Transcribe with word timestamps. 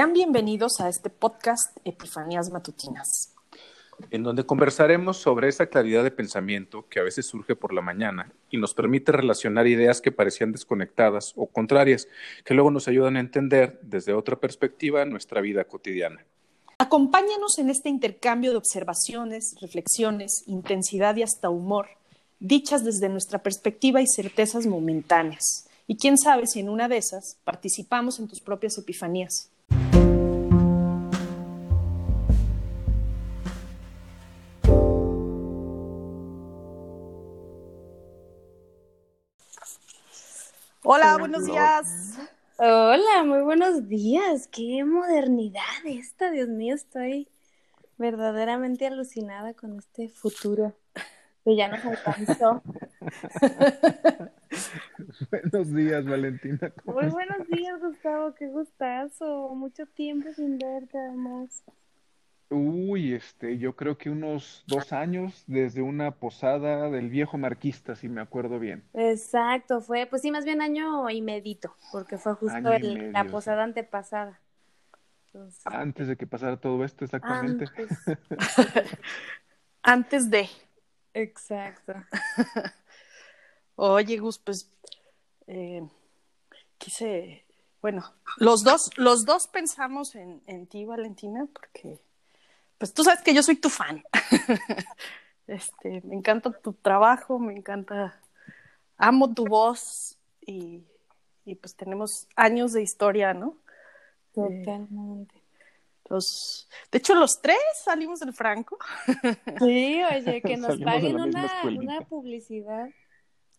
Sean 0.00 0.14
bienvenidos 0.14 0.80
a 0.80 0.88
este 0.88 1.10
podcast 1.10 1.76
Epifanías 1.84 2.50
Matutinas. 2.50 3.34
En 4.10 4.22
donde 4.22 4.46
conversaremos 4.46 5.18
sobre 5.18 5.48
esa 5.48 5.66
claridad 5.66 6.02
de 6.02 6.10
pensamiento 6.10 6.88
que 6.88 7.00
a 7.00 7.02
veces 7.02 7.26
surge 7.26 7.54
por 7.54 7.74
la 7.74 7.82
mañana 7.82 8.32
y 8.48 8.56
nos 8.56 8.72
permite 8.72 9.12
relacionar 9.12 9.66
ideas 9.66 10.00
que 10.00 10.10
parecían 10.10 10.52
desconectadas 10.52 11.34
o 11.36 11.48
contrarias, 11.48 12.08
que 12.46 12.54
luego 12.54 12.70
nos 12.70 12.88
ayudan 12.88 13.18
a 13.18 13.20
entender 13.20 13.78
desde 13.82 14.14
otra 14.14 14.40
perspectiva 14.40 15.04
nuestra 15.04 15.42
vida 15.42 15.64
cotidiana. 15.64 16.24
Acompáñanos 16.78 17.58
en 17.58 17.68
este 17.68 17.90
intercambio 17.90 18.52
de 18.52 18.56
observaciones, 18.56 19.54
reflexiones, 19.60 20.44
intensidad 20.46 21.14
y 21.16 21.24
hasta 21.24 21.50
humor, 21.50 21.88
dichas 22.38 22.84
desde 22.84 23.10
nuestra 23.10 23.42
perspectiva 23.42 24.00
y 24.00 24.06
certezas 24.06 24.66
momentáneas. 24.66 25.68
Y 25.86 25.98
quién 25.98 26.16
sabe 26.16 26.46
si 26.46 26.60
en 26.60 26.70
una 26.70 26.88
de 26.88 26.96
esas 26.96 27.36
participamos 27.44 28.18
en 28.18 28.28
tus 28.28 28.40
propias 28.40 28.78
epifanías. 28.78 29.49
Hola, 40.92 41.18
buenos 41.18 41.46
días. 41.46 42.18
Hola, 42.58 43.22
muy 43.24 43.42
buenos 43.42 43.86
días. 43.86 44.48
Qué 44.48 44.82
modernidad 44.84 45.62
esta, 45.84 46.32
Dios 46.32 46.48
mío, 46.48 46.74
estoy 46.74 47.28
verdaderamente 47.96 48.88
alucinada 48.88 49.54
con 49.54 49.78
este 49.78 50.08
futuro 50.08 50.74
que 51.44 51.54
ya 51.54 51.68
nos 51.68 51.84
alcanzó. 51.84 52.60
buenos 55.30 55.72
días, 55.72 56.04
Valentina. 56.04 56.72
Muy 56.84 57.06
buenos 57.06 57.46
días, 57.46 57.80
Gustavo, 57.80 58.34
qué 58.34 58.48
gustazo. 58.48 59.54
Mucho 59.54 59.86
tiempo 59.86 60.32
sin 60.34 60.58
verte, 60.58 60.98
además. 60.98 61.62
Uy, 62.52 63.14
este, 63.14 63.58
yo 63.58 63.76
creo 63.76 63.96
que 63.96 64.10
unos 64.10 64.64
dos 64.66 64.92
años 64.92 65.44
desde 65.46 65.82
una 65.82 66.10
posada 66.10 66.90
del 66.90 67.08
viejo 67.08 67.38
marquista, 67.38 67.94
si 67.94 68.08
me 68.08 68.20
acuerdo 68.20 68.58
bien. 68.58 68.82
Exacto, 68.92 69.80
fue, 69.80 70.06
pues 70.06 70.22
sí, 70.22 70.32
más 70.32 70.44
bien 70.44 70.60
año 70.60 71.08
y 71.10 71.22
medito, 71.22 71.76
porque 71.92 72.18
fue 72.18 72.34
justo 72.34 72.58
la 73.12 73.24
posada 73.26 73.62
antepasada. 73.62 74.40
Antes 75.64 76.08
de 76.08 76.16
que 76.16 76.26
pasara 76.26 76.56
todo 76.56 76.84
esto, 76.84 77.04
exactamente. 77.04 77.66
Antes, 79.82 80.28
de. 80.30 80.48
Exacto. 81.14 81.94
Oye, 83.76 84.18
Gus, 84.18 84.40
pues 84.40 84.68
eh, 85.46 85.88
quise, 86.78 87.44
bueno, 87.80 88.12
los 88.38 88.64
dos, 88.64 88.90
los 88.96 89.24
dos 89.24 89.46
pensamos 89.46 90.16
en, 90.16 90.42
en 90.46 90.66
ti, 90.66 90.84
Valentina, 90.84 91.46
porque 91.52 92.00
pues 92.80 92.94
tú 92.94 93.04
sabes 93.04 93.20
que 93.20 93.34
yo 93.34 93.42
soy 93.42 93.56
tu 93.56 93.68
fan. 93.68 94.02
este, 95.46 96.00
me 96.02 96.14
encanta 96.14 96.50
tu 96.50 96.72
trabajo, 96.72 97.38
me 97.38 97.52
encanta, 97.54 98.18
amo 98.96 99.34
tu 99.34 99.44
voz 99.44 100.16
y, 100.40 100.82
pues 101.60 101.76
tenemos 101.76 102.26
años 102.36 102.72
de 102.72 102.82
historia, 102.82 103.34
¿no? 103.34 103.58
Totalmente. 104.32 105.34
los, 106.08 106.70
de 106.90 106.98
hecho, 106.98 107.14
los 107.14 107.42
tres 107.42 107.58
salimos 107.84 108.20
del 108.20 108.32
Franco. 108.32 108.78
Sí, 109.58 110.00
oye, 110.02 110.40
que 110.40 110.56
nos 110.56 110.80
paguen 110.80 111.20
una, 111.20 111.62
una 111.64 112.00
publicidad. 112.00 112.88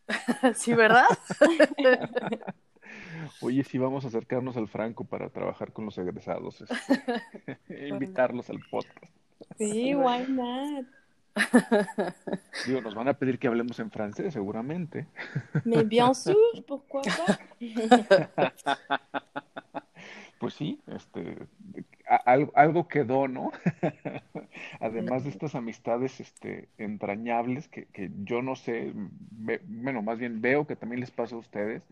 sí, 0.56 0.74
¿verdad? 0.74 1.06
Oye, 3.42 3.64
sí 3.64 3.78
vamos 3.78 4.06
a 4.06 4.08
acercarnos 4.08 4.58
al 4.58 4.68
Franco 4.68 5.04
para 5.04 5.30
trabajar 5.30 5.72
con 5.72 5.86
los 5.86 5.98
egresados, 5.98 6.62
este, 6.62 6.76
invitarlos 7.88 8.50
al 8.50 8.60
podcast. 8.70 9.14
Sí, 9.58 9.96
why 9.96 10.26
not? 10.28 10.86
Digo, 12.68 12.82
nos 12.82 12.94
van 12.94 13.08
a 13.08 13.14
pedir 13.14 13.40
que 13.40 13.48
hablemos 13.48 13.80
en 13.80 13.90
francés, 13.90 14.34
seguramente. 14.34 15.08
Mais 15.64 15.88
bien 15.88 16.14
sûr, 16.14 16.36
pourquoi 16.68 17.02
pas? 17.04 17.40
Pues 20.40 20.56
sí, 20.56 20.82
este, 20.88 21.38
algo, 22.26 22.52
algo 22.56 22.88
quedó, 22.88 23.28
¿no? 23.28 23.52
Además 24.80 25.24
de 25.24 25.30
estas 25.30 25.54
amistades 25.54 26.20
este, 26.20 26.68
entrañables 26.80 27.68
que, 27.68 27.86
que 27.86 28.10
yo 28.24 28.42
no 28.42 28.56
sé, 28.56 28.92
bueno, 28.96 30.02
más 30.02 30.18
bien 30.18 30.42
veo 30.42 30.66
que 30.66 30.76
también 30.76 31.00
les 31.00 31.12
pasa 31.12 31.36
a 31.36 31.40
ustedes, 31.40 31.84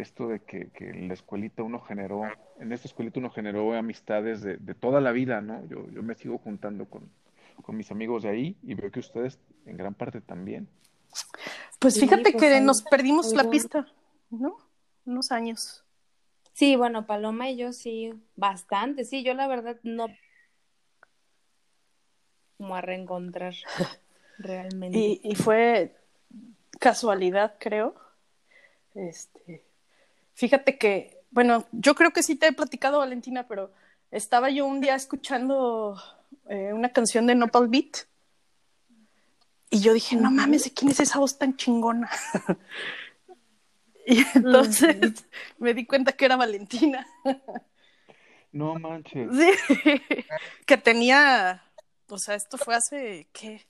esto 0.00 0.28
de 0.28 0.40
que, 0.40 0.70
que, 0.70 0.90
en 0.90 1.08
la 1.08 1.14
escuelita 1.14 1.62
uno 1.62 1.80
generó, 1.80 2.22
en 2.58 2.72
esta 2.72 2.88
escuelita 2.88 3.20
uno 3.20 3.30
generó 3.30 3.74
amistades 3.74 4.42
de, 4.42 4.56
de 4.56 4.74
toda 4.74 5.00
la 5.00 5.12
vida, 5.12 5.40
¿no? 5.40 5.66
Yo, 5.68 5.88
yo 5.90 6.02
me 6.02 6.14
sigo 6.14 6.38
juntando 6.38 6.86
con, 6.86 7.10
con, 7.62 7.76
mis 7.76 7.90
amigos 7.90 8.22
de 8.22 8.30
ahí 8.30 8.56
y 8.62 8.74
veo 8.74 8.90
que 8.90 9.00
ustedes 9.00 9.38
en 9.66 9.76
gran 9.76 9.94
parte 9.94 10.20
también. 10.20 10.68
Pues 11.78 11.98
fíjate 11.98 12.32
pues 12.32 12.36
que 12.36 12.60
nos 12.60 12.82
perdimos 12.82 13.32
la 13.32 13.48
pista, 13.48 13.86
¿no? 14.30 14.56
Unos 15.04 15.32
años. 15.32 15.84
Sí, 16.52 16.76
bueno, 16.76 17.06
Paloma 17.06 17.48
y 17.48 17.56
yo 17.56 17.72
sí, 17.72 18.12
bastante, 18.36 19.04
sí, 19.04 19.22
yo 19.22 19.34
la 19.34 19.46
verdad 19.46 19.78
no 19.82 20.08
como 22.58 22.76
a 22.76 22.82
reencontrar 22.82 23.54
realmente. 24.38 24.98
Y, 24.98 25.20
y 25.24 25.34
fue 25.34 25.96
casualidad, 26.78 27.56
creo. 27.58 27.94
Este, 28.94 29.64
Fíjate 30.40 30.78
que, 30.78 31.22
bueno, 31.30 31.66
yo 31.70 31.94
creo 31.94 32.12
que 32.14 32.22
sí 32.22 32.34
te 32.34 32.46
he 32.46 32.52
platicado, 32.52 33.00
Valentina, 33.00 33.46
pero 33.46 33.74
estaba 34.10 34.48
yo 34.48 34.64
un 34.64 34.80
día 34.80 34.94
escuchando 34.94 36.00
eh, 36.48 36.72
una 36.72 36.94
canción 36.94 37.26
de 37.26 37.34
Nopal 37.34 37.68
Beat 37.68 38.06
y 39.68 39.80
yo 39.82 39.92
dije, 39.92 40.16
no 40.16 40.30
mames, 40.30 40.64
¿de 40.64 40.70
quién 40.72 40.90
es 40.90 41.00
esa 41.00 41.18
voz 41.18 41.36
tan 41.36 41.58
chingona? 41.58 42.08
y 44.06 44.24
entonces 44.34 45.26
me 45.58 45.74
di 45.74 45.84
cuenta 45.84 46.12
que 46.12 46.24
era 46.24 46.36
Valentina. 46.36 47.06
no 48.50 48.76
manches. 48.76 49.28
Sí, 49.36 49.50
que 50.66 50.78
tenía, 50.78 51.62
o 52.08 52.16
sea, 52.16 52.34
esto 52.34 52.56
fue 52.56 52.74
hace, 52.74 53.28
¿qué? 53.34 53.66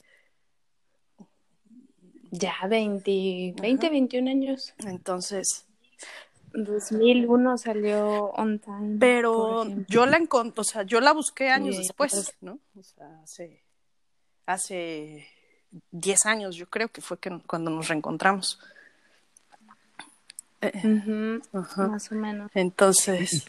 Ya 2.31 2.55
20, 2.69 3.57
20, 3.61 3.91
21 3.91 4.31
años. 4.31 4.73
Entonces, 4.79 5.67
2001 6.53 7.59
salió 7.59 8.31
On 8.31 8.59
Time. 8.59 8.97
Pero 8.99 9.65
yo 9.88 10.06
la 10.06 10.16
encontré, 10.16 10.61
o 10.61 10.65
sea, 10.65 10.83
yo 10.83 11.00
la 11.00 11.12
busqué 11.12 11.50
años 11.50 11.77
después, 11.77 12.34
¿no? 12.41 12.59
O 12.78 12.83
sea, 12.83 13.21
hace, 13.22 13.62
hace 14.47 15.27
10 15.91 16.27
años, 16.27 16.56
yo 16.56 16.69
creo 16.69 16.89
que 16.89 17.00
fue 17.00 17.19
que, 17.19 17.39
cuando 17.47 17.71
nos 17.71 17.89
reencontramos. 17.89 18.59
Eh, 20.60 21.41
más 21.53 22.12
o 22.12 22.15
menos. 22.15 22.50
Entonces. 22.55 23.47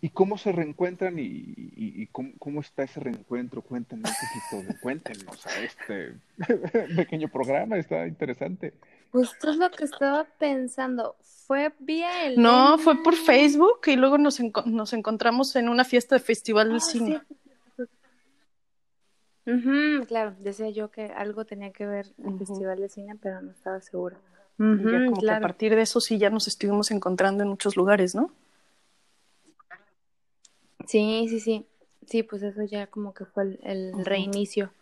¿Y 0.00 0.10
cómo 0.10 0.36
se 0.36 0.50
reencuentran 0.50 1.16
y, 1.18 1.54
y, 1.76 2.06
cómo, 2.08 2.32
cómo, 2.40 2.60
está 2.60 2.82
ese 2.82 2.98
reencuentro? 2.98 3.62
Cuéntenos 3.62 4.10
un 4.10 4.58
poquito, 4.58 4.80
cuéntenos 4.82 5.46
a 5.46 5.60
este 5.60 6.14
pequeño 6.96 7.28
programa, 7.28 7.76
está 7.76 8.08
interesante. 8.08 8.74
Pues 9.12 9.30
esto 9.30 9.50
es 9.50 9.56
lo 9.58 9.70
que 9.70 9.84
estaba 9.84 10.24
pensando. 10.38 11.16
¿Fue 11.46 11.70
vía 11.78 12.26
el.? 12.26 12.40
No, 12.40 12.78
fue 12.78 13.02
por 13.02 13.14
Facebook 13.14 13.80
y 13.86 13.96
luego 13.96 14.16
nos, 14.16 14.40
nos 14.64 14.92
encontramos 14.94 15.54
en 15.54 15.68
una 15.68 15.84
fiesta 15.84 16.14
de 16.14 16.20
festival 16.20 16.68
del 16.68 16.78
ah, 16.78 16.80
cine. 16.80 17.22
claro, 20.08 20.34
decía 20.40 20.70
yo 20.70 20.90
que 20.90 21.04
algo 21.04 21.44
tenía 21.44 21.72
que 21.72 21.86
ver 21.86 22.14
el 22.24 22.38
festival 22.38 22.80
de 22.80 22.88
cine, 22.88 23.14
pero 23.20 23.42
no 23.42 23.50
estaba 23.50 23.82
segura. 23.82 24.16
como 24.56 25.20
que 25.20 25.30
a 25.30 25.40
partir 25.40 25.74
de 25.74 25.82
eso 25.82 26.00
sí 26.00 26.16
ya 26.16 26.30
nos 26.30 26.48
estuvimos 26.48 26.90
encontrando 26.90 27.42
en 27.42 27.50
muchos 27.50 27.76
lugares, 27.76 28.14
¿no? 28.14 28.30
Sí, 30.86 31.26
sí, 31.28 31.38
sí. 31.38 31.66
Sí, 32.06 32.22
pues 32.22 32.42
eso 32.42 32.62
ya 32.64 32.86
como 32.86 33.12
que 33.12 33.26
fue 33.26 33.58
el, 33.62 33.92
reinicio. 34.04 34.72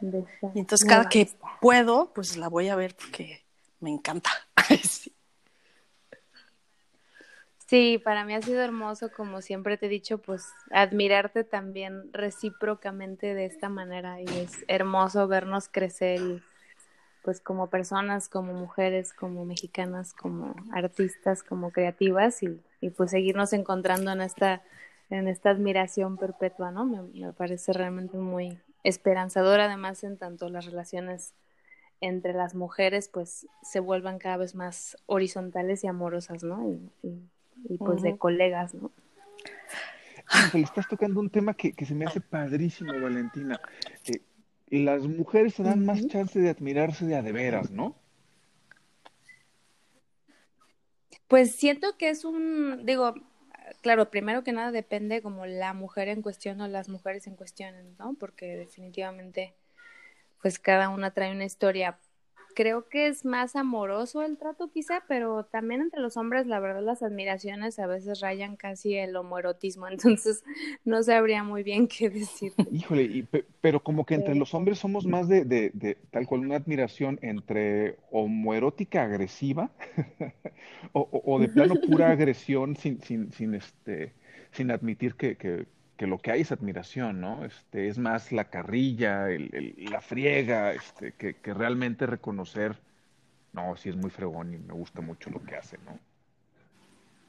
y 0.00 0.58
entonces 0.58 0.86
cada 0.86 1.08
que 1.08 1.30
puedo, 1.60 2.12
pues 2.12 2.36
la 2.36 2.48
voy 2.48 2.68
a 2.68 2.76
ver 2.76 2.96
porque 2.96 3.43
me 3.84 3.90
encanta. 3.90 4.30
sí. 7.68 7.98
para 7.98 8.24
mí 8.24 8.34
ha 8.34 8.42
sido 8.42 8.60
hermoso, 8.62 9.10
como 9.12 9.40
siempre 9.42 9.76
te 9.76 9.86
he 9.86 9.88
dicho, 9.88 10.18
pues 10.18 10.48
admirarte 10.70 11.44
también 11.44 12.12
recíprocamente 12.12 13.34
de 13.34 13.44
esta 13.46 13.68
manera 13.68 14.20
y 14.20 14.26
es 14.26 14.64
hermoso 14.68 15.28
vernos 15.28 15.68
crecer 15.68 16.42
pues 17.22 17.40
como 17.40 17.70
personas, 17.70 18.28
como 18.28 18.52
mujeres, 18.52 19.14
como 19.14 19.44
mexicanas, 19.44 20.12
como 20.12 20.54
artistas, 20.72 21.42
como 21.42 21.70
creativas 21.70 22.42
y, 22.42 22.60
y 22.80 22.90
pues 22.90 23.12
seguirnos 23.12 23.52
encontrando 23.54 24.12
en 24.12 24.20
esta 24.20 24.62
en 25.10 25.28
esta 25.28 25.50
admiración 25.50 26.16
perpetua, 26.16 26.70
¿no? 26.70 26.86
Me, 26.86 27.02
me 27.02 27.32
parece 27.32 27.72
realmente 27.72 28.16
muy 28.16 28.58
esperanzador, 28.82 29.60
además 29.60 30.02
en 30.04 30.16
tanto 30.16 30.48
las 30.48 30.66
relaciones 30.66 31.34
entre 32.00 32.32
las 32.32 32.54
mujeres 32.54 33.08
pues 33.08 33.46
se 33.62 33.80
vuelvan 33.80 34.18
cada 34.18 34.36
vez 34.36 34.54
más 34.54 34.96
horizontales 35.06 35.84
y 35.84 35.86
amorosas, 35.86 36.42
¿no? 36.42 36.68
Y, 37.02 37.20
y, 37.68 37.78
pues 37.78 38.02
de 38.02 38.18
colegas, 38.18 38.74
¿no? 38.74 38.90
le 40.52 40.60
estás 40.60 40.88
tocando 40.88 41.20
un 41.20 41.30
tema 41.30 41.54
que, 41.54 41.74
se 41.84 41.94
me 41.94 42.06
hace 42.06 42.20
padrísimo, 42.20 42.92
Valentina. 42.98 43.60
Eh, 44.06 44.20
las 44.68 45.06
mujeres 45.06 45.54
se 45.54 45.62
dan 45.62 45.84
más 45.84 46.06
chance 46.06 46.38
de 46.38 46.50
admirarse 46.50 47.04
de 47.06 47.16
a 47.16 47.22
de 47.22 47.32
veras, 47.32 47.70
¿no? 47.70 47.94
Pues 51.28 51.54
siento 51.54 51.96
que 51.96 52.10
es 52.10 52.24
un, 52.24 52.84
digo, 52.84 53.14
claro, 53.80 54.10
primero 54.10 54.44
que 54.44 54.52
nada 54.52 54.72
depende 54.72 55.22
como 55.22 55.46
la 55.46 55.72
mujer 55.72 56.08
en 56.08 56.22
cuestión 56.22 56.60
o 56.60 56.68
las 56.68 56.88
mujeres 56.88 57.26
en 57.26 57.36
cuestión, 57.36 57.74
¿no? 57.98 58.14
Porque 58.14 58.56
definitivamente, 58.56 59.54
pues 60.44 60.58
cada 60.58 60.90
una 60.90 61.10
trae 61.10 61.32
una 61.32 61.46
historia 61.46 61.98
creo 62.54 62.86
que 62.90 63.08
es 63.08 63.24
más 63.24 63.56
amoroso 63.56 64.22
el 64.22 64.36
trato 64.36 64.70
quizá, 64.70 65.02
pero 65.08 65.46
también 65.46 65.80
entre 65.80 66.02
los 66.02 66.18
hombres 66.18 66.46
la 66.46 66.60
verdad 66.60 66.82
las 66.82 67.02
admiraciones 67.02 67.78
a 67.78 67.86
veces 67.86 68.20
rayan 68.20 68.56
casi 68.56 68.94
el 68.94 69.16
homoerotismo, 69.16 69.88
entonces 69.88 70.44
no 70.84 71.02
sabría 71.02 71.42
muy 71.44 71.62
bien 71.62 71.88
qué 71.88 72.10
decir. 72.10 72.52
Híjole, 72.70 73.26
pero 73.62 73.82
como 73.82 74.04
que 74.04 74.16
entre 74.16 74.34
los 74.34 74.52
hombres 74.52 74.78
somos 74.78 75.06
más 75.06 75.28
de, 75.28 75.46
de, 75.46 75.96
tal 76.10 76.26
cual 76.26 76.42
una 76.42 76.56
admiración 76.56 77.18
entre 77.22 77.96
homoerótica 78.10 79.02
agresiva 79.02 79.70
o, 80.92 81.08
o, 81.24 81.38
de 81.38 81.48
plano 81.48 81.74
pura 81.76 82.10
agresión 82.10 82.76
sin, 82.76 83.00
sin, 83.00 83.32
sin, 83.32 83.54
este, 83.54 84.12
sin 84.52 84.70
admitir 84.70 85.14
que, 85.14 85.38
que 85.38 85.66
que 85.96 86.06
lo 86.06 86.18
que 86.18 86.32
hay 86.32 86.40
es 86.42 86.52
admiración, 86.52 87.20
¿no? 87.20 87.44
Este, 87.44 87.88
es 87.88 87.98
más 87.98 88.32
la 88.32 88.50
carrilla, 88.50 89.30
el, 89.30 89.74
la 89.90 90.00
friega, 90.00 90.72
este, 90.72 91.12
que, 91.12 91.34
que, 91.34 91.54
realmente 91.54 92.06
reconocer, 92.06 92.76
no, 93.52 93.76
sí 93.76 93.90
es 93.90 93.96
muy 93.96 94.10
fregón 94.10 94.54
y 94.54 94.58
me 94.58 94.74
gusta 94.74 95.00
mucho 95.00 95.30
lo 95.30 95.42
que 95.42 95.56
hace, 95.56 95.78
¿no? 95.78 95.98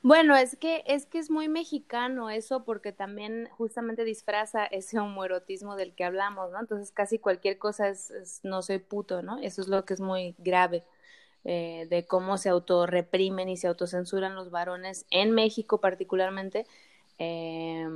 Bueno, 0.08 0.36
es 0.36 0.56
que 0.56 0.84
es 0.86 1.08
que 1.08 1.18
es 1.18 1.32
muy 1.32 1.48
mexicano 1.48 2.30
eso 2.30 2.64
porque 2.64 2.92
también 2.92 3.50
justamente 3.58 4.04
disfraza 4.04 4.64
ese 4.64 5.00
homoerotismo 5.00 5.76
del 5.76 5.96
que 5.96 6.04
hablamos, 6.04 6.52
¿no? 6.52 6.60
Entonces 6.60 6.92
casi 6.92 7.18
cualquier 7.18 7.58
cosa 7.58 7.90
es, 7.90 8.40
no 8.44 8.62
soy 8.62 8.78
puto, 8.78 9.24
¿no? 9.24 9.40
Eso 9.40 9.64
es 9.64 9.68
lo 9.68 9.84
que 9.84 9.96
es 9.96 10.02
muy 10.02 10.36
grave 10.38 10.84
eh, 11.44 11.88
de 11.90 12.06
cómo 12.06 12.38
se 12.38 12.50
autorreprimen 12.50 13.50
y 13.50 13.58
se 13.58 13.68
autocensuran 13.68 14.36
los 14.36 14.52
varones 14.52 15.08
en 15.10 15.32
México 15.32 15.82
particularmente 15.82 16.68
eh, 17.18 17.88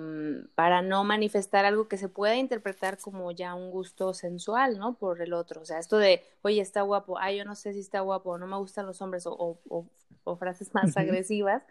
para 0.55 0.81
no 0.81 1.03
manifestar 1.03 1.65
algo 1.65 1.87
que 1.87 1.97
se 1.97 2.07
pueda 2.07 2.35
interpretar 2.35 2.97
como 2.97 3.31
ya 3.31 3.53
un 3.53 3.69
gusto 3.71 4.13
sensual, 4.13 4.79
¿no? 4.79 4.95
Por 4.95 5.21
el 5.21 5.33
otro. 5.33 5.61
O 5.61 5.65
sea, 5.65 5.79
esto 5.79 5.97
de, 5.97 6.23
oye, 6.41 6.61
está 6.61 6.81
guapo, 6.83 7.19
ay, 7.19 7.37
yo 7.37 7.45
no 7.45 7.55
sé 7.55 7.73
si 7.73 7.79
está 7.79 7.99
guapo, 8.01 8.37
no 8.37 8.47
me 8.47 8.57
gustan 8.57 8.85
los 8.85 9.01
hombres, 9.01 9.25
o, 9.27 9.59
o, 9.67 10.35
frases 10.37 10.73
más 10.73 10.95
agresivas, 10.95 11.63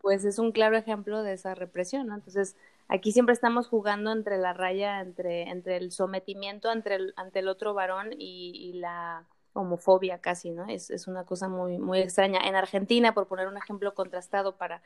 pues 0.00 0.24
es 0.24 0.38
un 0.38 0.52
claro 0.52 0.76
ejemplo 0.76 1.22
de 1.22 1.34
esa 1.34 1.54
represión, 1.54 2.08
¿no? 2.08 2.14
Entonces, 2.14 2.56
aquí 2.88 3.12
siempre 3.12 3.32
estamos 3.32 3.68
jugando 3.68 4.12
entre 4.12 4.38
la 4.38 4.52
raya, 4.52 5.00
entre, 5.00 5.42
entre 5.44 5.76
el 5.76 5.92
sometimiento 5.92 6.68
ante 6.70 6.94
el, 6.94 7.14
ante 7.16 7.38
el 7.38 7.48
otro 7.48 7.74
varón 7.74 8.12
y, 8.18 8.52
y 8.54 8.74
la 8.74 9.24
homofobia 9.54 10.18
casi, 10.18 10.50
¿no? 10.50 10.66
Es, 10.66 10.90
es 10.90 11.06
una 11.06 11.24
cosa 11.24 11.48
muy, 11.48 11.78
muy 11.78 12.00
extraña. 12.00 12.40
En 12.46 12.56
Argentina, 12.56 13.14
por 13.14 13.26
poner 13.28 13.48
un 13.48 13.56
ejemplo 13.56 13.94
contrastado 13.94 14.56
para 14.56 14.82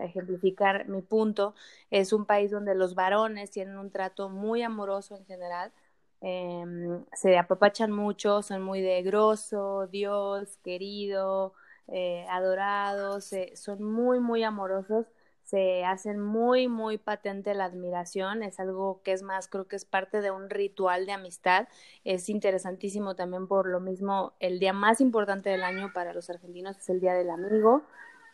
ejemplificar 0.00 0.88
mi 0.88 1.02
punto, 1.02 1.54
es 1.90 2.12
un 2.12 2.26
país 2.26 2.50
donde 2.50 2.74
los 2.74 2.94
varones 2.94 3.50
tienen 3.50 3.78
un 3.78 3.90
trato 3.90 4.28
muy 4.28 4.62
amoroso 4.62 5.16
en 5.16 5.26
general, 5.26 5.72
em, 6.20 7.04
se 7.12 7.38
apapachan 7.38 7.90
mucho, 7.92 8.42
son 8.42 8.62
muy 8.62 8.80
de 8.80 9.02
grosso, 9.02 9.86
Dios, 9.88 10.58
querido, 10.64 11.54
eh, 11.88 12.26
adorados, 12.30 13.30
son 13.54 13.82
muy, 13.82 14.20
muy 14.20 14.42
amorosos, 14.42 15.06
se 15.44 15.84
hacen 15.84 16.18
muy, 16.18 16.68
muy 16.68 16.96
patente 16.98 17.54
la 17.54 17.66
admiración, 17.66 18.42
es 18.42 18.58
algo 18.58 19.02
que 19.02 19.12
es 19.12 19.22
más, 19.22 19.48
creo 19.48 19.68
que 19.68 19.76
es 19.76 19.84
parte 19.84 20.22
de 20.22 20.30
un 20.30 20.48
ritual 20.48 21.04
de 21.06 21.12
amistad, 21.12 21.68
es 22.04 22.28
interesantísimo 22.30 23.14
también 23.14 23.46
por 23.46 23.66
lo 23.68 23.80
mismo, 23.80 24.32
el 24.40 24.58
día 24.58 24.72
más 24.72 25.00
importante 25.02 25.50
del 25.50 25.62
año 25.62 25.92
para 25.92 26.14
los 26.14 26.30
argentinos 26.30 26.78
es 26.78 26.88
el 26.88 27.00
Día 27.00 27.12
del 27.12 27.30
Amigo, 27.30 27.82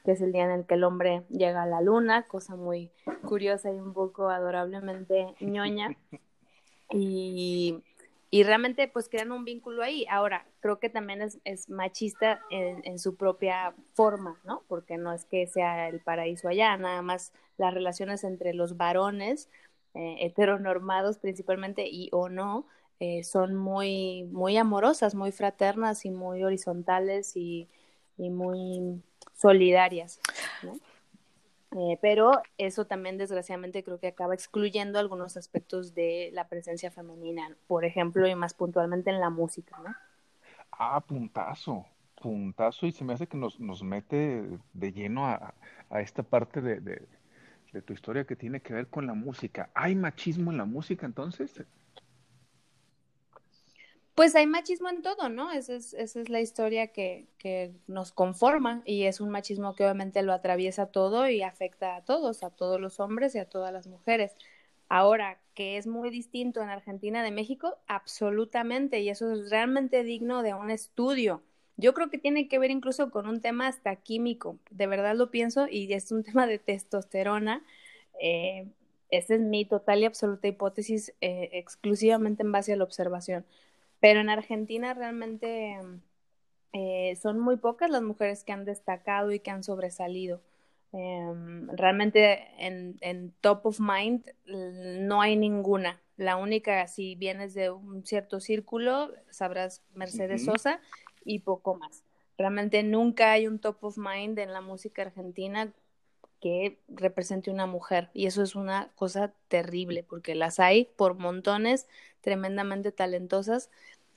que 0.05 0.12
es 0.12 0.20
el 0.20 0.32
día 0.32 0.44
en 0.44 0.50
el 0.50 0.67
que 0.67 0.75
el 0.75 0.85
hombre 0.85 1.23
llega 1.31 1.62
a 1.62 1.67
la 1.67 1.81
luna, 1.81 2.26
cosa 2.26 2.56
muy 2.56 2.91
curiosa 3.25 3.70
y 3.73 3.79
un 3.79 3.93
poco 3.93 4.29
adorablemente 4.29 5.35
ñoña. 5.41 5.97
Y, 6.93 7.82
y 8.31 8.43
realmente 8.43 8.88
pues 8.88 9.08
crean 9.08 9.32
un 9.32 9.44
vínculo 9.44 9.82
ahí. 9.82 10.06
Ahora, 10.11 10.47
creo 10.61 10.81
que 10.81 10.88
también 10.88 11.23
es, 11.23 11.69
machista 11.69 12.41
en, 12.50 12.81
en, 12.85 12.99
su 12.99 13.17
propia 13.17 13.75
forma, 13.94 14.41
¿no? 14.44 14.62
Porque 14.67 14.97
no 14.97 15.12
es 15.12 15.25
que 15.25 15.47
sea 15.47 15.88
el 15.88 16.00
paraíso 16.00 16.49
allá, 16.49 16.76
nada 16.76 17.02
más 17.02 17.32
las 17.58 17.75
relaciones 17.75 18.25
entre 18.25 18.55
los 18.55 18.76
varones 18.76 19.49
eh, 19.94 20.19
heteronormados 20.20 21.19
principalmente 21.19 21.88
y 21.88 22.11
o 22.12 22.29
no, 22.29 22.64
eh, 23.00 23.25
son 23.25 23.56
muy, 23.56 24.23
muy 24.31 24.56
amorosas, 24.56 25.17
muy 25.17 25.32
fraternas 25.32 26.05
y 26.05 26.11
muy 26.11 26.44
horizontales 26.44 27.37
y, 27.37 27.69
y 28.20 28.31
muy 28.31 29.02
solidarias, 29.34 30.20
eh, 31.72 31.99
pero 32.02 32.32
eso 32.58 32.84
también 32.84 33.17
desgraciadamente 33.17 33.82
creo 33.82 33.99
que 33.99 34.08
acaba 34.08 34.34
excluyendo 34.34 34.99
algunos 34.99 35.37
aspectos 35.37 35.94
de 35.94 36.31
la 36.32 36.49
presencia 36.49 36.90
femenina, 36.90 37.56
por 37.67 37.84
ejemplo, 37.84 38.26
y 38.28 38.34
más 38.34 38.55
puntualmente 38.55 39.11
en 39.11 39.20
la 39.20 39.31
música, 39.31 39.78
¿no? 39.78 39.94
Ah, 40.72 41.00
puntazo, 41.00 41.87
puntazo, 42.20 42.87
y 42.87 42.93
se 42.93 43.05
me 43.05 43.14
hace 43.14 43.26
que 43.26 43.37
nos, 43.37 43.58
nos 43.61 43.82
mete 43.82 44.44
de 44.73 44.93
lleno 44.93 45.26
a, 45.26 45.55
a 45.88 46.00
esta 46.00 46.23
parte 46.23 46.61
de, 46.61 46.81
de 46.81 47.82
tu 47.82 47.93
historia 47.93 48.25
que 48.25 48.37
tiene 48.37 48.61
que 48.61 48.75
ver 48.75 48.88
con 48.88 49.06
la 49.06 49.14
música. 49.14 49.70
¿Hay 49.75 49.94
machismo 49.94 50.50
en 50.50 50.58
la 50.58 50.64
música 50.64 51.06
entonces? 51.06 51.62
Pues 54.20 54.34
hay 54.34 54.46
machismo 54.46 54.90
en 54.90 55.00
todo, 55.00 55.31
¿no? 55.31 55.50
Esa 55.50 55.76
es, 55.76 56.28
la 56.28 56.43
historia 56.43 56.88
que, 56.88 57.26
que, 57.38 57.72
nos 57.87 58.12
conforma 58.12 58.82
y 58.84 59.05
es 59.05 59.19
un 59.19 59.31
machismo 59.31 59.75
que 59.75 59.82
obviamente 59.82 60.20
lo 60.20 60.34
atraviesa 60.34 60.84
todo 60.84 61.26
y 61.26 61.40
afecta 61.40 61.96
a 61.96 62.05
todos, 62.05 62.43
a 62.43 62.50
todos 62.50 62.78
los 62.78 63.00
hombres 63.00 63.34
y 63.34 63.38
a 63.38 63.49
todas 63.49 63.72
las 63.72 63.87
mujeres. 63.87 64.32
Ahora, 64.90 65.40
que 65.55 65.78
es 65.78 65.87
muy 65.87 66.11
distinto 66.11 66.61
en 66.61 66.69
Argentina 66.69 67.22
de 67.22 67.31
México, 67.31 67.78
absolutamente, 67.87 69.00
y 69.00 69.08
eso 69.08 69.32
es 69.32 69.49
realmente 69.49 70.05
digno 70.05 70.43
de 70.43 70.52
un 70.52 70.70
estudio. 70.70 71.43
Yo 71.78 71.94
creo 71.94 72.11
que 72.11 72.19
tiene 72.19 72.46
que 72.46 72.58
ver 72.58 72.70
incluso 72.70 73.11
con 73.11 73.26
un 73.26 73.40
tema 73.40 73.69
hasta 73.69 73.96
químico, 73.96 74.58
de 74.70 74.87
verdad 74.87 75.16
lo 75.16 75.31
pienso, 75.31 75.66
y 75.66 75.90
es 75.94 76.12
un 76.12 76.25
tema 76.25 76.46
de 76.46 76.58
testosterona. 76.58 77.64
Eh, 78.20 78.69
esa 79.11 79.37
es 79.37 79.40
mi 79.40 79.64
total 79.64 80.00
y 80.00 80.04
absoluta 80.04 80.47
hipótesis, 80.47 81.14
eh, 81.23 81.49
exclusivamente 81.54 82.42
en 82.42 82.52
base 82.52 82.75
a 82.75 82.76
la 82.76 82.85
observación. 82.85 83.47
Pero 84.00 84.21
en 84.21 84.30
Argentina 84.30 84.95
realmente 84.95 85.78
eh, 86.73 87.16
son 87.21 87.38
muy 87.38 87.57
pocas 87.57 87.90
las 87.90 88.02
mujeres 88.02 88.45
que 88.45 88.52
han 88.52 88.64
destacado 88.64 89.33
y 89.33 89.40
que 89.40 89.50
han 89.50 89.62
sobresalido. 89.62 90.40
Em, 90.92 91.69
realmente 91.69 92.49
en, 92.59 92.97
en, 93.00 93.33
top 93.40 93.66
of 93.66 93.80
mind 93.80 94.25
no 94.45 95.21
hay 95.21 95.37
ninguna. 95.37 96.00
La 96.16 96.37
única, 96.37 96.87
si 96.88 97.14
vienes 97.14 97.54
de 97.54 97.71
un 97.71 98.04
cierto 98.04 98.40
círculo, 98.40 99.12
sabrás 99.30 99.83
Mercedes 99.95 100.45
Sosa 100.45 100.80
y 101.25 101.40
poco 101.40 101.75
más. 101.76 102.02
Realmente 102.37 102.83
nunca 102.83 103.33
hay 103.33 103.47
un 103.47 103.59
top 103.59 103.85
of 103.85 103.99
mind 103.99 104.38
en 104.38 104.52
la 104.52 104.61
música 104.61 105.02
argentina 105.02 105.73
que 106.40 106.80
represente 106.88 107.50
una 107.50 107.66
mujer 107.66 108.11
y 108.14 108.26
eso 108.26 108.42
es 108.42 108.54
una 108.54 108.90
cosa 108.95 109.33
terrible 109.49 110.02
porque 110.02 110.35
las 110.35 110.59
hay 110.59 110.87
por 110.97 111.14
montones 111.14 111.87
tremendamente 112.21 112.93
talentosas 112.93 113.71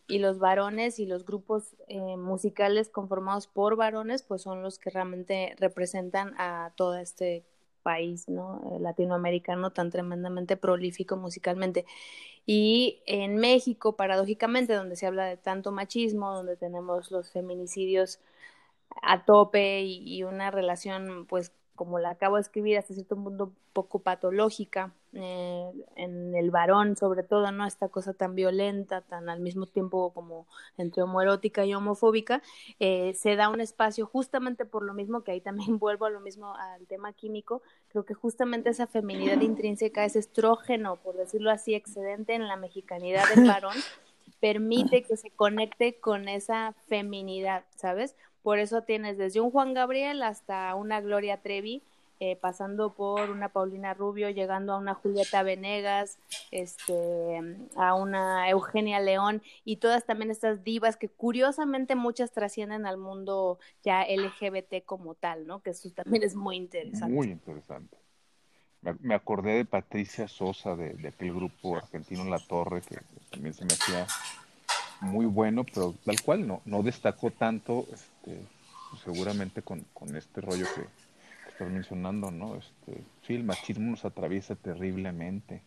y 0.08 0.20
los 0.20 0.40
varones 0.40 1.00
y 1.00 1.06
los 1.06 1.26
grupos 1.26 1.76
eh, 1.88 2.18
musicales 2.18 2.90
conformados 2.90 3.48
por 3.48 3.76
varones 3.76 4.24
pues 4.24 4.42
son 4.42 4.62
los 4.62 4.80
que 4.80 4.90
realmente 4.90 5.56
representan 5.60 6.34
a 6.38 6.74
todo 6.76 6.96
este 6.96 7.46
país 7.84 8.28
eh, 8.28 8.80
latinoamericano 8.80 9.72
tan 9.72 9.92
tremendamente 9.92 10.58
prolífico 10.58 11.18
musicalmente. 11.18 11.86
Y 12.46 13.02
en 13.06 13.38
México 13.38 13.96
paradójicamente 13.96 14.74
donde 14.74 14.96
se 14.98 15.08
habla 15.08 15.26
de 15.26 15.38
tanto 15.38 15.72
machismo 15.72 16.34
donde 16.34 16.58
tenemos 16.58 17.12
los 17.12 17.32
feminicidios 17.32 18.20
a 19.02 19.26
tope 19.26 19.82
y 19.84 20.24
una 20.24 20.52
relación 20.52 21.26
pues 21.28 21.52
como 21.84 22.00
la 22.00 22.12
acabo 22.12 22.38
de 22.38 22.44
escribir, 22.44 22.78
hasta 22.78 22.94
cierto 22.94 23.18
punto 23.18 23.52
poco 23.74 24.00
patológica 24.00 24.94
eh, 25.12 25.70
en 25.98 26.34
el 26.34 26.50
varón, 26.50 26.96
sobre 26.96 27.24
todo, 27.24 27.52
¿no? 27.52 27.66
Esta 27.66 27.90
cosa 27.90 28.14
tan 28.14 28.36
violenta, 28.36 29.02
tan 29.02 29.28
al 29.28 29.42
mismo 29.42 29.66
tiempo 29.66 30.14
como 30.14 30.48
entre 30.78 31.04
homoerótica 31.04 31.66
y 31.66 31.74
homofóbica, 31.74 32.42
eh, 32.80 33.14
se 33.16 33.36
da 33.36 33.50
un 33.50 33.60
espacio 33.60 34.06
justamente 34.06 34.64
por 34.64 34.84
lo 34.84 34.94
mismo, 34.94 35.26
que 35.26 35.32
ahí 35.32 35.42
también 35.42 35.78
vuelvo 35.78 36.06
a 36.06 36.10
lo 36.10 36.22
mismo 36.22 36.56
al 36.56 36.88
tema 36.88 37.12
químico, 37.12 37.62
creo 37.90 38.06
que 38.06 38.14
justamente 38.14 38.70
esa 38.70 38.88
feminidad 38.88 39.42
intrínseca, 39.42 40.06
ese 40.06 40.20
estrógeno, 40.20 40.96
por 40.96 41.18
decirlo 41.18 41.52
así, 41.52 41.76
excedente 41.76 42.34
en 42.34 42.48
la 42.48 42.56
mexicanidad 42.56 43.26
del 43.36 43.46
varón, 43.46 43.76
permite 44.40 45.04
que 45.04 45.18
se 45.18 45.32
conecte 45.32 46.00
con 46.00 46.30
esa 46.30 46.76
feminidad, 46.88 47.66
¿sabes? 47.76 48.16
Por 48.44 48.60
eso 48.60 48.84
tienes 48.84 49.18
desde 49.18 49.42
un 49.42 49.52
Juan 49.52 49.74
Gabriel 49.74 50.22
hasta 50.22 50.76
una 50.76 51.02
Gloria 51.02 51.38
Trevi, 51.38 51.82
eh, 52.20 52.36
pasando 52.36 52.94
por 52.94 53.32
una 53.32 53.50
Paulina 53.50 53.94
Rubio, 53.94 54.30
llegando 54.30 54.74
a 54.74 54.78
una 54.78 54.94
Julieta 54.94 55.44
Venegas, 55.44 56.20
este, 56.52 57.58
a 57.76 57.96
una 57.96 58.50
Eugenia 58.50 59.00
León 59.00 59.42
y 59.66 59.78
todas 59.78 60.06
también 60.06 60.32
estas 60.32 60.64
divas 60.64 60.96
que 60.96 61.10
curiosamente 61.10 61.96
muchas 61.96 62.32
trascienden 62.32 62.86
al 62.86 62.98
mundo 62.98 63.60
ya 63.84 64.06
LGBT 64.06 64.86
como 64.86 65.16
tal, 65.16 65.48
¿no? 65.48 65.62
Que 65.62 65.72
eso 65.72 65.90
también 65.92 66.24
es 66.24 66.36
muy 66.36 66.56
interesante. 66.56 67.14
Muy 67.14 67.28
interesante. 67.28 67.98
Me, 69.02 69.16
acordé 69.16 69.54
de 69.56 69.66
Patricia 69.66 70.28
Sosa 70.28 70.76
de, 70.76 71.08
aquel 71.08 71.34
grupo 71.34 71.78
argentino 71.78 72.26
La 72.26 72.40
Torre 72.40 72.82
que 72.82 73.00
también 73.32 73.54
se 73.54 73.64
me 73.64 73.74
hacía 73.74 74.06
muy 75.04 75.26
bueno, 75.26 75.64
pero 75.64 75.94
tal 76.06 76.22
cual 76.22 76.48
no, 76.48 76.62
no 76.66 76.82
destacó 76.82 77.32
tanto, 77.32 77.86
este, 77.92 78.42
seguramente 79.04 79.62
con, 79.62 79.86
con 79.94 80.16
este 80.16 80.42
rollo 80.42 80.66
que, 80.76 80.86
estás 81.54 81.70
mencionando, 81.70 82.32
¿no? 82.32 82.56
Este, 82.56 83.04
sí, 83.28 83.36
el 83.36 83.44
machismo 83.44 83.92
nos 83.92 84.06
atraviesa 84.06 84.56
terriblemente. 84.56 85.62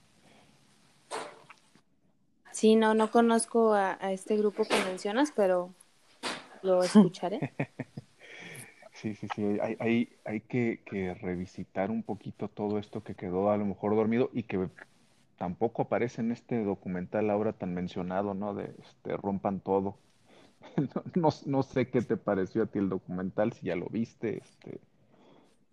Sí, 2.51 2.75
no, 2.75 2.95
no 2.95 3.11
conozco 3.11 3.75
a, 3.75 3.95
este 4.11 4.37
grupo 4.37 4.65
que 4.65 4.75
mencionas, 4.85 5.33
pero 5.35 5.73
lo 6.63 6.83
escucharé. 6.83 7.53
sí, 8.95 9.15
sí, 9.15 9.29
sí, 9.35 9.59
hay, 9.61 9.77
hay, 9.79 10.09
hay 10.25 10.41
que, 10.41 10.81
que, 10.85 11.15
revisitar 11.15 11.91
un 11.91 12.03
poquito 12.03 12.49
todo 12.49 12.79
esto 12.79 13.05
que 13.05 13.15
quedó 13.15 13.51
a 13.51 13.57
lo 13.57 13.65
mejor 13.65 13.95
dormido 13.95 14.31
y 14.33 14.43
que 14.43 14.69
tampoco 15.37 15.83
aparece 15.83 16.21
en 16.23 16.33
este 16.33 16.63
documental 16.65 17.31
ahora 17.31 17.53
tan 17.53 17.75
mencionado, 17.75 18.35
¿no? 18.35 18.55
De 18.55 18.75
este, 18.83 19.17
rompan 19.17 19.61
todo. 19.61 19.99
no, 21.17 21.31
no, 21.47 21.63
sé 21.63 21.91
qué 21.91 22.03
te 22.03 22.17
pareció 22.17 22.65
a 22.65 22.67
ti 22.67 22.79
el 22.79 22.89
documental, 22.89 23.53
si 23.53 23.67
ya 23.67 23.77
lo 23.77 23.87
viste, 23.89 24.39
este, 24.39 24.81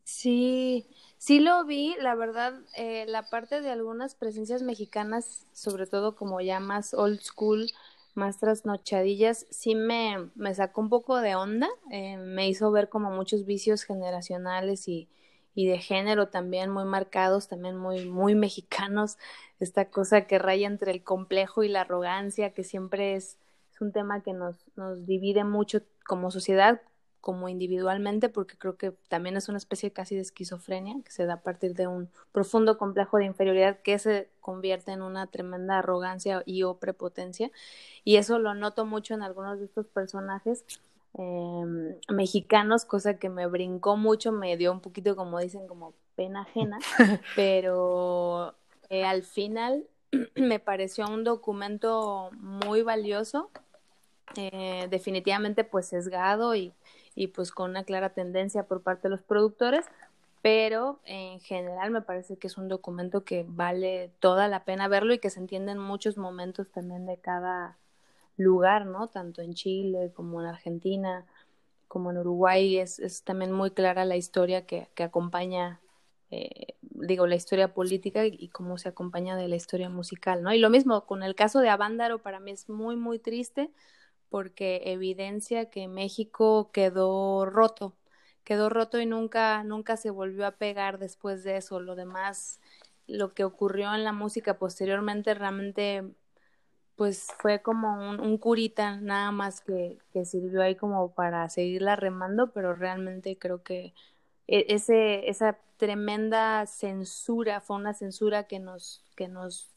Sí, 0.03 0.88
sí 1.17 1.39
lo 1.39 1.65
vi, 1.65 1.96
la 2.00 2.15
verdad, 2.15 2.53
eh, 2.75 3.05
la 3.08 3.29
parte 3.29 3.62
de 3.62 3.70
algunas 3.72 4.15
presencias 4.15 4.62
mexicanas, 4.62 5.48
sobre 5.53 5.88
todo 5.88 6.15
como 6.15 6.41
ya 6.41 6.60
más 6.60 6.93
old 6.93 7.22
school, 7.22 7.67
más 8.13 8.38
trasnochadillas, 8.39 9.48
sí 9.50 9.75
me, 9.75 10.29
me 10.36 10.53
sacó 10.53 10.82
un 10.82 10.89
poco 10.89 11.20
de 11.22 11.36
onda, 11.36 11.70
eh, 11.89 12.17
me 12.17 12.48
hizo 12.50 12.72
ver 12.72 12.89
como 12.89 13.12
muchos 13.12 13.46
vicios 13.46 13.84
generacionales 13.84 14.88
y, 14.88 15.10
y 15.55 15.67
de 15.67 15.79
género 15.79 16.29
también 16.29 16.70
muy 16.70 16.86
marcados, 16.86 17.48
también 17.48 17.77
muy, 17.77 18.05
muy 18.05 18.36
mexicanos, 18.36 19.17
esta 19.63 19.86
cosa 19.86 20.27
que 20.27 20.39
raya 20.39 20.67
entre 20.67 20.91
el 20.91 21.03
complejo 21.03 21.63
y 21.63 21.70
la 21.70 21.82
arrogancia, 21.82 22.53
que 22.53 22.63
siempre 22.63 23.15
es, 23.15 23.38
es 23.74 23.82
un 23.82 23.91
tema 23.91 24.22
que 24.22 24.34
nos, 24.34 24.58
nos 24.75 25.05
divide 25.05 25.43
mucho 25.43 25.82
como 26.05 26.32
sociedad, 26.32 26.82
como 27.24 27.48
individualmente, 27.48 28.27
porque 28.27 28.58
creo 28.58 28.75
que 28.75 28.91
también 29.08 29.38
es 29.38 29.48
una 29.48 29.58
especie 29.58 29.91
casi 29.91 30.13
de 30.13 30.22
esquizofrenia 30.22 31.01
que 31.05 31.10
se 31.10 31.25
da 31.25 31.36
a 31.36 31.41
partir 31.41 31.74
de 31.74 31.88
un 31.88 32.10
profundo 32.34 32.77
complejo 32.77 33.17
de 33.17 33.24
inferioridad 33.24 33.79
que 33.79 33.98
se 33.98 34.27
convierte 34.41 34.91
en 34.91 35.01
una 35.01 35.27
tremenda 35.27 35.79
arrogancia 35.79 36.43
y 36.46 36.63
o 36.63 36.79
prepotencia. 36.79 37.50
Y 38.03 38.17
eso 38.17 38.39
lo 38.39 38.53
noto 38.55 38.86
mucho 38.86 39.13
en 39.13 39.22
algunos 39.22 39.58
de 39.60 39.65
estos 39.67 39.88
personajes 39.88 40.65
em, 41.13 41.96
mexicanos, 42.10 42.84
cosa 42.84 43.13
que 43.13 43.29
me 43.29 43.48
brincó 43.48 43.96
mucho, 43.96 44.34
me 44.34 44.58
dio 44.58 44.74
un 44.74 44.82
poquito, 44.82 45.15
como 45.15 45.39
dicen, 45.39 45.65
como 45.65 45.93
pena 46.17 46.41
ajena, 46.41 46.79
pero 47.38 48.53
eh, 48.89 49.03
al 49.03 49.23
final 49.23 49.85
me 50.35 50.59
pareció 50.59 51.07
un 51.07 51.23
documento 51.23 52.31
muy 52.33 52.81
valioso, 52.81 53.49
eh, 54.35 54.87
definitivamente 54.89 55.63
pues 55.63 55.87
sesgado 55.87 56.55
y 56.55 56.73
y 57.15 57.27
pues 57.27 57.51
con 57.51 57.71
una 57.71 57.83
clara 57.83 58.09
tendencia 58.09 58.63
por 58.63 58.81
parte 58.81 59.03
de 59.03 59.11
los 59.11 59.21
productores, 59.21 59.85
pero 60.41 60.99
en 61.05 61.39
general 61.39 61.91
me 61.91 62.01
parece 62.01 62.37
que 62.37 62.47
es 62.47 62.57
un 62.57 62.67
documento 62.67 63.23
que 63.23 63.45
vale 63.47 64.11
toda 64.19 64.47
la 64.47 64.65
pena 64.65 64.87
verlo 64.87 65.13
y 65.13 65.19
que 65.19 65.29
se 65.29 65.39
entiende 65.39 65.71
en 65.71 65.77
muchos 65.77 66.17
momentos 66.17 66.69
también 66.69 67.05
de 67.05 67.17
cada 67.17 67.77
lugar, 68.37 68.85
¿no? 68.85 69.07
Tanto 69.07 69.41
en 69.41 69.53
Chile 69.53 70.11
como 70.13 70.41
en 70.41 70.47
Argentina, 70.47 71.25
como 71.87 72.11
en 72.11 72.17
Uruguay, 72.17 72.77
es, 72.77 72.99
es 72.99 73.23
también 73.23 73.51
muy 73.51 73.71
clara 73.71 74.05
la 74.05 74.17
historia 74.17 74.65
que, 74.65 74.87
que 74.95 75.03
acompaña, 75.03 75.79
eh, 76.33 76.75
digo, 76.81 77.27
la 77.27 77.35
historia 77.35 77.73
política 77.73 78.25
y, 78.25 78.47
cómo 78.49 78.77
se 78.77 78.89
acompaña 78.89 79.35
de 79.35 79.47
la 79.47 79.55
historia 79.55 79.89
musical, 79.89 80.41
¿no? 80.41 80.53
Y 80.53 80.59
lo 80.59 80.69
mismo 80.69 81.05
con 81.05 81.23
el 81.23 81.35
caso 81.35 81.59
de 81.59 81.69
Avándaro, 81.69 82.19
para 82.19 82.39
mí 82.39 82.51
es 82.51 82.69
muy, 82.69 82.95
muy 82.95 83.19
triste 83.19 83.69
porque 84.29 84.81
evidencia 84.85 85.69
que 85.69 85.87
México 85.87 86.71
quedó 86.73 87.45
roto, 87.45 87.95
quedó 88.43 88.69
roto 88.69 88.99
y 88.99 89.05
nunca, 89.05 89.63
nunca 89.63 89.95
se 89.97 90.09
volvió 90.09 90.47
a 90.47 90.51
pegar 90.51 90.97
después 90.97 91.43
de 91.43 91.57
eso. 91.57 91.79
Lo 91.79 91.95
demás, 91.95 92.59
lo 93.07 93.33
que 93.33 93.43
ocurrió 93.43 93.93
en 93.93 94.03
la 94.03 94.13
música 94.13 94.57
posteriormente 94.57 95.35
realmente 95.35 96.03
pues 96.95 97.27
fue 97.39 97.61
como 97.61 98.11
un, 98.11 98.37
curita 98.37 98.97
nada 99.01 99.31
más 99.31 99.61
que, 99.61 99.99
sirvió 100.25 100.61
ahí 100.61 100.75
como 100.75 101.13
para 101.13 101.49
seguirla 101.49 101.95
remando, 101.95 102.51
pero 102.51 102.75
realmente 102.75 103.37
creo 103.37 103.63
que 103.63 103.93
ese, 104.47 105.29
esa 105.29 105.57
tremenda 105.77 106.65
censura 106.65 107.62
fue 107.62 107.77
una 107.77 107.93
censura 107.93 108.43
que 108.43 108.59
nos, 108.59 109.03
que 109.15 109.27
nos 109.27 109.69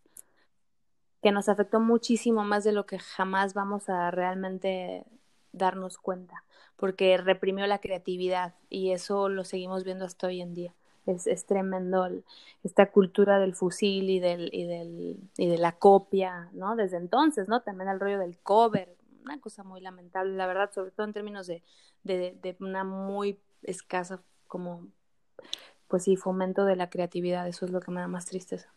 que 1.23 1.33
nos 1.33 1.49
afectó 1.49 1.81
muchísimo 1.81 2.45
más 2.45 2.63
de 2.63 2.71
lo 2.71 2.87
que 2.87 3.01
jamás 3.01 3.53
vamos 3.53 3.89
a 3.89 4.13
realmente 4.13 5.05
darnos 5.51 5.99
cuenta, 5.99 6.45
porque 6.77 7.17
reprimió 7.17 7.67
la 7.67 7.81
creatividad 7.81 8.55
y 8.69 8.93
eso 8.93 9.29
lo 9.29 9.43
seguimos 9.43 9.83
viendo 9.83 10.05
hasta 10.05 10.29
hoy 10.29 10.41
en 10.41 10.55
día. 10.55 10.75
Es, 11.07 11.27
es 11.27 11.45
tremendo 11.47 12.09
esta 12.63 12.91
cultura 12.91 13.41
del 13.41 13.55
fusil 13.55 14.11
y, 14.11 14.21
del, 14.21 14.51
y, 14.53 14.67
del, 14.67 15.17
y 15.37 15.49
de 15.49 15.59
la 15.59 15.73
copia, 15.73 16.49
¿no? 16.53 16.77
Desde 16.77 16.97
entonces, 16.97 17.49
¿no? 17.49 17.61
También 17.61 17.89
el 17.89 17.99
rollo 17.99 18.21
del 18.21 18.39
cover, 18.39 18.97
una 19.25 19.41
cosa 19.41 19.65
muy 19.65 19.81
lamentable, 19.81 20.37
la 20.37 20.47
verdad, 20.47 20.71
sobre 20.73 20.91
todo 20.93 21.07
en 21.07 21.13
términos 21.13 21.47
de, 21.49 21.63
de, 22.05 22.37
de 22.41 22.57
una 22.61 22.85
muy 22.85 23.41
escasa 23.63 24.21
como, 24.47 24.87
pues 25.89 26.05
sí, 26.05 26.17
fomento 26.17 26.65
de 26.65 26.77
la 26.77 26.91
creatividad, 26.91 27.49
eso 27.49 27.65
es 27.65 27.71
lo 27.73 27.81
que 27.81 27.91
me 27.91 28.01
da 28.01 28.09
más 28.09 28.27
tristeza. 28.27 28.71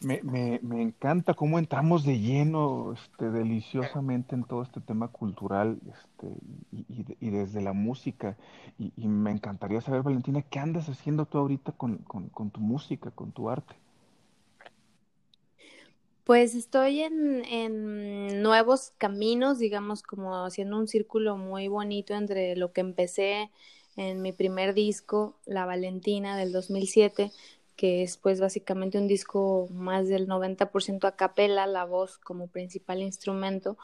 Me, 0.00 0.20
me, 0.22 0.60
me, 0.62 0.82
encanta 0.82 1.32
cómo 1.32 1.58
entramos 1.58 2.04
de 2.04 2.20
lleno, 2.20 2.92
este, 2.92 3.30
deliciosamente 3.30 4.34
en 4.34 4.44
todo 4.44 4.62
este 4.62 4.80
tema 4.82 5.08
cultural 5.08 5.80
este, 5.90 6.36
y, 6.72 7.06
y, 7.20 7.30
desde 7.30 7.62
la 7.62 7.72
música. 7.72 8.36
Y, 8.78 8.92
y, 8.96 9.08
me 9.08 9.30
encantaría 9.30 9.80
saber, 9.80 10.02
Valentina, 10.02 10.42
¿qué 10.42 10.58
andas 10.58 10.88
haciendo 10.90 11.24
tú 11.24 11.38
ahorita 11.38 11.72
con, 11.72 11.98
con, 11.98 12.28
con 12.28 12.50
tu 12.50 12.60
música, 12.60 13.10
con 13.12 13.32
tu 13.32 13.48
arte? 13.48 13.74
Pues 16.24 16.54
estoy 16.54 17.02
en, 17.02 17.44
en, 17.44 18.42
nuevos 18.42 18.92
caminos, 18.96 19.58
digamos, 19.58 20.02
como 20.02 20.44
haciendo 20.46 20.78
un 20.78 20.88
círculo 20.88 21.36
muy 21.36 21.68
bonito 21.68 22.14
entre 22.14 22.56
lo 22.56 22.72
que 22.72 22.80
empecé 22.80 23.50
en 23.96 24.22
mi 24.22 24.32
primer 24.32 24.72
disco, 24.72 25.36
La 25.44 25.66
Valentina 25.66 26.36
del 26.38 26.50
2007, 26.50 27.30
que 27.76 28.02
es 28.02 28.16
pues 28.16 28.40
básicamente 28.40 28.96
un 28.96 29.06
disco 29.06 29.68
más 29.70 30.08
del 30.08 30.26
90% 30.26 31.06
a 31.06 31.16
capela, 31.16 31.66
la 31.66 31.84
voz 31.84 32.16
como 32.18 32.46
principal 32.46 33.02
instrumento, 33.02 33.76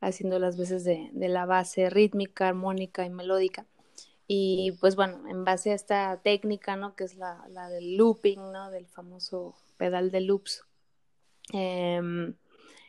haciendo 0.00 0.38
las 0.38 0.56
veces 0.56 0.84
de, 0.84 1.10
de, 1.12 1.28
la 1.28 1.46
base 1.46 1.90
rítmica, 1.90 2.46
armónica 2.48 3.04
y 3.04 3.10
melódica. 3.10 3.66
Y 4.28 4.72
pues 4.80 4.94
bueno, 4.94 5.28
en 5.28 5.44
base 5.44 5.72
a 5.72 5.74
esta 5.74 6.20
técnica, 6.22 6.76
¿no? 6.76 6.94
Que 6.94 7.04
es 7.04 7.16
la, 7.16 7.44
la 7.48 7.68
del 7.68 7.96
looping, 7.96 8.52
¿no? 8.52 8.70
Del 8.70 8.86
famoso 8.86 9.56
pedal 9.78 10.12
de 10.12 10.20
loops. 10.20 10.67
Eh, 11.52 12.00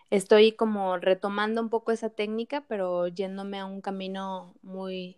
estoy 0.09 0.53
como 0.53 0.97
retomando 0.97 1.61
un 1.61 1.69
poco 1.69 1.91
esa 1.91 2.09
técnica, 2.09 2.65
pero 2.67 3.07
yéndome 3.07 3.59
a 3.59 3.65
un 3.65 3.81
camino 3.81 4.55
muy 4.61 5.17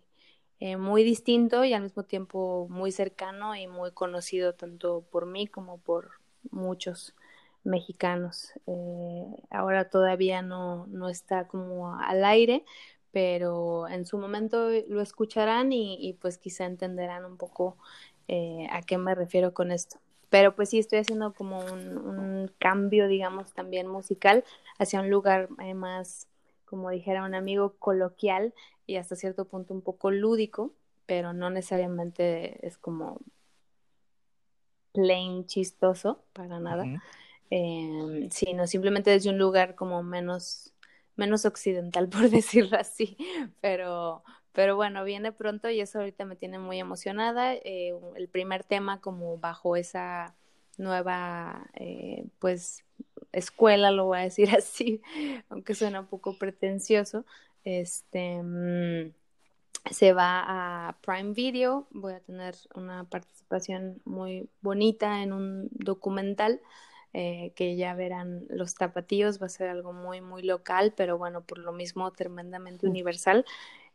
eh, 0.60 0.78
muy 0.78 1.04
distinto 1.04 1.64
y 1.64 1.74
al 1.74 1.82
mismo 1.84 2.04
tiempo 2.04 2.68
muy 2.70 2.92
cercano 2.92 3.56
y 3.56 3.68
muy 3.68 3.92
conocido 3.92 4.54
tanto 4.54 5.02
por 5.12 5.26
mí 5.26 5.46
como 5.48 5.78
por 5.80 6.12
muchos 6.52 7.14
mexicanos. 7.64 8.52
Eh, 8.66 9.26
ahora 9.50 9.90
todavía 9.90 10.42
no, 10.42 10.86
no 10.88 11.08
está 11.10 11.48
como 11.48 11.96
al 12.00 12.24
aire, 12.24 12.64
pero 13.12 13.88
en 13.88 14.06
su 14.06 14.18
momento 14.18 14.70
lo 14.88 15.02
escucharán 15.02 15.72
y, 15.72 15.96
y 16.00 16.14
pues 16.14 16.38
quizá 16.38 16.66
entenderán 16.66 17.24
un 17.26 17.36
poco 17.38 17.76
eh, 18.28 18.68
a 18.72 18.82
qué 18.82 18.98
me 18.98 19.14
refiero 19.16 19.54
con 19.54 19.72
esto. 19.72 19.98
Pero 20.32 20.56
pues 20.56 20.70
sí, 20.70 20.78
estoy 20.78 21.00
haciendo 21.00 21.34
como 21.34 21.60
un, 21.60 21.98
un 21.98 22.50
cambio, 22.58 23.06
digamos, 23.06 23.52
también 23.52 23.86
musical 23.86 24.44
hacia 24.78 25.02
un 25.02 25.10
lugar 25.10 25.50
eh, 25.62 25.74
más 25.74 26.26
como 26.64 26.88
dijera 26.88 27.24
un 27.24 27.34
amigo, 27.34 27.74
coloquial 27.78 28.54
y 28.86 28.96
hasta 28.96 29.14
cierto 29.14 29.44
punto 29.44 29.74
un 29.74 29.82
poco 29.82 30.10
lúdico, 30.10 30.72
pero 31.04 31.34
no 31.34 31.50
necesariamente 31.50 32.66
es 32.66 32.78
como 32.78 33.20
plain 34.92 35.44
chistoso 35.44 36.24
para 36.32 36.58
nada, 36.60 36.86
em, 37.50 38.30
sino 38.30 38.66
simplemente 38.66 39.10
desde 39.10 39.28
un 39.28 39.36
lugar 39.36 39.74
como 39.74 40.02
menos 40.02 40.72
menos 41.14 41.44
occidental 41.44 42.08
por 42.08 42.30
decirlo 42.30 42.78
así, 42.78 43.18
pero 43.60 44.24
pero 44.52 44.76
bueno, 44.76 45.04
viene 45.04 45.32
pronto 45.32 45.70
y 45.70 45.80
eso 45.80 45.98
ahorita 45.98 46.24
me 46.24 46.36
tiene 46.36 46.58
muy 46.58 46.78
emocionada. 46.78 47.54
Eh, 47.54 47.94
el 48.16 48.28
primer 48.28 48.64
tema 48.64 49.00
como 49.00 49.38
bajo 49.38 49.76
esa 49.76 50.34
nueva, 50.78 51.66
eh, 51.74 52.26
pues, 52.38 52.84
escuela, 53.32 53.90
lo 53.90 54.06
voy 54.06 54.18
a 54.18 54.22
decir 54.22 54.50
así, 54.56 55.00
aunque 55.48 55.74
suena 55.74 56.00
un 56.00 56.06
poco 56.06 56.38
pretencioso, 56.38 57.24
este, 57.64 58.42
mm, 58.42 59.12
se 59.90 60.12
va 60.12 60.88
a 60.88 60.96
Prime 61.00 61.32
Video, 61.32 61.86
voy 61.90 62.14
a 62.14 62.20
tener 62.20 62.54
una 62.74 63.04
participación 63.04 64.00
muy 64.04 64.48
bonita 64.60 65.22
en 65.22 65.32
un 65.32 65.68
documental 65.72 66.60
eh, 67.14 67.52
que 67.56 67.76
ya 67.76 67.94
verán 67.94 68.46
los 68.48 68.74
tapatíos, 68.74 69.42
va 69.42 69.46
a 69.46 69.50
ser 69.50 69.68
algo 69.68 69.92
muy, 69.92 70.22
muy 70.22 70.42
local, 70.42 70.94
pero 70.96 71.18
bueno, 71.18 71.42
por 71.42 71.58
lo 71.58 71.72
mismo 71.72 72.10
tremendamente 72.12 72.86
universal. 72.86 73.44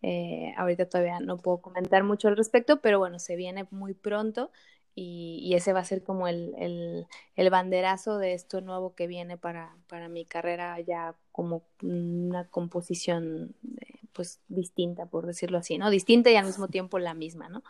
Eh, 0.02 0.54
ahorita 0.58 0.88
todavía 0.88 1.20
no 1.20 1.38
puedo 1.38 1.58
comentar 1.58 2.04
mucho 2.04 2.28
al 2.28 2.38
respecto, 2.38 2.82
pero 2.82 3.00
bueno, 3.00 3.20
se 3.20 3.36
viene 3.36 3.68
muy 3.72 3.94
pronto 3.94 4.52
y, 5.00 5.54
ese 5.54 5.74
va 5.74 5.82
a 5.82 5.86
ser 5.86 6.04
como 6.04 6.28
el, 6.28 7.06
el, 7.36 7.50
banderazo 7.52 8.18
de 8.18 8.34
esto 8.34 8.62
nuevo 8.62 8.96
que 8.96 9.06
viene 9.06 9.38
para, 9.38 9.76
para 9.88 10.10
mi 10.10 10.26
carrera 10.26 10.80
ya 10.80 11.14
como 11.32 11.62
una 11.84 12.46
composición 12.46 13.54
eh, 13.80 14.00
pues 14.14 14.40
distinta, 14.48 15.06
por 15.06 15.28
decirlo 15.28 15.60
así, 15.60 15.78
¿no? 15.78 15.92
Distinta 15.92 16.32
y 16.32 16.36
al 16.36 16.48
mismo 16.48 16.68
tiempo 16.68 16.98
la 16.98 17.14
misma, 17.14 17.48
¿no? 17.48 17.64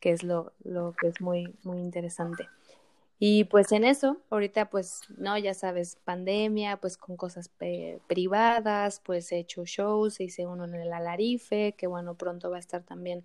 Que 0.00 0.10
es 0.10 0.24
lo, 0.24 0.52
lo 0.64 0.92
que 1.00 1.06
es 1.06 1.20
muy, 1.20 1.54
muy 1.62 1.78
interesante. 1.78 2.48
Y 3.24 3.44
pues 3.44 3.70
en 3.70 3.84
eso, 3.84 4.20
ahorita 4.30 4.68
pues, 4.68 5.02
no, 5.16 5.38
ya 5.38 5.54
sabes, 5.54 5.96
pandemia, 6.04 6.78
pues 6.78 6.96
con 6.96 7.16
cosas 7.16 7.50
privadas, 8.08 9.00
pues 9.04 9.30
he 9.30 9.38
hecho 9.38 9.64
shows, 9.64 10.20
hice 10.20 10.44
uno 10.46 10.64
en 10.64 10.74
el 10.74 10.92
Alarife, 10.92 11.74
que 11.78 11.86
bueno, 11.86 12.16
pronto 12.16 12.50
va 12.50 12.56
a 12.56 12.60
estar 12.60 12.82
también 12.82 13.24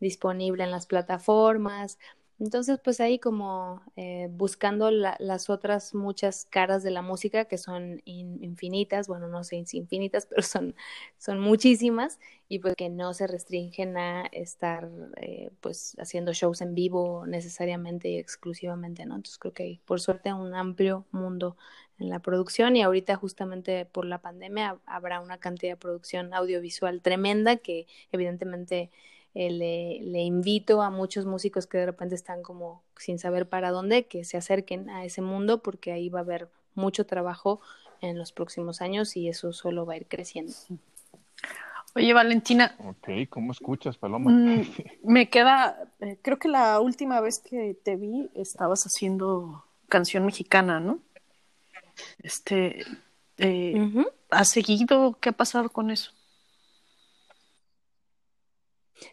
disponible 0.00 0.64
en 0.64 0.72
las 0.72 0.86
plataformas. 0.86 1.96
Entonces, 2.38 2.78
pues 2.84 3.00
ahí 3.00 3.18
como 3.18 3.82
eh, 3.96 4.28
buscando 4.30 4.90
las 4.90 5.48
otras 5.48 5.94
muchas 5.94 6.44
caras 6.44 6.82
de 6.82 6.90
la 6.90 7.00
música 7.00 7.46
que 7.46 7.56
son 7.56 8.02
infinitas, 8.04 9.08
bueno, 9.08 9.26
no 9.28 9.42
sé 9.42 9.64
si 9.64 9.78
infinitas, 9.78 10.26
pero 10.30 10.42
son, 10.42 10.74
son 11.18 11.40
muchísimas 11.40 12.18
y 12.48 12.58
pues 12.58 12.74
que 12.76 12.90
no 12.90 13.14
se 13.14 13.26
restringen 13.26 13.96
a 13.96 14.26
estar 14.32 14.88
eh, 15.16 15.50
pues 15.60 15.96
haciendo 15.98 16.32
shows 16.34 16.60
en 16.60 16.74
vivo 16.74 17.24
necesariamente 17.26 18.08
y 18.10 18.18
exclusivamente, 18.18 19.06
¿no? 19.06 19.14
Entonces 19.16 19.38
creo 19.38 19.54
que 19.54 19.62
hay 19.62 19.78
por 19.86 20.00
suerte 20.00 20.32
un 20.32 20.54
amplio 20.54 21.06
mundo 21.12 21.56
en 21.98 22.10
la 22.10 22.18
producción 22.20 22.76
y 22.76 22.82
ahorita 22.82 23.16
justamente 23.16 23.86
por 23.86 24.04
la 24.04 24.20
pandemia 24.20 24.78
habrá 24.84 25.20
una 25.20 25.38
cantidad 25.38 25.72
de 25.72 25.76
producción 25.78 26.34
audiovisual 26.34 27.00
tremenda 27.00 27.56
que 27.56 27.86
evidentemente 28.12 28.90
eh, 29.38 29.50
le, 29.50 30.22
invito 30.22 30.80
a 30.80 30.88
muchos 30.88 31.26
músicos 31.26 31.66
que 31.66 31.76
de 31.76 31.84
repente 31.84 32.14
están 32.14 32.42
como 32.42 32.82
sin 32.96 33.18
saber 33.18 33.46
para 33.46 33.70
dónde, 33.70 34.06
que 34.06 34.24
se 34.24 34.38
acerquen 34.38 34.88
a 34.88 35.04
ese 35.04 35.20
mundo 35.20 35.62
porque 35.62 35.92
ahí 35.92 36.08
va 36.08 36.20
a 36.20 36.22
haber 36.22 36.48
mucho 36.74 37.04
trabajo 37.04 37.60
en 38.00 38.16
los 38.16 38.32
próximos 38.32 38.80
años 38.80 39.14
y 39.14 39.28
eso 39.28 39.52
solo 39.52 39.84
va 39.84 39.92
a 39.92 39.96
ir 39.98 40.06
creciendo. 40.06 40.54
Oye, 41.94 42.14
Valentina. 42.14 42.76
Ok, 42.78 43.28
¿cómo 43.28 43.52
escuchas, 43.52 43.98
Paloma? 43.98 44.30
Mm, 44.30 44.62
me 45.04 45.28
queda, 45.28 45.86
eh, 46.00 46.16
creo 46.22 46.38
que 46.38 46.48
la 46.48 46.80
última 46.80 47.20
vez 47.20 47.38
que 47.38 47.74
te 47.74 47.96
vi 47.96 48.30
estabas 48.34 48.84
haciendo 48.84 49.66
canción 49.90 50.24
mexicana, 50.24 50.80
¿no? 50.80 51.00
Este, 52.22 52.86
eh, 53.36 54.02
¿has 54.30 54.48
seguido? 54.48 55.18
¿Qué 55.20 55.28
ha 55.28 55.32
pasado 55.32 55.68
con 55.68 55.90
eso? 55.90 56.15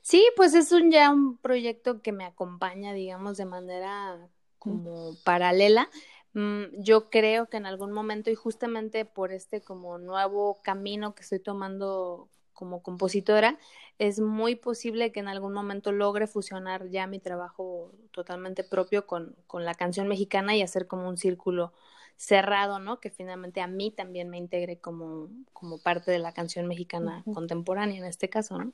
Sí, 0.02 0.26
pues 0.36 0.54
es 0.54 0.72
un 0.72 0.92
ya 0.92 1.12
un 1.12 1.38
proyecto 1.38 2.02
que 2.02 2.12
me 2.12 2.26
acompaña, 2.26 2.94
digamos, 2.94 3.38
de 3.38 3.46
manera 3.46 4.30
como 4.60 5.16
paralela. 5.24 5.90
Mm, 6.34 6.82
yo 6.82 7.10
creo 7.10 7.48
que 7.48 7.58
en 7.58 7.66
algún 7.66 7.92
momento 7.92 8.30
y 8.32 8.36
justamente 8.36 9.06
por 9.06 9.32
este 9.32 9.62
como 9.62 9.98
nuevo 10.00 10.60
camino 10.64 11.14
que 11.14 11.22
estoy 11.22 11.40
tomando 11.40 12.30
como 12.54 12.82
compositora, 12.82 13.58
es 14.00 14.20
muy 14.20 14.56
posible 14.56 15.12
que 15.12 15.20
en 15.20 15.28
algún 15.28 15.54
momento 15.54 15.92
logre 15.92 16.28
fusionar 16.28 16.90
ya 16.90 17.08
mi 17.08 17.20
trabajo 17.20 17.92
totalmente 18.12 18.64
propio 18.64 19.06
con, 19.06 19.36
con 19.48 19.66
la 19.66 19.76
canción 19.76 20.08
mexicana 20.08 20.56
y 20.56 20.62
hacer 20.62 20.88
como 20.88 21.10
un 21.10 21.18
círculo 21.18 21.74
cerrado, 22.16 22.80
¿no? 22.80 23.00
Que 23.00 23.10
finalmente 23.10 23.62
a 23.62 23.68
mí 23.68 23.92
también 23.92 24.30
me 24.30 24.38
integre 24.38 24.80
como, 24.80 25.30
como 25.52 25.80
parte 25.80 26.12
de 26.12 26.20
la 26.20 26.34
canción 26.34 26.68
mexicana 26.68 27.24
contemporánea 27.34 27.98
en 27.98 28.06
este 28.06 28.30
caso, 28.30 28.58
¿no? 28.58 28.74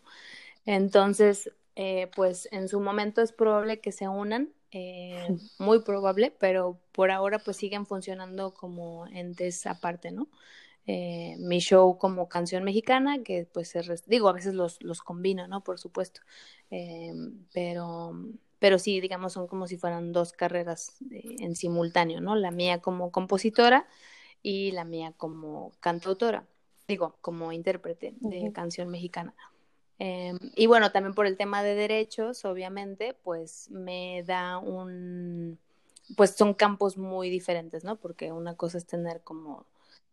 Entonces, 0.65 1.52
eh, 1.76 2.12
pues 2.15 2.50
en 2.52 2.67
su 2.67 2.80
momento 2.80 3.22
es 3.22 3.32
probable 3.32 3.80
que 3.80 3.91
se 3.91 4.08
unan, 4.08 4.50
eh, 4.72 5.28
muy 5.60 5.82
probable, 5.82 6.36
pero 6.39 6.80
por 6.91 7.10
ahora 7.12 7.39
pues 7.39 7.58
siguen 7.58 7.86
funcionando 7.86 8.54
como 8.54 9.08
entes 9.08 9.65
aparte, 9.65 10.12
¿no? 10.12 10.28
Eh, 10.86 11.36
mi 11.39 11.60
show 11.60 11.98
como 11.98 12.28
canción 12.30 12.63
mexicana, 12.63 13.24
que 13.24 13.48
pues 13.54 13.74
digo, 14.08 14.28
a 14.28 14.34
veces 14.34 14.56
los, 14.56 14.82
los 14.84 15.02
combino, 15.02 15.48
¿no? 15.48 15.63
Por 15.63 15.80
supuesto, 15.80 16.22
pero, 17.54 18.12
pero 18.60 18.80
sí, 18.80 19.00
digamos, 19.00 19.34
son 19.34 19.48
como 19.48 19.67
si 19.67 19.78
fueran 19.78 20.12
dos 20.12 20.34
carreras 20.34 20.98
en 21.12 21.56
simultáneo, 21.56 22.22
¿no? 22.22 22.36
La 22.36 22.52
mía 22.52 22.80
como 22.82 23.12
compositora 23.12 23.88
y 24.41 24.72
la 24.72 24.84
mía 24.84 25.13
como 25.15 25.72
cantautora, 25.80 26.48
digo, 26.88 27.17
como 27.22 27.52
intérprete 27.52 28.15
de 28.19 28.52
canción 28.52 28.89
mexicana. 28.89 29.36
Em, 30.00 30.38
y 30.56 30.66
bueno, 30.68 30.92
también 30.92 31.14
por 31.14 31.26
el 31.28 31.38
tema 31.38 31.62
de 31.62 31.76
derechos, 31.76 32.46
obviamente, 32.46 33.14
pues 33.22 33.70
me 33.70 34.24
da 34.24 34.58
un, 34.58 35.60
pues 36.16 36.32
son 36.32 36.54
campos 36.54 36.98
muy 36.98 37.30
diferentes, 37.30 37.84
¿no? 37.84 37.98
Porque 37.98 38.32
una 38.32 38.56
cosa 38.56 38.78
es 38.78 38.86
tener 38.86 39.22
como 39.22 39.66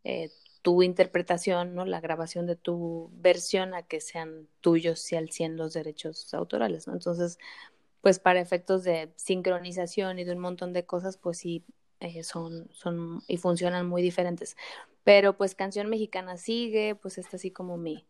eh, 0.04 0.30
tu 0.62 0.82
interpretación, 0.82 1.74
¿no? 1.76 1.84
La 1.84 2.00
grabación 2.00 2.46
de 2.46 2.56
tu 2.56 3.10
versión 3.14 3.74
a 3.74 3.82
que 3.82 4.00
sean 4.00 4.48
tuyos 4.60 5.12
y 5.12 5.16
al 5.16 5.30
100 5.30 5.56
los 5.56 5.74
derechos 5.74 6.34
autorales, 6.34 6.88
¿no? 6.88 6.94
Entonces, 6.94 7.38
pues 8.02 8.18
para 8.18 8.40
efectos 8.40 8.84
de 8.84 9.12
sincronización 9.16 10.18
y 10.18 10.24
de 10.24 10.32
un 10.32 10.40
montón 10.40 10.72
de 10.72 10.84
cosas, 10.86 11.16
pues 11.16 11.38
sí, 11.38 11.64
eh, 12.00 12.24
son, 12.24 12.68
son 12.72 13.22
y 13.28 13.36
funcionan 13.36 13.86
muy 13.88 14.02
diferentes. 14.02 14.56
Pero 15.04 15.36
pues 15.36 15.54
Canción 15.54 15.88
Mexicana 15.88 16.36
sigue, 16.36 16.96
pues 16.96 17.18
está 17.18 17.36
así 17.36 17.50
como 17.52 17.76
mi, 17.76 18.04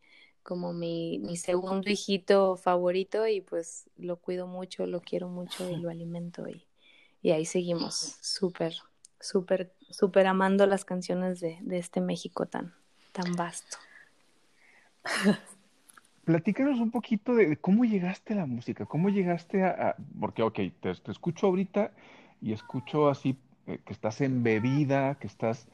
como 0.46 0.72
mi, 0.72 1.18
mi 1.18 1.36
segundo 1.36 1.90
hijito 1.90 2.56
favorito 2.56 3.26
y 3.26 3.40
pues 3.40 3.90
lo 3.98 4.16
cuido 4.16 4.46
mucho, 4.46 4.86
lo 4.86 5.00
quiero 5.00 5.28
mucho 5.28 5.68
y 5.68 5.76
lo 5.82 5.90
alimento 5.90 6.48
y, 6.48 6.64
y 7.20 7.32
ahí 7.32 7.44
seguimos 7.44 8.16
súper, 8.20 8.74
súper, 9.18 9.74
súper 9.90 10.28
amando 10.28 10.64
las 10.66 10.84
canciones 10.84 11.40
de, 11.40 11.58
de 11.62 11.78
este 11.78 12.00
México 12.00 12.46
tan, 12.46 12.72
tan 13.10 13.32
vasto. 13.34 13.76
Platícanos 16.24 16.78
un 16.78 16.92
poquito 16.92 17.34
de 17.34 17.56
cómo 17.56 17.84
llegaste 17.84 18.34
a 18.34 18.36
la 18.36 18.46
música, 18.46 18.86
cómo 18.86 19.08
llegaste 19.08 19.64
a, 19.64 19.96
porque 20.20 20.42
ok, 20.42 20.60
te, 20.80 20.94
te, 20.94 21.10
escucho 21.10 21.48
ahorita 21.48 21.90
y 22.40 22.52
escucho 22.52 23.08
así 23.08 23.36
eh, 23.66 23.80
que 23.84 23.92
estás 23.92 24.20
embebida, 24.20 25.16
que 25.16 25.26
estás 25.26 25.66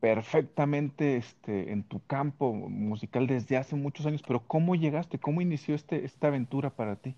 perfectamente 0.00 1.16
este, 1.16 1.72
en 1.72 1.84
tu 1.84 2.00
campo 2.06 2.52
musical 2.52 3.26
desde 3.26 3.58
hace 3.58 3.76
muchos 3.76 4.06
años, 4.06 4.22
pero 4.26 4.42
¿cómo 4.46 4.74
llegaste? 4.74 5.18
¿Cómo 5.18 5.42
inició 5.42 5.74
este, 5.74 6.04
esta 6.04 6.28
aventura 6.28 6.70
para 6.70 6.96
ti? 6.96 7.14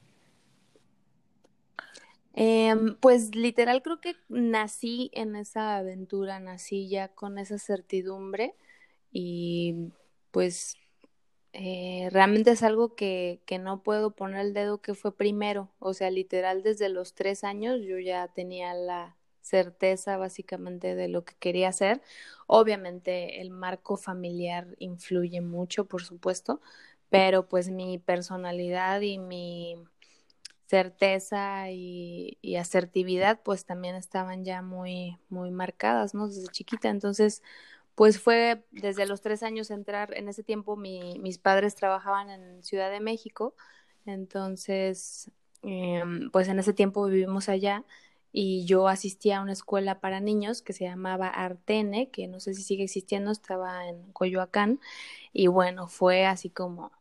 Em, 2.34 2.96
pues 2.96 3.34
literal 3.34 3.82
creo 3.82 4.00
que 4.00 4.16
nací 4.28 5.10
en 5.14 5.36
esa 5.36 5.76
aventura, 5.76 6.40
nací 6.40 6.88
ya 6.88 7.08
con 7.08 7.38
esa 7.38 7.58
certidumbre 7.58 8.54
y 9.12 9.92
pues 10.30 10.76
eh, 11.52 12.08
realmente 12.10 12.52
es 12.52 12.62
algo 12.62 12.94
que, 12.96 13.42
que 13.44 13.58
no 13.58 13.82
puedo 13.82 14.12
poner 14.12 14.40
el 14.40 14.54
dedo 14.54 14.80
que 14.80 14.94
fue 14.94 15.14
primero, 15.14 15.70
o 15.78 15.92
sea, 15.92 16.10
literal 16.10 16.62
desde 16.62 16.88
los 16.88 17.14
tres 17.14 17.44
años 17.44 17.80
yo 17.82 17.98
ya 17.98 18.28
tenía 18.28 18.72
la, 18.72 19.16
certeza 19.42 20.16
básicamente 20.16 20.94
de 20.94 21.08
lo 21.08 21.24
que 21.24 21.34
quería 21.34 21.68
hacer. 21.68 22.00
Obviamente 22.46 23.40
el 23.40 23.50
marco 23.50 23.96
familiar 23.96 24.68
influye 24.78 25.40
mucho, 25.40 25.86
por 25.86 26.02
supuesto, 26.04 26.60
pero 27.10 27.48
pues 27.48 27.68
mi 27.70 27.98
personalidad 27.98 29.00
y 29.02 29.18
mi 29.18 29.76
certeza 30.66 31.70
y, 31.70 32.38
asertividad 32.58 33.40
pues 33.42 33.66
también 33.66 33.94
estaban 33.96 34.44
ya 34.44 34.62
muy, 34.62 35.18
muy 35.28 35.50
marcadas, 35.50 36.14
¿no? 36.14 36.28
Desde 36.28 36.46
chiquita. 36.48 36.88
Entonces, 36.88 37.42
pues 37.94 38.18
fue 38.18 38.64
desde 38.70 39.06
los 39.06 39.20
tres 39.20 39.42
años 39.42 39.70
entrar, 39.70 40.14
en 40.16 40.28
ese 40.28 40.42
tiempo 40.42 40.76
mis 40.76 41.38
padres 41.38 41.74
trabajaban 41.74 42.30
en 42.30 42.62
Ciudad 42.62 42.90
de 42.90 43.00
México, 43.00 43.54
entonces, 44.06 45.30
em, 45.62 46.30
pues 46.30 46.48
en 46.48 46.58
ese 46.58 46.72
tiempo 46.72 47.04
vivimos 47.06 47.48
allá 47.50 47.84
y 48.32 48.64
yo 48.64 48.88
asistía 48.88 49.38
a 49.38 49.42
una 49.42 49.52
escuela 49.52 50.00
para 50.00 50.20
niños 50.20 50.62
que 50.62 50.72
se 50.72 50.84
llamaba 50.84 51.28
Artene, 51.28 52.10
que 52.10 52.28
no 52.28 52.40
sé 52.40 52.54
si 52.54 52.62
sigue 52.62 52.84
existiendo, 52.84 53.30
estaba 53.30 53.88
en 53.88 54.12
Coyoacán 54.12 54.80
y 55.32 55.48
bueno, 55.48 55.88
fue 55.88 56.26
así 56.26 56.50
como 56.50 56.92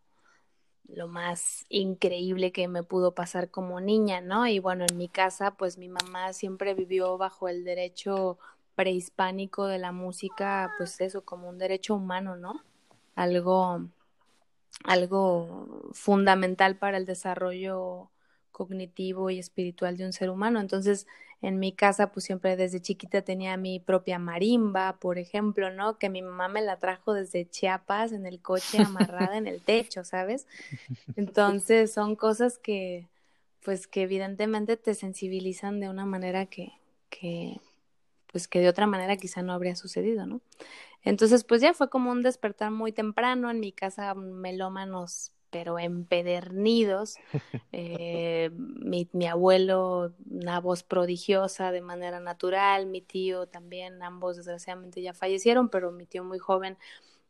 lo 0.87 1.07
más 1.07 1.65
increíble 1.69 2.51
que 2.51 2.67
me 2.67 2.83
pudo 2.83 3.13
pasar 3.13 3.49
como 3.49 3.79
niña, 3.79 4.21
¿no? 4.21 4.45
Y 4.47 4.59
bueno, 4.59 4.85
en 4.89 4.97
mi 4.97 5.07
casa, 5.07 5.51
pues 5.51 5.77
mi 5.77 5.87
mamá 5.87 6.33
siempre 6.33 6.73
vivió 6.73 7.17
bajo 7.17 7.47
el 7.47 7.63
derecho 7.63 8.37
prehispánico 8.75 9.67
de 9.67 9.77
la 9.77 9.91
música, 9.91 10.71
pues 10.77 10.99
eso, 11.01 11.23
como 11.23 11.49
un 11.49 11.57
derecho 11.57 11.95
humano, 11.95 12.35
¿no? 12.35 12.61
Algo, 13.15 13.85
algo 14.83 15.89
fundamental 15.93 16.77
para 16.77 16.97
el 16.97 17.05
desarrollo 17.05 18.09
cognitivo 18.51 19.29
y 19.29 19.39
espiritual 19.39 19.97
de 19.97 20.05
un 20.05 20.13
ser 20.13 20.29
humano. 20.29 20.59
Entonces, 20.59 21.07
en 21.41 21.59
mi 21.59 21.71
casa, 21.73 22.11
pues 22.11 22.25
siempre 22.25 22.55
desde 22.55 22.81
chiquita 22.81 23.23
tenía 23.23 23.57
mi 23.57 23.79
propia 23.79 24.19
marimba, 24.19 24.97
por 24.99 25.17
ejemplo, 25.17 25.71
¿no? 25.71 25.97
Que 25.97 26.09
mi 26.09 26.21
mamá 26.21 26.47
me 26.47 26.61
la 26.61 26.77
trajo 26.77 27.13
desde 27.13 27.49
Chiapas 27.49 28.11
en 28.11 28.25
el 28.25 28.41
coche 28.41 28.79
amarrada 28.79 29.37
en 29.37 29.47
el 29.47 29.61
techo, 29.61 30.03
¿sabes? 30.03 30.47
Entonces, 31.15 31.91
son 31.91 32.15
cosas 32.15 32.59
que, 32.59 33.07
pues 33.63 33.87
que 33.87 34.03
evidentemente 34.03 34.77
te 34.77 34.93
sensibilizan 34.93 35.79
de 35.79 35.89
una 35.89 36.05
manera 36.05 36.45
que, 36.45 36.73
que, 37.09 37.59
pues 38.31 38.47
que 38.47 38.59
de 38.59 38.69
otra 38.69 38.85
manera 38.85 39.17
quizá 39.17 39.41
no 39.41 39.53
habría 39.53 39.75
sucedido, 39.75 40.27
¿no? 40.27 40.41
Entonces, 41.03 41.43
pues 41.43 41.61
ya 41.61 41.73
fue 41.73 41.89
como 41.89 42.11
un 42.11 42.21
despertar 42.21 42.69
muy 42.69 42.91
temprano 42.91 43.49
en 43.49 43.59
mi 43.59 43.71
casa, 43.71 44.13
melómanos 44.13 45.31
pero 45.51 45.77
empedernidos. 45.77 47.17
Eh, 47.73 48.51
mi, 48.53 49.07
mi, 49.13 49.27
abuelo, 49.27 50.13
una 50.29 50.59
voz 50.59 50.83
prodigiosa 50.83 51.71
de 51.71 51.79
manera 51.79 52.19
natural, 52.19 52.85
mi 52.85 52.99
tío 53.01 53.47
también, 53.47 54.03
ambos 54.03 54.35
desgraciadamente 54.35 55.01
ya 55.01 55.13
fallecieron, 55.13 55.69
pero 55.69 55.89
mi 55.93 56.05
tío 56.05 56.25
muy 56.25 56.37
joven 56.37 56.77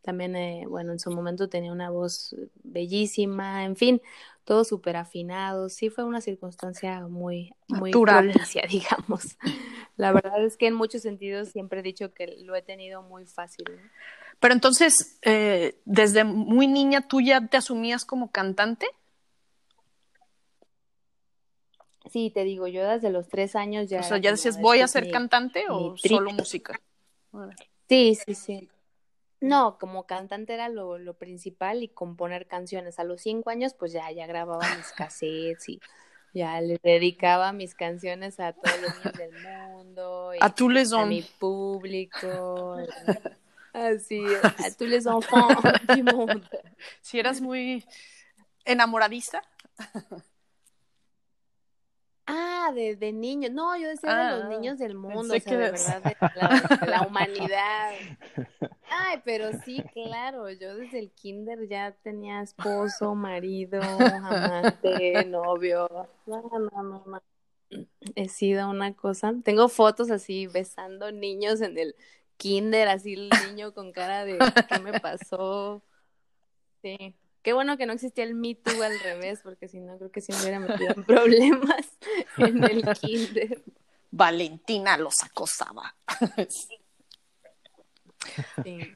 también, 0.02 0.36
eh, 0.36 0.66
bueno, 0.68 0.92
en 0.92 1.00
su 1.00 1.12
momento 1.12 1.48
tenía 1.48 1.72
una 1.72 1.92
voz 1.92 2.36
bellísima, 2.64 3.66
en 3.66 3.76
fin, 3.76 4.02
todo 4.44 4.64
súper 4.64 4.96
afinado. 4.98 5.70
Sí 5.70 5.90
fue 5.90 6.04
una 6.04 6.22
circunstancia 6.22 7.08
muy, 7.08 7.54
muy 7.68 7.92
propicia, 7.92 8.64
digamos. 8.70 9.38
La 9.98 10.12
verdad 10.12 10.44
es 10.44 10.58
que 10.58 10.68
en 10.68 10.74
muchos 10.74 11.04
sentidos 11.04 11.50
siempre 11.50 11.82
he 11.82 11.84
dicho 11.84 12.14
que 12.14 12.38
lo 12.44 12.56
he 12.56 12.64
tenido 12.64 13.04
muy 13.04 13.26
fácil. 13.26 13.66
Pero 14.42 14.56
entonces, 14.56 15.20
eh, 15.22 15.80
desde 15.86 16.24
muy 16.24 16.66
niña, 16.66 17.08
¿tú 17.08 17.22
ya 17.22 17.46
te 17.46 17.58
asumías 17.58 18.06
como 18.06 18.32
cantante? 18.32 18.88
Sí, 22.10 22.32
te 22.32 22.44
digo, 22.44 22.68
yo 22.68 22.86
desde 22.90 23.12
los 23.12 23.30
tres 23.30 23.56
años 23.56 23.88
ya. 23.88 24.00
O 24.00 24.04
sea, 24.04 24.18
ya 24.18 24.32
decías, 24.32 24.60
¿voy 24.60 24.82
a 24.82 24.88
ser 24.88 25.12
cantante 25.12 25.66
o 25.70 25.96
solo 25.96 26.32
música? 26.34 26.82
Sí, 27.88 28.16
sí, 28.16 28.34
sí. 28.34 28.70
No, 29.42 29.78
como 29.80 30.08
cantante 30.08 30.56
era 30.56 30.70
lo, 30.70 30.98
lo, 30.98 31.14
principal 31.14 31.84
y 31.84 31.88
componer 31.90 32.48
canciones. 32.48 32.98
A 32.98 33.04
los 33.04 33.22
cinco 33.22 33.52
años, 33.52 33.76
pues 33.76 33.94
ya, 33.94 34.12
ya 34.12 34.26
grababa 34.26 34.66
mis 34.76 34.92
cassettes 34.98 35.70
y 35.70 35.80
ya 36.34 36.60
le 36.62 36.80
dedicaba 36.82 37.54
mis 37.54 37.76
canciones 37.76 38.40
a 38.40 38.54
todos 38.54 38.82
los 38.82 38.98
niños 38.98 39.14
del 39.14 39.34
mundo. 39.44 40.32
a 40.40 40.56
tu 40.56 40.68
les 40.68 40.92
A 40.94 41.06
mi 41.06 41.22
público. 41.22 42.78
Así, 43.74 44.22
a 44.66 44.72
tous 44.72 44.86
les 44.86 45.08
enfants 45.08 45.48
du 45.96 46.04
monde. 46.04 46.44
Si 47.02 47.20
eras 47.20 47.42
muy 47.42 47.86
enamoradiza. 48.66 49.42
Ah, 52.26 52.72
de, 52.74 52.96
de 52.96 53.12
niños. 53.12 53.52
No, 53.52 53.78
yo 53.78 53.90
decía 53.90 54.16
de 54.16 54.38
los 54.38 54.46
ah, 54.46 54.50
niños 54.50 54.78
del 54.78 54.96
mundo, 54.96 55.36
o 55.36 55.40
sea, 55.40 55.58
de 55.58 55.58
verdad, 55.58 56.04
de 56.04 56.88
la, 56.88 57.02
humanidad. 57.08 57.92
Ay, 58.90 59.22
pero 59.24 59.52
sí, 59.64 59.84
claro, 59.94 60.50
yo 60.50 60.76
desde 60.76 61.00
el 61.00 61.12
kinder 61.12 61.68
ya 61.68 61.92
tenía 62.04 62.42
esposo, 62.42 63.16
marido, 63.16 63.82
amante, 63.82 65.26
novio. 65.28 65.90
No, 66.26 66.42
no, 66.42 66.84
no, 66.84 67.04
no. 67.06 67.22
He 68.16 68.30
sido 68.30 68.70
una 68.70 68.94
cosa. 68.94 69.34
Tengo 69.44 69.68
fotos 69.70 70.12
así 70.12 70.48
besando 70.48 71.12
niños 71.12 71.62
en 71.62 71.78
el 71.78 71.96
kinder, 72.42 72.88
así 72.88 73.14
el 73.14 73.30
niño 73.48 73.72
con 73.72 73.92
cara 73.92 74.26
de 74.26 74.40
¿qué 74.68 74.80
me 74.80 75.00
pasó? 75.00 75.84
Sí. 76.82 77.16
Qué 77.44 77.54
bueno 77.54 77.78
que 77.78 77.86
no 77.86 77.94
existía 77.94 78.24
el 78.24 78.34
Me 78.34 78.56
Too 78.56 78.82
al 78.82 79.00
revés, 79.00 79.42
porque 79.44 79.68
si 79.68 79.80
no, 79.80 79.98
creo 79.98 80.12
que 80.12 80.22
sí 80.22 80.32
me 80.32 80.42
hubiera 80.42 80.60
metido 80.60 80.92
en 80.96 81.04
problemas 81.04 81.88
en 82.38 82.64
el 82.64 82.84
kinder. 83.00 83.64
Valentina 84.10 84.98
los 84.98 85.24
acosaba. 85.24 85.96
Sí. 88.64 88.96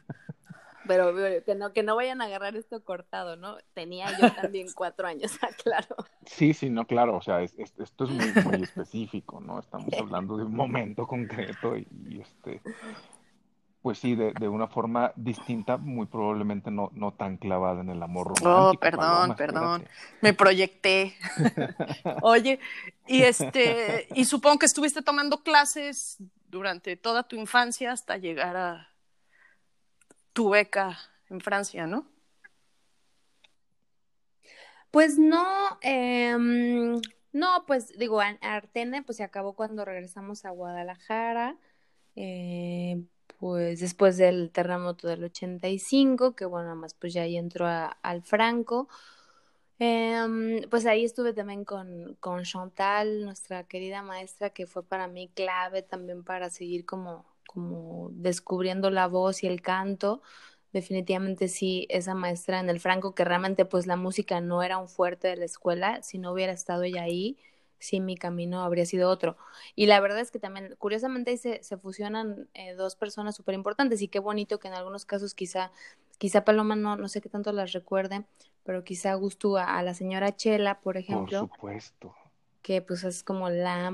Pero 0.88 1.16
que 1.44 1.56
no, 1.56 1.72
que 1.74 1.84
no 1.84 1.96
vayan 1.96 2.22
a 2.22 2.26
agarrar 2.26 2.56
esto 2.56 2.84
cortado, 2.84 3.36
¿no? 3.36 3.58
Tenía 3.74 4.08
yo 4.20 4.32
también 4.34 4.68
cuatro 4.76 5.08
años, 5.08 5.32
claro. 5.64 5.96
Sí, 6.26 6.54
sí, 6.54 6.70
no, 6.70 6.86
claro, 6.86 7.18
o 7.18 7.22
sea, 7.22 7.42
esto 7.42 8.04
es 8.04 8.10
muy, 8.10 8.44
muy 8.44 8.64
específico, 8.64 9.40
¿no? 9.40 9.60
Estamos 9.60 9.94
hablando 10.00 10.38
de 10.38 10.44
un 10.44 10.56
momento 10.56 11.08
concreto 11.08 11.76
y 11.78 12.22
este, 12.22 12.62
pues 13.86 14.00
sí, 14.00 14.16
de, 14.16 14.34
de, 14.40 14.48
una 14.48 14.66
forma 14.66 15.14
distinta, 15.16 15.78
muy 15.78 16.08
probablemente 16.08 16.72
no, 16.72 16.90
no 16.96 17.14
tan 17.14 17.38
clavada 17.38 17.82
en 17.82 17.90
el 17.92 18.02
amor 18.02 18.32
oh, 18.32 18.34
romántico. 18.34 18.72
Oh, 18.72 18.80
perdón, 18.80 19.36
perdón. 19.36 19.88
Me 20.22 20.34
proyecté. 20.34 21.14
Oye, 22.24 22.60
y 23.06 23.22
este, 23.22 24.08
y 24.16 24.26
supongo 24.26 24.58
que 24.58 24.66
estuviste 24.66 25.04
tomando 25.04 25.44
clases 25.44 26.18
durante 26.48 26.98
toda 26.98 27.28
tu 27.28 27.36
infancia 27.36 27.92
hasta 27.92 28.18
llegar 28.18 28.58
a 28.58 28.90
tu 30.34 30.50
beca 30.50 30.98
en 31.30 31.40
Francia, 31.40 31.86
¿no? 31.86 32.08
Pues 34.90 35.20
no, 35.20 35.78
em, 35.82 37.00
no, 37.34 37.66
pues 37.68 37.96
digo, 38.00 38.20
Artene 38.42 39.04
pues 39.04 39.18
se 39.18 39.24
acabó 39.24 39.54
cuando 39.54 39.86
regresamos 39.86 40.44
a 40.44 40.50
Guadalajara. 40.50 41.56
Eh, 42.16 43.06
pues 43.40 43.80
después 43.80 44.18
del 44.18 44.52
terremoto 44.52 45.08
del 45.08 45.24
85, 45.26 46.36
que 46.36 46.46
bueno, 46.46 46.76
más 46.76 46.94
pues 46.94 47.14
ya 47.14 47.24
ahí 47.24 47.38
entró 47.38 47.68
al 47.68 48.24
Franco. 48.24 48.88
Em, 49.78 50.62
pues 50.70 50.86
ahí 50.86 51.04
estuve 51.04 51.34
también 51.34 51.66
con, 51.66 52.16
con 52.22 52.44
Chantal, 52.44 53.26
nuestra 53.26 53.66
querida 53.66 54.02
maestra, 54.02 54.50
que 54.52 54.68
fue 54.68 54.84
para 54.84 55.08
mí 55.08 55.30
clave 55.36 55.82
también 55.82 56.24
para 56.24 56.50
seguir 56.50 56.86
como, 56.86 57.26
como 57.48 58.10
descubriendo 58.14 58.90
la 58.90 59.08
voz 59.08 59.44
y 59.44 59.48
el 59.48 59.62
canto. 59.62 60.22
Definitivamente 60.72 61.48
sí, 61.50 61.88
esa 61.90 62.16
maestra 62.16 62.60
en 62.60 62.70
el 62.70 62.80
Franco, 62.80 63.16
que 63.16 63.26
realmente 63.26 63.66
pues 63.66 63.88
la 63.88 63.98
música 63.98 64.42
no 64.42 64.64
era 64.64 64.78
un 64.78 64.88
fuerte 64.90 65.28
de 65.30 65.38
la 65.38 65.46
escuela, 65.46 66.02
si 66.04 66.20
no 66.20 66.32
hubiera 66.34 66.54
estado 66.54 66.84
ella 66.84 67.04
ahí, 67.04 67.38
sí 67.80 68.00
mi 68.00 68.18
camino 68.18 68.64
habría 68.64 68.86
sido 68.86 69.10
otro. 69.10 69.38
Y 69.76 69.86
la 69.86 70.00
verdad 70.00 70.20
es 70.20 70.32
que 70.32 70.40
también, 70.40 70.76
curiosamente, 70.78 71.36
se, 71.38 71.64
se 71.64 71.78
fusionan 71.78 72.50
eh, 72.54 72.74
dos 72.74 72.96
personas 72.96 73.36
súper 73.36 73.56
importantes 73.56 74.02
y 74.02 74.08
qué 74.08 74.20
bonito 74.20 74.60
que 74.60 74.68
en 74.68 74.74
algunos 74.74 75.06
casos 75.06 75.34
quizá, 75.34 75.72
quizá 76.18 76.46
Paloma 76.46 76.76
no, 76.76 76.96
no 76.96 77.08
sé 77.08 77.22
qué 77.22 77.30
tanto 77.30 77.52
las 77.52 77.72
recuerde, 77.74 78.26
pero 78.64 78.84
quizá 78.84 79.14
gusto 79.16 79.58
a, 79.58 79.82
la 79.84 79.94
señora 79.94 80.36
Chela, 80.36 80.80
por 80.82 80.98
ejemplo. 80.98 81.48
Por 81.48 81.58
supuesto. 81.58 82.16
Que 82.62 82.82
pues 82.82 83.04
es 83.04 83.24
como 83.24 83.50
la 83.50 83.92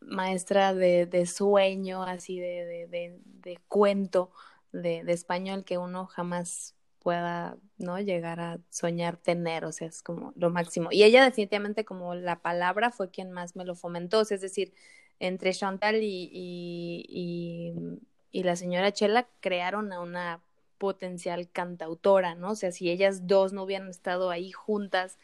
maestra 0.00 0.74
de, 0.74 1.06
de 1.06 1.26
sueño, 1.26 2.02
así 2.02 2.38
de, 2.38 2.64
de, 2.64 2.86
de, 2.88 3.20
de 3.24 3.58
cuento 3.68 4.30
de, 4.72 5.04
de 5.04 5.12
español 5.12 5.64
que 5.64 5.78
uno 5.78 6.06
jamás 6.06 6.74
pueda, 7.02 7.56
¿no? 7.78 7.98
Llegar 8.00 8.40
a 8.40 8.60
soñar 8.70 9.16
tener, 9.16 9.64
o 9.64 9.72
sea, 9.72 9.88
es 9.88 10.02
como 10.02 10.32
lo 10.36 10.50
máximo. 10.50 10.88
Y 10.92 11.02
ella 11.02 11.24
definitivamente 11.24 11.84
como 11.84 12.14
la 12.14 12.40
palabra 12.40 12.90
fue 12.90 13.10
quien 13.10 13.32
más 13.32 13.56
me 13.56 13.64
lo 13.64 13.74
fomentó, 13.74 14.20
es 14.22 14.40
decir, 14.40 14.72
entre 15.18 15.52
Chantal 15.52 15.96
y, 16.02 16.30
y, 16.32 17.74
y, 18.30 18.42
la 18.42 18.56
señora 18.56 18.92
Chela 18.92 19.28
crearon 19.40 19.92
a 19.92 20.00
una 20.00 20.42
potencial 20.78 21.50
cantautora, 21.50 22.34
¿no? 22.34 22.52
O 22.52 22.54
sea, 22.56 22.72
si 22.72 22.90
ellas 22.90 23.26
dos 23.26 23.52
no 23.52 23.64
hubieran 23.64 23.88
estado 23.88 24.30
ahí 24.30 24.50
juntas 24.52 25.18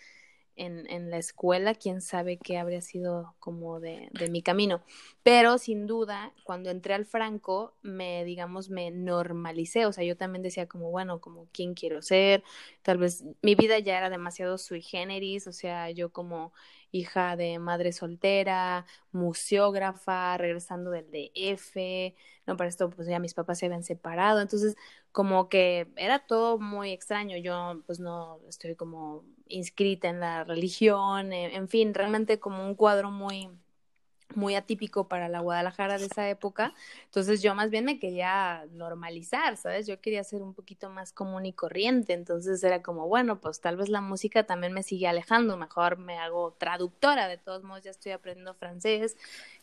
en, 0.58 0.88
en, 0.90 1.10
la 1.10 1.18
escuela, 1.18 1.74
quién 1.74 2.00
sabe 2.00 2.38
qué 2.38 2.58
habría 2.58 2.80
sido 2.80 3.34
como 3.38 3.80
de, 3.80 4.08
de, 4.12 4.28
mi 4.30 4.42
camino. 4.42 4.82
Pero 5.22 5.58
sin 5.58 5.86
duda, 5.86 6.32
cuando 6.44 6.70
entré 6.70 6.94
al 6.94 7.06
Franco, 7.06 7.74
me, 7.82 8.24
digamos, 8.24 8.70
me 8.70 8.90
normalicé, 8.90 9.86
o 9.86 9.92
sea, 9.92 10.04
yo 10.04 10.16
también 10.16 10.42
decía 10.42 10.66
como, 10.66 10.90
bueno, 10.90 11.20
como 11.20 11.48
quién 11.52 11.74
quiero 11.74 12.02
ser, 12.02 12.42
tal 12.82 12.98
vez 12.98 13.24
mi 13.42 13.54
vida 13.54 13.78
ya 13.78 13.96
era 13.98 14.10
demasiado 14.10 14.58
sui 14.58 14.82
generis, 14.82 15.46
o 15.46 15.52
sea, 15.52 15.90
yo 15.90 16.10
como 16.12 16.52
hija 16.90 17.36
de 17.36 17.58
madre 17.58 17.92
soltera, 17.92 18.86
museógrafa, 19.12 20.36
regresando 20.38 20.90
del 20.90 21.10
DF, 21.10 22.14
no, 22.46 22.56
para 22.56 22.68
esto 22.68 22.90
pues 22.90 23.08
ya 23.08 23.18
mis 23.18 23.34
papás 23.34 23.58
se 23.58 23.66
habían 23.66 23.84
separado, 23.84 24.40
entonces 24.40 24.76
como 25.12 25.48
que 25.48 25.88
era 25.96 26.20
todo 26.20 26.58
muy 26.58 26.92
extraño, 26.92 27.36
yo 27.36 27.82
pues 27.86 28.00
no 28.00 28.40
estoy 28.48 28.74
como 28.74 29.24
inscrita 29.48 30.08
en 30.08 30.20
la 30.20 30.44
religión, 30.44 31.32
en 31.32 31.68
fin, 31.68 31.94
realmente 31.94 32.38
como 32.38 32.64
un 32.66 32.74
cuadro 32.74 33.10
muy 33.10 33.48
muy 34.34 34.54
atípico 34.54 35.08
para 35.08 35.28
la 35.28 35.40
Guadalajara 35.40 35.98
de 35.98 36.06
esa 36.06 36.28
época. 36.28 36.74
Entonces 37.06 37.42
yo 37.42 37.54
más 37.54 37.70
bien 37.70 37.84
me 37.84 37.98
quería 37.98 38.66
normalizar, 38.72 39.56
¿sabes? 39.56 39.86
Yo 39.86 40.00
quería 40.00 40.22
ser 40.24 40.42
un 40.42 40.54
poquito 40.54 40.90
más 40.90 41.12
común 41.12 41.46
y 41.46 41.52
corriente. 41.52 42.12
Entonces 42.12 42.62
era 42.62 42.82
como, 42.82 43.08
bueno, 43.08 43.40
pues 43.40 43.60
tal 43.60 43.76
vez 43.76 43.88
la 43.88 44.00
música 44.00 44.44
también 44.44 44.72
me 44.72 44.82
sigue 44.82 45.08
alejando. 45.08 45.56
Mejor 45.56 45.98
me 45.98 46.18
hago 46.18 46.52
traductora. 46.58 47.28
De 47.28 47.38
todos 47.38 47.62
modos 47.62 47.84
ya 47.84 47.90
estoy 47.90 48.12
aprendiendo 48.12 48.54
francés 48.54 49.16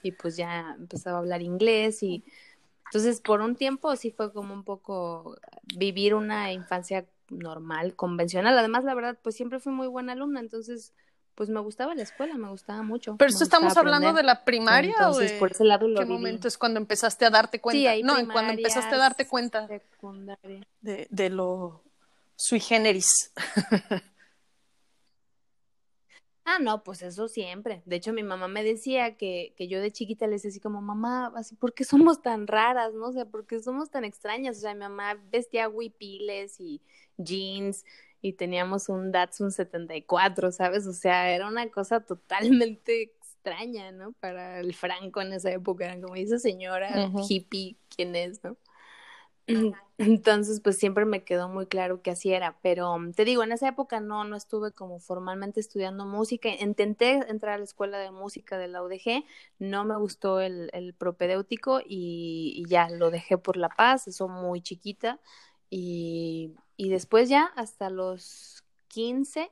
y 0.04 0.12
pues 0.12 0.36
ya 0.38 0.76
empezaba 0.78 1.18
a 1.18 1.20
hablar 1.22 1.42
inglés 1.42 2.04
y 2.04 2.24
entonces 2.86 3.22
por 3.22 3.42
un 3.42 3.56
tiempo 3.56 3.96
sí 3.96 4.12
fue 4.12 4.32
como 4.32 4.54
un 4.54 4.64
poco 4.64 5.38
vivir 5.76 6.14
una 6.14 6.52
infancia 6.54 7.06
normal, 7.30 7.96
convencional. 7.96 8.58
Además, 8.58 8.84
la 8.84 8.94
verdad, 8.94 9.18
pues 9.22 9.36
siempre 9.36 9.60
fui 9.60 9.74
muy 9.74 9.88
buena 9.88 10.14
alumna, 10.14 10.40
entonces 10.40 10.94
pues 11.36 11.50
me 11.50 11.60
gustaba 11.60 11.94
la 11.94 12.02
escuela, 12.04 12.36
me 12.38 12.50
gustaba 12.50 12.82
mucho. 12.82 13.16
Pero 13.18 13.30
esto 13.30 13.44
estamos 13.44 13.76
hablando 13.78 14.14
de 14.14 14.24
la 14.24 14.46
primaria 14.46 14.92
Entonces, 14.98 15.32
o 15.32 15.34
de 15.34 15.40
por 15.40 15.52
ese 15.52 15.66
lado 15.66 15.88
lo 15.88 16.00
qué 16.00 16.06
viví. 16.06 16.14
momento 16.18 16.48
es 16.48 16.58
cuando 16.58 16.80
empezaste 16.80 17.26
a 17.26 17.30
darte 17.30 17.60
cuenta. 17.60 17.78
Sí, 17.78 17.88
ahí 17.88 18.04
no, 18.04 18.16
cuando 18.32 18.54
empezaste 18.54 18.96
a 18.96 18.98
darte 18.98 19.28
cuenta 19.28 19.68
Secundaria. 19.68 20.66
de, 20.82 21.08
de 21.10 21.30
lo 21.30 21.84
sui 22.36 22.60
generis. 22.60 23.08
Ah, 26.48 26.60
no, 26.60 26.84
pues 26.84 27.02
eso 27.02 27.28
siempre. 27.28 27.82
De 27.86 27.96
hecho, 27.96 28.14
mi 28.14 28.22
mamá 28.22 28.48
me 28.48 28.64
decía 28.64 29.18
que, 29.18 29.56
que 29.58 29.68
yo 29.68 29.82
de 29.82 29.92
chiquita 29.92 30.28
le 30.28 30.34
decía 30.34 30.50
así 30.50 30.60
como, 30.60 30.80
mamá, 30.80 31.34
así, 31.36 31.56
¿por 31.56 31.74
qué 31.74 31.84
somos 31.84 32.22
tan 32.22 32.46
raras, 32.46 32.94
no? 32.94 33.08
O 33.08 33.12
sea, 33.14 33.26
¿por 33.26 33.48
qué 33.48 33.60
somos 33.60 33.90
tan 33.90 34.06
extrañas? 34.06 34.58
O 34.58 34.60
sea, 34.62 34.74
mi 34.76 34.82
mamá 34.82 35.16
vestía 35.32 35.68
huipiles 35.70 36.60
y 36.60 36.82
jeans 37.18 37.84
y 38.26 38.34
teníamos 38.34 38.90
un 38.90 39.12
Datsun 39.12 39.52
74, 39.52 40.52
¿sabes? 40.52 40.88
O 40.88 40.94
sea, 40.94 41.30
era 41.30 41.48
una 41.48 41.70
cosa 41.70 42.00
totalmente 42.00 43.04
extraña, 43.04 43.92
¿no? 43.92 44.14
Para 44.14 44.60
el 44.62 44.74
Franco 44.74 45.22
en 45.22 45.32
esa 45.32 45.52
época, 45.52 45.86
era 45.86 46.02
como, 46.02 46.16
¿y 46.16 46.24
esa 46.24 46.40
señora 46.40 47.12
hippie, 47.30 47.78
¿quién 47.96 48.16
es, 48.16 48.44
no? 48.44 48.58
Entonces, 50.00 50.60
pues 50.60 50.76
siempre 50.80 51.06
me 51.06 51.24
quedó 51.24 51.50
muy 51.50 51.68
claro 51.68 52.02
que 52.02 52.10
así 52.10 52.34
era, 52.34 52.58
pero 52.64 52.98
te 53.16 53.26
digo, 53.26 53.44
en 53.44 53.52
esa 53.52 53.68
época 53.68 54.00
no, 54.00 54.24
no 54.24 54.36
estuve 54.36 54.72
como 54.72 54.98
formalmente 54.98 55.60
estudiando 55.60 56.08
música. 56.08 56.50
Intenté 56.50 57.20
entrar 57.30 57.54
a 57.54 57.58
la 57.60 57.64
escuela 57.64 58.00
de 58.00 58.10
música 58.10 58.58
de 58.58 58.70
la 58.70 58.82
UDG, 58.82 59.24
no 59.60 59.86
me 59.86 59.98
gustó 59.98 60.42
el, 60.42 60.72
el 60.74 60.96
propedéutico 60.96 61.80
y, 61.80 62.54
y 62.58 62.68
ya 62.68 62.90
lo 62.90 63.12
dejé 63.12 63.38
por 63.38 63.56
La 63.56 63.70
Paz, 63.70 64.08
eso 64.08 64.28
muy 64.28 64.62
chiquita. 64.62 65.20
Y, 65.70 66.56
y 66.78 66.90
después 66.90 67.30
ya, 67.30 67.46
hasta 67.56 67.90
los 67.90 68.64
15, 68.88 69.52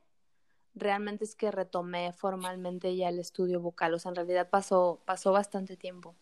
realmente 0.75 1.23
es 1.23 1.35
que 1.35 1.51
retomé 1.51 2.11
formalmente 2.13 2.95
ya 2.95 3.09
el 3.09 3.19
estudio 3.19 3.61
vocal. 3.61 3.93
O 3.93 3.99
sea, 3.99 4.09
en 4.09 4.15
realidad 4.15 4.49
pasó, 4.49 5.01
pasó 5.05 5.31
bastante 5.31 5.77
tiempo. 5.77 6.15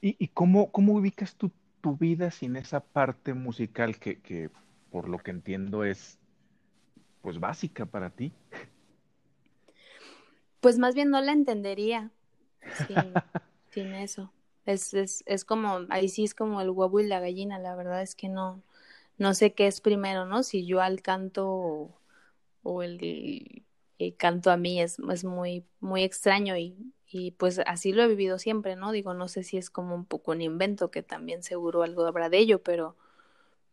¿Y, 0.00 0.16
y 0.22 0.28
cómo, 0.28 0.70
cómo 0.70 0.94
ubicas 0.94 1.34
tu, 1.36 1.50
tu 1.80 1.96
vida 1.96 2.30
sin 2.30 2.56
esa 2.56 2.80
parte 2.80 3.34
musical 3.34 3.98
que, 3.98 4.20
que, 4.20 4.50
por 4.90 5.08
lo 5.08 5.18
que 5.18 5.32
entiendo, 5.32 5.84
es 5.84 6.18
pues 7.20 7.40
básica 7.40 7.86
para 7.86 8.10
ti? 8.10 8.32
Pues 10.60 10.78
más 10.78 10.94
bien 10.94 11.10
no 11.10 11.20
la 11.20 11.32
entendería 11.32 12.10
sin, 12.86 12.96
sin 13.70 13.94
eso. 13.94 14.32
Es, 14.66 14.94
es, 14.94 15.24
es 15.26 15.44
como, 15.44 15.80
ahí 15.90 16.08
sí 16.08 16.24
es 16.24 16.34
como 16.34 16.60
el 16.60 16.70
huevo 16.70 17.00
y 17.00 17.06
la 17.06 17.20
gallina, 17.20 17.58
la 17.58 17.74
verdad 17.74 18.00
es 18.02 18.14
que 18.14 18.28
no, 18.28 18.62
no 19.18 19.34
sé 19.34 19.54
qué 19.54 19.66
es 19.66 19.80
primero, 19.80 20.26
¿no? 20.26 20.42
Si 20.42 20.66
yo 20.66 20.80
al 20.80 21.02
canto 21.02 21.48
o, 21.48 22.00
o 22.62 22.82
el, 22.82 23.64
el 23.98 24.16
canto 24.16 24.50
a 24.50 24.56
mí 24.56 24.80
es, 24.80 24.98
es 25.10 25.24
muy, 25.24 25.64
muy 25.80 26.02
extraño 26.04 26.56
y, 26.56 26.76
y 27.06 27.32
pues 27.32 27.60
así 27.66 27.92
lo 27.92 28.02
he 28.02 28.08
vivido 28.08 28.38
siempre, 28.38 28.76
¿no? 28.76 28.92
Digo, 28.92 29.14
no 29.14 29.28
sé 29.28 29.42
si 29.44 29.56
es 29.58 29.70
como 29.70 29.94
un 29.94 30.04
poco 30.06 30.32
un 30.32 30.42
invento, 30.42 30.90
que 30.90 31.02
también 31.02 31.42
seguro 31.42 31.82
algo 31.82 32.06
habrá 32.06 32.28
de 32.30 32.38
ello, 32.38 32.62
pero, 32.62 32.96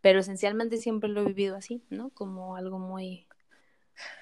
pero 0.02 0.20
esencialmente 0.20 0.78
siempre 0.78 1.10
lo 1.10 1.22
he 1.22 1.26
vivido 1.26 1.56
así, 1.56 1.84
¿no? 1.90 2.10
Como 2.12 2.56
algo 2.56 2.80
muy, 2.80 3.28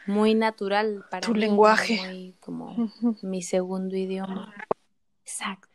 muy 0.07 0.35
natural 0.35 1.05
para 1.09 1.27
Tu 1.27 1.33
mí, 1.33 1.39
lenguaje. 1.39 1.97
muy 1.97 2.35
como 2.39 2.91
mi 3.21 3.41
segundo 3.41 3.95
idioma. 3.95 4.53
Exacto. 5.25 5.68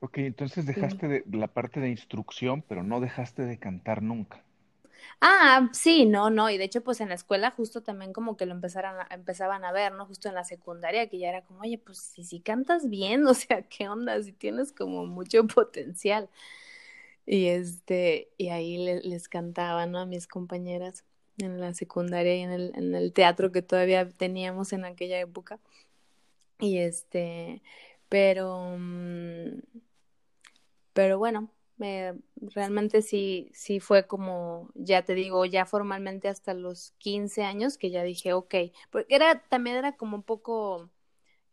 Ok, 0.00 0.18
entonces 0.18 0.66
dejaste 0.66 1.08
de 1.08 1.24
la 1.38 1.48
parte 1.48 1.80
de 1.80 1.88
instrucción, 1.88 2.60
pero 2.68 2.82
no 2.82 3.00
dejaste 3.00 3.44
de 3.46 3.58
cantar 3.58 4.02
nunca. 4.02 4.44
Ah, 5.20 5.68
sí, 5.72 6.06
no, 6.06 6.30
no, 6.30 6.50
y 6.50 6.58
de 6.58 6.64
hecho, 6.64 6.82
pues 6.82 7.00
en 7.00 7.08
la 7.08 7.14
escuela 7.14 7.50
justo 7.50 7.82
también 7.82 8.12
como 8.12 8.36
que 8.36 8.46
lo 8.46 8.52
empezaran 8.54 8.96
a, 9.00 9.06
empezaban 9.14 9.64
a 9.64 9.72
ver, 9.72 9.92
¿no? 9.92 10.06
Justo 10.06 10.28
en 10.28 10.34
la 10.34 10.44
secundaria, 10.44 11.08
que 11.08 11.18
ya 11.18 11.28
era 11.28 11.42
como, 11.44 11.60
oye, 11.60 11.78
pues 11.78 11.98
si, 11.98 12.24
si 12.24 12.40
cantas 12.40 12.88
bien, 12.88 13.26
o 13.26 13.34
sea, 13.34 13.62
¿qué 13.62 13.88
onda? 13.88 14.22
Si 14.22 14.32
tienes 14.32 14.72
como 14.72 15.06
mucho 15.06 15.46
potencial. 15.46 16.28
Y 17.26 17.48
este, 17.48 18.30
y 18.38 18.48
ahí 18.50 18.78
le- 18.78 19.02
les 19.02 19.28
cantaba, 19.28 19.86
¿no? 19.86 20.00
A 20.00 20.06
mis 20.06 20.26
compañeras 20.28 21.04
en 21.38 21.60
la 21.60 21.74
secundaria 21.74 22.36
y 22.36 22.40
en 22.42 22.50
el, 22.52 22.72
en 22.76 22.94
el 22.94 23.12
teatro 23.12 23.52
que 23.52 23.62
todavía 23.62 24.08
teníamos 24.10 24.72
en 24.72 24.84
aquella 24.84 25.20
época. 25.20 25.60
Y 26.58 26.78
este, 26.78 27.62
pero, 28.08 28.76
mm, 28.78 29.60
pero 31.00 31.18
bueno, 31.18 31.50
realmente 32.36 33.00
sí, 33.02 33.50
sí 33.54 33.80
fue 33.80 34.06
como, 34.06 34.70
ya 34.74 35.02
te 35.04 35.14
digo, 35.14 35.46
ya 35.46 35.64
formalmente 35.66 36.28
hasta 36.28 36.52
los 36.54 36.92
15 36.98 37.42
años 37.44 37.78
que 37.78 37.90
ya 37.90 38.02
dije, 38.02 38.32
ok, 38.34 38.54
porque 38.90 39.14
era, 39.14 39.42
también 39.48 39.76
era 39.76 39.96
como 39.96 40.16
un 40.16 40.22
poco 40.22 40.90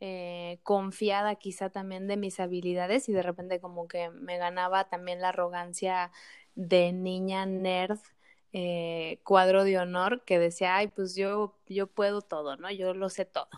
eh, 0.01 0.60
confiada 0.63 1.36
quizá 1.36 1.69
también 1.71 2.07
de 2.07 2.17
mis 2.17 2.39
habilidades 2.39 3.10
y 3.10 3.13
de 3.13 3.23
repente 3.23 3.62
como 3.62 3.88
que 3.88 4.10
me 4.12 4.38
ganaba 4.38 4.89
también 4.89 5.21
la 5.21 5.29
arrogancia 5.29 6.12
de 6.55 6.93
niña 6.93 7.45
nerd. 7.45 7.99
eh, 8.53 9.19
cuadro 9.23 9.63
de 9.65 9.77
honor 9.79 10.23
que 10.25 10.39
decía, 10.39 10.75
ay, 10.77 10.88
pues 10.89 11.15
yo, 11.15 11.57
yo 11.67 11.88
puedo 11.88 12.21
todo, 12.21 12.57
¿no? 12.57 12.71
Yo 12.71 12.93
lo 12.93 13.10
sé 13.10 13.25
todo. 13.25 13.49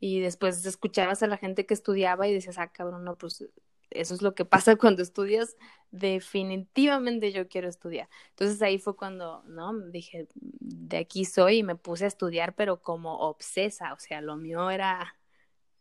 Y 0.00 0.20
después 0.20 0.64
escuchabas 0.66 1.22
a 1.22 1.26
la 1.28 1.36
gente 1.38 1.66
que 1.66 1.74
estudiaba 1.74 2.28
y 2.28 2.34
decías, 2.34 2.58
ah, 2.58 2.72
cabrón, 2.72 3.04
no, 3.04 3.16
pues 3.18 3.44
eso 3.90 4.14
es 4.14 4.22
lo 4.22 4.34
que 4.34 4.44
pasa 4.44 4.76
cuando 4.76 5.02
estudias, 5.02 5.56
definitivamente 5.90 7.32
yo 7.32 7.48
quiero 7.48 7.68
estudiar. 7.68 8.08
Entonces 8.30 8.60
ahí 8.62 8.78
fue 8.78 8.96
cuando, 8.96 9.42
¿no? 9.46 9.78
Dije, 9.90 10.28
de 10.34 10.98
aquí 10.98 11.24
soy 11.24 11.58
y 11.58 11.62
me 11.62 11.76
puse 11.76 12.04
a 12.04 12.08
estudiar, 12.08 12.54
pero 12.54 12.82
como 12.82 13.18
obsesa, 13.18 13.92
o 13.92 13.98
sea, 13.98 14.20
lo 14.20 14.36
mío 14.36 14.70
era, 14.70 15.16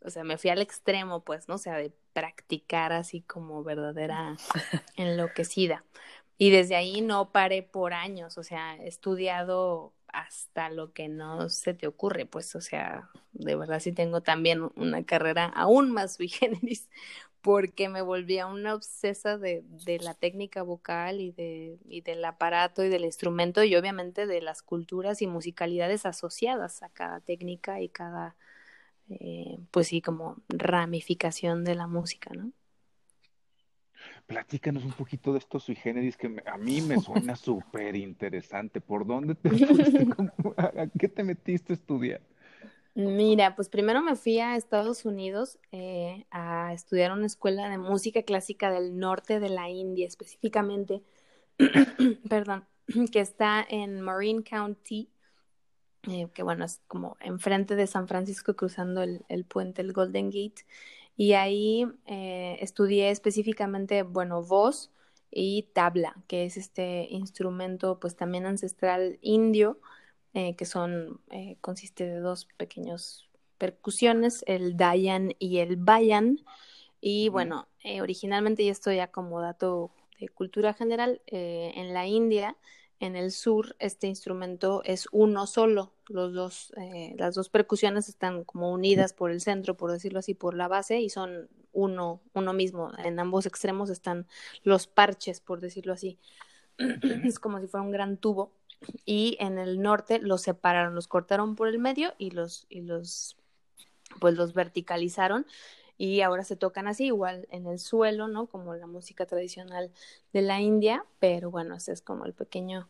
o 0.02 0.10
sea, 0.10 0.24
me 0.24 0.38
fui 0.38 0.50
al 0.50 0.62
extremo, 0.62 1.24
pues, 1.24 1.48
¿no? 1.48 1.56
O 1.56 1.58
sea, 1.60 1.76
de 1.78 1.94
practicar 2.14 2.94
así 2.94 3.22
como 3.22 3.64
verdadera 3.64 4.36
enloquecida. 4.96 5.86
Y 6.38 6.52
desde 6.52 6.76
ahí 6.76 7.02
no 7.02 7.32
paré 7.32 7.64
por 7.64 7.94
años, 7.94 8.38
o 8.38 8.44
sea, 8.44 8.78
he 8.78 8.88
estudiado 8.88 9.94
hasta 10.14 10.70
lo 10.70 10.94
que 10.94 11.08
no 11.10 11.50
se 11.50 11.74
te 11.74 11.88
ocurre, 11.88 12.26
pues, 12.26 12.56
o 12.56 12.62
sea, 12.62 13.10
de 13.34 13.56
verdad 13.56 13.80
sí 13.80 13.92
tengo 13.94 14.22
también 14.22 14.70
una 14.76 15.04
carrera 15.06 15.46
aún 15.46 15.92
más 15.92 16.16
sui 16.16 16.30
generis, 16.30 16.90
porque 17.42 17.90
me 17.90 18.02
volvía 18.02 18.48
una 18.48 18.76
obsesa 18.76 19.38
de, 19.38 19.64
de 19.86 20.00
la 20.00 20.14
técnica 20.14 20.62
vocal 20.64 21.22
y, 21.22 21.32
de, 21.32 21.80
y 21.86 22.02
del 22.02 22.24
aparato 22.26 22.84
y 22.84 22.90
del 22.90 23.06
instrumento 23.06 23.64
y 23.64 23.76
obviamente 23.76 24.28
de 24.28 24.42
las 24.42 24.62
culturas 24.62 25.22
y 25.22 25.28
musicalidades 25.28 26.06
asociadas 26.06 26.84
a 26.84 26.90
cada 26.90 27.22
técnica 27.22 27.82
y 27.82 27.90
cada, 27.90 28.36
eh, 29.10 29.60
pues 29.72 29.88
sí, 29.90 30.02
como 30.02 30.38
ramificación 30.50 31.64
de 31.66 31.76
la 31.76 31.88
música, 31.88 32.32
¿no? 32.36 32.52
Platícanos 34.30 34.84
un 34.86 34.94
poquito 34.94 35.34
de 35.34 35.40
estos 35.40 35.64
sui 35.66 35.76
generis 35.76 36.16
que 36.16 36.30
me- 36.30 36.44
a 36.46 36.58
mí 36.58 36.82
me 36.82 36.98
suena 37.08 37.36
súper 37.36 37.96
interesante. 37.96 38.80
¿Por 38.80 39.06
dónde 39.06 39.36
te 39.36 39.50
fuiste? 39.68 40.08
¿Cómo- 40.08 40.32
a, 40.58 40.66
a 40.84 40.88
qué 41.00 41.08
te 41.10 41.24
metiste 41.24 41.74
a 41.74 41.76
estudiar? 41.76 42.22
Mira, 42.96 43.56
pues 43.56 43.70
primero 43.70 44.02
me 44.02 44.16
fui 44.16 44.40
a 44.40 44.56
Estados 44.56 45.06
Unidos 45.06 45.58
eh, 45.72 46.26
a 46.32 46.74
estudiar 46.74 47.12
una 47.14 47.28
escuela 47.28 47.70
de 47.70 47.78
música 47.78 48.24
clásica 48.24 48.72
del 48.72 48.98
norte 48.98 49.40
de 49.40 49.50
la 49.50 49.70
India, 49.70 50.06
específicamente, 50.08 51.02
perdón, 52.30 52.66
que 53.12 53.20
está 53.22 53.66
en 53.70 54.02
Marin 54.02 54.42
County, 54.44 55.10
eh, 56.10 56.30
que 56.34 56.44
bueno, 56.44 56.66
es 56.66 56.82
como 56.88 57.18
enfrente 57.22 57.76
de 57.76 57.88
San 57.88 58.08
Francisco, 58.08 58.56
cruzando 58.56 59.04
el, 59.04 59.26
el 59.30 59.46
puente, 59.46 59.82
el 59.82 59.94
Golden 59.94 60.28
Gate. 60.28 60.66
Y 61.20 61.34
ahí 61.34 61.86
eh, 62.06 62.56
estudié 62.62 63.10
específicamente, 63.10 64.04
bueno, 64.04 64.42
voz 64.42 64.90
y 65.30 65.64
tabla, 65.74 66.16
que 66.30 66.46
es 66.46 66.56
este 66.56 67.08
instrumento 67.10 68.00
pues 68.00 68.16
también 68.16 68.46
ancestral 68.46 69.20
indio, 69.22 69.82
eh, 70.34 70.56
que 70.56 70.64
son, 70.64 71.20
eh, 71.30 71.58
consiste 71.60 72.06
de 72.06 72.22
dos 72.22 72.46
pequeños 72.56 73.30
percusiones, 73.58 74.46
el 74.48 74.78
dayan 74.78 75.34
y 75.40 75.58
el 75.58 75.76
bayan. 75.76 76.40
Y 77.02 77.28
bueno, 77.28 77.68
originalmente, 78.02 78.64
y 78.64 78.70
esto 78.70 78.90
ya 78.90 79.08
como 79.08 79.42
dato 79.42 79.92
de 80.22 80.30
cultura 80.30 80.74
general, 80.74 81.22
en 81.26 81.94
la 81.94 82.08
India 82.08 82.56
en 83.00 83.16
el 83.16 83.32
sur 83.32 83.76
este 83.80 84.08
instrumento 84.08 84.82
es 84.84 85.08
uno 85.12 85.48
solo. 85.48 85.94
Los 86.08 86.34
dos, 86.34 86.74
eh, 86.78 87.16
las 87.18 87.36
dos 87.36 87.50
percusiones 87.50 88.10
están 88.10 88.44
como 88.44 88.72
unidas 88.72 89.14
por 89.14 89.32
el 89.32 89.42
centro, 89.42 89.78
por 89.78 89.92
decirlo 89.92 90.20
así, 90.20 90.34
por 90.34 90.54
la 90.54 90.68
base 90.68 91.00
y 91.00 91.10
son 91.10 91.50
uno, 91.72 92.22
uno 92.34 92.54
mismo. 92.54 92.92
En 92.98 93.20
ambos 93.20 93.46
extremos 93.46 93.90
están 93.90 94.28
los 94.64 94.88
parches, 94.88 95.40
por 95.40 95.62
decirlo 95.62 95.94
así. 95.94 96.20
es 97.24 97.40
como 97.40 97.60
si 97.60 97.68
fuera 97.68 97.86
un 97.86 97.92
gran 97.92 98.18
tubo. 98.18 98.52
Y 99.06 99.38
en 99.40 99.60
el 99.60 99.82
norte 99.82 100.20
los 100.20 100.42
separaron, 100.42 100.96
los 100.96 101.08
cortaron 101.08 101.56
por 101.56 101.68
el 101.68 101.80
medio 101.80 102.14
y 102.18 102.32
los, 102.32 102.66
y 102.70 102.82
los, 102.82 103.38
pues 104.20 104.36
los 104.36 104.54
verticalizaron 104.54 105.46
y 106.00 106.22
ahora 106.22 106.46
se 106.46 106.56
tocan 106.56 106.88
así, 106.88 107.08
igual 107.08 107.46
en 107.52 107.68
el 107.68 107.78
suelo, 107.78 108.30
¿no? 108.30 108.48
Como 108.48 108.74
la 108.74 108.88
música 108.88 109.26
tradicional 109.26 109.92
de 110.34 110.42
la 110.42 110.62
India, 110.62 111.06
pero 111.20 111.52
bueno, 111.52 111.76
ese 111.76 111.92
es 111.92 112.02
como 112.02 112.26
el 112.26 112.34
pequeño 112.34 112.90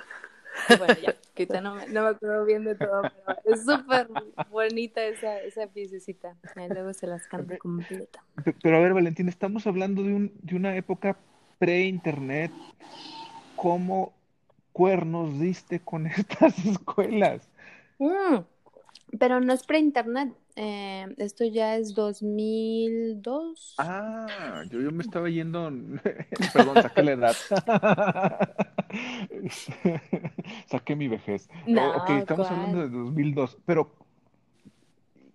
Bueno, 0.77 0.95
ya 1.01 1.13
no 1.45 1.75
me, 1.75 1.87
no 1.87 2.03
me 2.03 2.09
acuerdo 2.09 2.45
bien 2.45 2.63
de 2.63 2.75
todo, 2.75 3.01
pero 3.03 3.39
es 3.45 3.65
súper 3.65 4.07
bonita 4.49 5.03
esa, 5.03 5.39
esa 5.41 5.67
piececita. 5.67 6.35
luego 6.55 6.93
se 6.93 7.07
las 7.07 7.27
canto 7.27 7.57
completa. 7.59 8.23
Pero 8.61 8.77
a 8.77 8.79
ver, 8.79 8.93
Valentín, 8.93 9.29
estamos 9.29 9.67
hablando 9.67 10.03
de, 10.03 10.13
un, 10.13 10.31
de 10.41 10.55
una 10.55 10.75
época 10.75 11.17
pre-internet. 11.59 12.51
¿Cómo 13.55 14.13
cuernos 14.71 15.39
diste 15.39 15.79
con 15.79 16.07
estas 16.07 16.65
escuelas? 16.65 17.49
Mm, 17.99 18.39
pero 19.17 19.39
no 19.39 19.53
es 19.53 19.63
pre-internet, 19.63 20.33
eh, 20.59 21.13
esto 21.17 21.45
ya 21.45 21.75
es 21.75 21.93
2002. 21.93 23.75
Ah, 23.77 24.63
yo, 24.71 24.81
yo 24.81 24.91
me 24.91 25.03
estaba 25.03 25.29
yendo. 25.29 25.71
Perdón, 26.53 26.81
saqué 26.81 27.03
la 27.03 27.11
edad. 27.11 27.35
saqué 30.65 30.95
mi 30.95 31.07
vejez. 31.07 31.47
No, 31.67 31.97
ok, 31.97 32.09
estamos 32.09 32.49
hablando 32.49 32.79
de 32.79 32.89
2002. 32.89 33.59
Pero, 33.65 33.93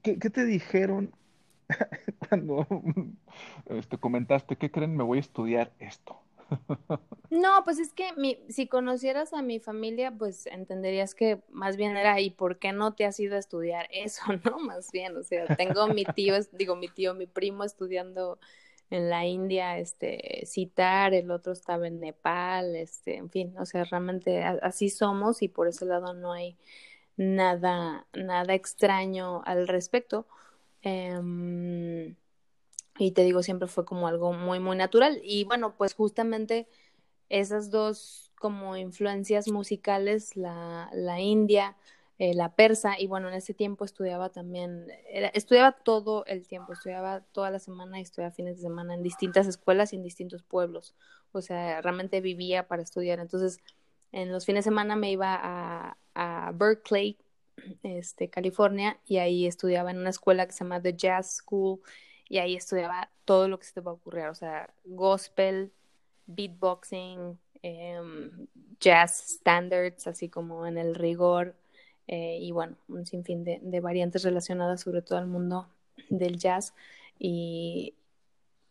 ¿qué, 0.02 0.18
qué 0.18 0.28
te 0.28 0.44
dijeron 0.44 1.14
cuando 2.28 2.66
este, 3.66 3.98
comentaste, 3.98 4.56
¿qué 4.56 4.72
creen? 4.72 4.96
Me 4.96 5.04
voy 5.04 5.18
a 5.18 5.20
estudiar 5.20 5.72
esto. 5.78 6.20
No, 7.30 7.64
pues 7.64 7.78
es 7.78 7.94
que 7.94 8.12
mi, 8.18 8.38
si 8.50 8.66
conocieras 8.66 9.32
a 9.32 9.40
mi 9.40 9.58
familia, 9.58 10.10
pues 10.10 10.44
entenderías 10.46 11.14
que 11.14 11.40
más 11.50 11.78
bien 11.78 11.96
era, 11.96 12.20
¿y 12.20 12.28
por 12.28 12.58
qué 12.58 12.72
no 12.72 12.94
te 12.94 13.06
has 13.06 13.18
ido 13.18 13.36
a 13.36 13.38
estudiar 13.38 13.88
eso, 13.90 14.22
no? 14.44 14.58
Más 14.58 14.92
bien, 14.92 15.16
o 15.16 15.22
sea, 15.22 15.46
tengo 15.56 15.86
mi 15.86 16.04
tío, 16.04 16.34
digo 16.52 16.76
mi 16.76 16.88
tío, 16.88 17.14
mi 17.14 17.26
primo 17.26 17.64
estudiando 17.64 18.38
en 18.90 19.08
la 19.08 19.24
India, 19.24 19.78
este, 19.78 20.42
citar, 20.44 21.14
el 21.14 21.30
otro 21.30 21.54
estaba 21.54 21.86
en 21.86 22.00
Nepal, 22.00 22.76
este, 22.76 23.16
en 23.16 23.30
fin, 23.30 23.54
o 23.58 23.64
sea, 23.64 23.84
realmente 23.84 24.42
así 24.42 24.90
somos 24.90 25.40
y 25.40 25.48
por 25.48 25.68
ese 25.68 25.86
lado 25.86 26.12
no 26.12 26.32
hay 26.32 26.58
nada, 27.16 28.06
nada 28.12 28.52
extraño 28.52 29.42
al 29.46 29.68
respecto. 29.68 30.26
Eh, 30.82 32.14
y 32.98 33.12
te 33.12 33.24
digo, 33.24 33.42
siempre 33.42 33.68
fue 33.68 33.84
como 33.84 34.06
algo 34.08 34.32
muy, 34.32 34.60
muy 34.60 34.76
natural. 34.76 35.20
Y 35.24 35.44
bueno, 35.44 35.74
pues 35.76 35.94
justamente 35.94 36.68
esas 37.28 37.70
dos 37.70 38.30
como 38.38 38.76
influencias 38.76 39.48
musicales, 39.48 40.36
la, 40.36 40.90
la 40.92 41.20
india, 41.20 41.76
eh, 42.18 42.34
la 42.34 42.54
persa, 42.54 43.00
y 43.00 43.06
bueno, 43.06 43.28
en 43.28 43.34
ese 43.34 43.54
tiempo 43.54 43.84
estudiaba 43.84 44.28
también, 44.30 44.86
estudiaba 45.34 45.72
todo 45.72 46.24
el 46.26 46.46
tiempo, 46.46 46.72
estudiaba 46.72 47.20
toda 47.32 47.50
la 47.50 47.58
semana 47.58 47.98
y 47.98 48.02
estudiaba 48.02 48.34
fines 48.34 48.56
de 48.56 48.62
semana 48.62 48.94
en 48.94 49.02
distintas 49.02 49.46
escuelas 49.46 49.92
y 49.92 49.96
en 49.96 50.02
distintos 50.02 50.42
pueblos. 50.42 50.94
O 51.32 51.40
sea, 51.40 51.80
realmente 51.80 52.20
vivía 52.20 52.68
para 52.68 52.82
estudiar. 52.82 53.18
Entonces, 53.18 53.60
en 54.12 54.30
los 54.30 54.44
fines 54.44 54.64
de 54.64 54.70
semana 54.70 54.96
me 54.96 55.10
iba 55.10 55.38
a, 55.40 55.96
a 56.14 56.52
Berkeley, 56.52 57.16
este, 57.82 58.28
California, 58.28 59.00
y 59.06 59.16
ahí 59.18 59.46
estudiaba 59.46 59.90
en 59.90 59.98
una 59.98 60.10
escuela 60.10 60.46
que 60.46 60.52
se 60.52 60.64
llama 60.64 60.82
The 60.82 60.94
Jazz 60.94 61.36
School 61.36 61.80
y 62.32 62.38
ahí 62.38 62.56
estudiaba 62.56 63.10
todo 63.26 63.46
lo 63.46 63.58
que 63.58 63.66
se 63.66 63.74
te 63.74 63.82
va 63.82 63.90
a 63.90 63.94
ocurrir, 63.94 64.24
o 64.28 64.34
sea, 64.34 64.72
gospel, 64.86 65.70
beatboxing, 66.26 67.38
em, 67.62 68.46
jazz 68.80 69.36
standards, 69.36 70.06
así 70.06 70.30
como 70.30 70.66
en 70.66 70.78
el 70.78 70.94
rigor, 70.94 71.54
eh, 72.06 72.38
y 72.40 72.50
bueno, 72.50 72.78
un 72.88 73.04
sinfín 73.04 73.44
de, 73.44 73.80
variantes 73.80 74.22
relacionadas 74.22 74.80
sobre 74.80 75.02
todo 75.02 75.18
al 75.18 75.26
mundo 75.26 75.68
del 76.08 76.38
jazz 76.38 76.72
y, 77.18 77.96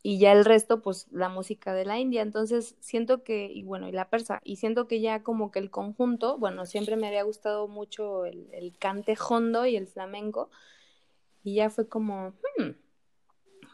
y 0.01 0.17
ya 0.17 0.31
el 0.31 0.43
resto, 0.43 0.81
pues 0.81 1.07
la 1.11 1.29
música 1.29 1.75
de 1.75 1.85
la 1.85 1.99
India. 1.99 2.23
Entonces 2.23 2.75
siento 2.79 3.23
que, 3.23 3.45
y 3.45 3.61
bueno, 3.61 3.87
y 3.87 3.91
la 3.91 4.09
persa, 4.09 4.41
y 4.43 4.55
siento 4.55 4.87
que 4.87 5.01
ya 5.01 5.21
como 5.21 5.51
que 5.51 5.59
el 5.59 5.69
conjunto, 5.69 6.39
bueno, 6.39 6.65
siempre 6.65 6.95
me 6.95 7.07
había 7.07 7.21
gustado 7.23 7.67
mucho 7.67 8.25
el, 8.25 8.49
el 8.53 8.75
cante 8.79 9.15
hondo 9.29 9.67
y 9.67 9.75
el 9.75 9.87
flamenco, 9.87 10.49
y 11.43 11.55
ya 11.55 11.69
fue 11.69 11.87
como, 11.87 12.33
hmm, 12.57 12.71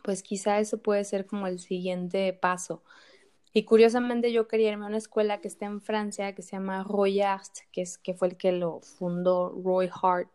pues 0.07 0.23
quizá 0.23 0.61
eso 0.61 0.77
puede 0.77 1.03
ser 1.03 1.25
como 1.25 1.47
el 1.47 1.59
siguiente 1.59 2.31
paso. 2.31 2.81
Y 3.51 3.65
curiosamente 3.65 4.31
yo 4.31 4.47
quería 4.47 4.69
irme 4.71 4.85
a 4.85 4.87
una 4.87 4.99
escuela 4.99 5.41
que 5.41 5.49
está 5.49 5.65
en 5.65 5.81
Francia 5.81 6.33
que 6.33 6.43
se 6.43 6.51
llama 6.53 6.85
Roy 6.85 7.19
Art, 7.19 7.51
que, 7.73 7.81
es, 7.81 7.97
que 7.97 8.13
fue 8.13 8.29
el 8.29 8.37
que 8.37 8.53
lo 8.53 8.79
fundó 8.79 9.53
Roy 9.61 9.89
Hart. 10.01 10.31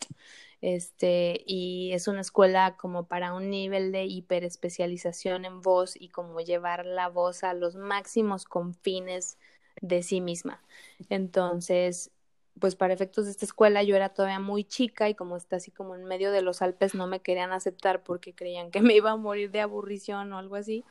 Este, 0.60 1.42
y 1.46 1.92
es 1.94 2.06
una 2.06 2.20
escuela 2.20 2.76
como 2.76 3.06
para 3.08 3.32
un 3.32 3.48
nivel 3.48 3.92
de 3.92 4.04
hiperespecialización 4.04 5.46
en 5.46 5.62
voz 5.62 5.96
y 5.98 6.10
como 6.10 6.42
llevar 6.42 6.84
la 6.84 7.08
voz 7.08 7.42
a 7.42 7.54
los 7.54 7.74
máximos 7.74 8.44
confines 8.44 9.38
de 9.80 10.02
sí 10.02 10.20
misma. 10.20 10.62
Entonces, 11.08 12.10
pues 12.58 12.76
para 12.76 12.94
efectos 12.94 13.24
de 13.24 13.30
esta 13.30 13.44
escuela 13.44 13.82
yo 13.82 13.96
era 13.96 14.10
todavía 14.10 14.38
muy 14.38 14.64
chica 14.64 15.08
y 15.08 15.14
como 15.14 15.36
está 15.36 15.56
así 15.56 15.70
como 15.70 15.94
en 15.94 16.04
medio 16.04 16.32
de 16.32 16.42
los 16.42 16.62
Alpes 16.62 16.94
no 16.94 17.06
me 17.06 17.20
querían 17.20 17.52
aceptar 17.52 18.02
porque 18.02 18.34
creían 18.34 18.70
que 18.70 18.80
me 18.82 18.94
iba 18.94 19.10
a 19.10 19.16
morir 19.16 19.50
de 19.50 19.60
aburrición 19.60 20.32
o 20.32 20.38
algo 20.38 20.56
así. 20.56 20.84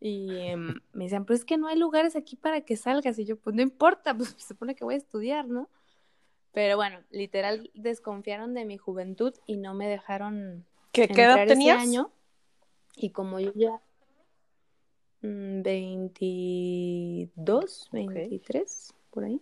Y 0.00 0.38
em, 0.38 0.80
me 0.92 1.04
decían, 1.04 1.24
pero 1.24 1.36
es 1.36 1.44
que 1.44 1.58
no 1.58 1.68
hay 1.68 1.78
lugares 1.78 2.16
aquí 2.16 2.36
para 2.36 2.62
que 2.62 2.76
salgas. 2.76 3.18
Y 3.18 3.24
yo, 3.24 3.36
pues 3.36 3.54
no 3.54 3.62
importa, 3.62 4.16
pues 4.16 4.30
se 4.38 4.48
supone 4.48 4.74
que 4.74 4.84
voy 4.84 4.94
a 4.94 4.98
estudiar, 4.98 5.46
¿no? 5.46 5.68
Pero 6.52 6.76
bueno, 6.76 6.98
literal 7.10 7.70
desconfiaron 7.74 8.54
de 8.54 8.64
mi 8.64 8.76
juventud 8.76 9.32
y 9.46 9.56
no 9.56 9.72
me 9.72 9.86
dejaron 9.86 10.66
¿Qué, 10.90 11.06
¿qué 11.06 11.22
edad 11.22 11.46
tenías? 11.46 11.80
año. 11.80 12.10
Y 12.96 13.10
como 13.10 13.38
yo 13.38 13.52
ya 13.54 13.80
22, 15.22 17.88
mm, 17.92 17.94
23, 17.94 18.94
por 19.10 19.24
ahí. 19.24 19.40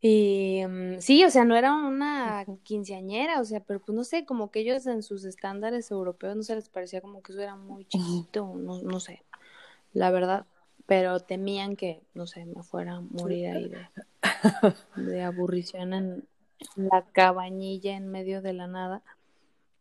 Y 0.00 0.62
mm, 0.66 1.00
sí, 1.00 1.24
o 1.24 1.30
sea, 1.30 1.44
no 1.44 1.56
era 1.56 1.74
una 1.74 2.46
quinceañera, 2.62 3.40
o 3.40 3.44
sea, 3.44 3.60
pero 3.60 3.80
pues 3.80 3.94
no 3.94 4.04
sé, 4.04 4.24
como 4.24 4.50
que 4.50 4.60
ellos 4.60 4.86
en 4.86 5.02
sus 5.02 5.24
estándares 5.24 5.90
europeos 5.90 6.36
no 6.36 6.42
se 6.42 6.54
les 6.54 6.68
parecía 6.68 7.00
como 7.00 7.22
que 7.22 7.32
eso 7.32 7.42
era 7.42 7.56
muy 7.56 7.84
chiquito, 7.84 8.54
no, 8.56 8.80
no 8.80 9.00
sé, 9.00 9.22
la 9.92 10.10
verdad, 10.10 10.46
pero 10.86 11.20
temían 11.20 11.76
que, 11.76 12.02
no 12.14 12.26
sé, 12.26 12.46
me 12.46 12.62
fuera 12.62 12.96
a 12.96 13.00
morir 13.00 13.48
ahí 13.48 13.68
de, 13.68 13.86
de 14.96 15.22
aburrición 15.22 15.92
en 15.92 16.28
la 16.76 17.04
cabañilla 17.12 17.96
en 17.96 18.08
medio 18.08 18.42
de 18.42 18.52
la 18.52 18.66
nada. 18.66 19.02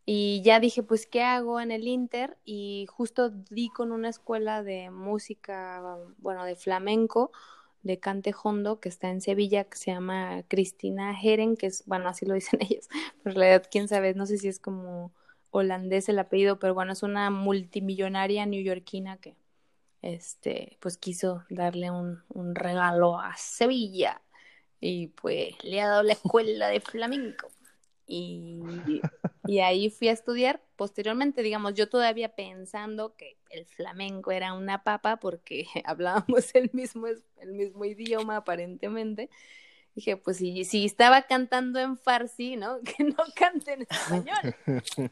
Y 0.06 0.42
ya 0.44 0.60
dije, 0.60 0.82
pues, 0.82 1.06
¿qué 1.06 1.22
hago 1.22 1.60
en 1.60 1.72
el 1.72 1.88
Inter? 1.88 2.36
Y 2.44 2.88
justo 2.90 3.30
di 3.30 3.70
con 3.70 3.92
una 3.92 4.10
escuela 4.10 4.64
de 4.64 4.90
música, 4.90 6.00
bueno, 6.18 6.46
de 6.46 6.56
flamenco, 6.56 7.32
de 7.84 8.00
cante 8.00 8.34
hondo, 8.44 8.80
que 8.80 8.90
está 8.90 9.10
en 9.10 9.22
Sevilla, 9.22 9.66
que 9.66 9.78
se 9.78 9.92
llama 9.92 10.44
Cristina 10.48 11.16
Heren, 11.22 11.58
que 11.58 11.68
es, 11.68 11.86
bueno, 11.86 12.10
así 12.10 12.26
lo 12.26 12.34
dicen 12.34 12.60
ellos, 12.70 12.88
pero 13.24 13.36
en 13.36 13.42
realidad, 13.42 13.68
quién 13.72 13.88
sabe, 13.88 14.14
no 14.14 14.26
sé 14.26 14.38
si 14.38 14.48
es 14.48 14.60
como 14.60 15.14
holandés 15.52 16.10
el 16.10 16.20
apellido, 16.20 16.60
pero 16.60 16.74
bueno, 16.74 16.94
es 16.94 17.04
una 17.04 17.30
multimillonaria 17.30 18.46
neoyorquina 18.46 19.18
que, 19.18 19.36
este, 20.02 20.78
pues 20.82 20.98
quiso 20.98 21.44
darle 21.50 21.92
un, 21.92 22.24
un 22.30 22.56
regalo 22.56 23.20
a 23.20 23.36
Sevilla 23.38 24.22
y 24.80 25.08
pues 25.08 25.56
le 25.64 25.82
ha 25.82 25.90
dado 25.90 26.04
la 26.04 26.14
escuela 26.14 26.68
de 26.70 26.82
flamenco. 26.82 27.50
Y, 28.12 28.60
y, 29.46 29.60
ahí 29.60 29.92
fui 29.92 30.08
a 30.08 30.14
estudiar. 30.14 30.64
Posteriormente, 30.76 31.44
digamos, 31.44 31.76
yo 31.76 31.90
todavía 31.90 32.36
pensando 32.36 33.16
que 33.16 33.38
el 33.52 33.68
flamenco 33.68 34.32
era 34.32 34.54
una 34.54 34.84
papa 34.84 35.18
porque 35.18 35.68
hablábamos 35.86 36.56
el 36.56 36.72
mismo, 36.74 37.06
el 37.06 37.54
mismo 37.54 37.86
idioma 37.86 38.38
aparentemente. 38.38 39.30
Dije, 39.94 40.18
pues 40.18 40.38
si, 40.38 40.66
si 40.66 40.86
estaba 40.86 41.22
cantando 41.24 41.80
en 41.80 41.98
farsi, 41.98 42.56
¿no? 42.56 42.80
Que 42.98 43.04
no 43.04 43.24
cante 43.36 43.74
en 43.74 43.82
español. 43.84 44.56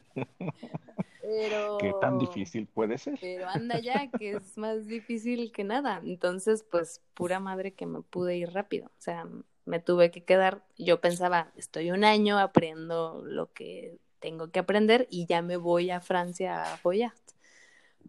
Pero... 1.22 1.78
¿Qué 1.78 1.92
tan 2.00 2.18
difícil 2.18 2.66
puede 2.66 2.98
ser? 2.98 3.16
Pero 3.20 3.48
anda 3.48 3.78
ya, 3.78 4.10
que 4.10 4.32
es 4.32 4.58
más 4.58 4.86
difícil 4.88 5.52
que 5.52 5.62
nada. 5.62 6.00
Entonces, 6.04 6.64
pues, 6.68 7.00
pura 7.14 7.38
madre 7.38 7.74
que 7.74 7.86
me 7.86 8.00
pude 8.00 8.36
ir 8.36 8.50
rápido. 8.50 8.86
O 8.86 9.00
sea, 9.00 9.28
me 9.68 9.80
tuve 9.80 10.10
que 10.10 10.22
quedar. 10.24 10.64
Yo 10.76 11.00
pensaba, 11.00 11.52
estoy 11.56 11.90
un 11.90 12.02
año, 12.04 12.38
aprendo 12.38 13.22
lo 13.24 13.52
que 13.52 13.98
tengo 14.18 14.50
que 14.50 14.58
aprender 14.58 15.06
y 15.10 15.26
ya 15.26 15.42
me 15.42 15.56
voy 15.56 15.90
a 15.90 16.00
Francia 16.00 16.62
a 16.62 16.74
apoyar. 16.74 17.12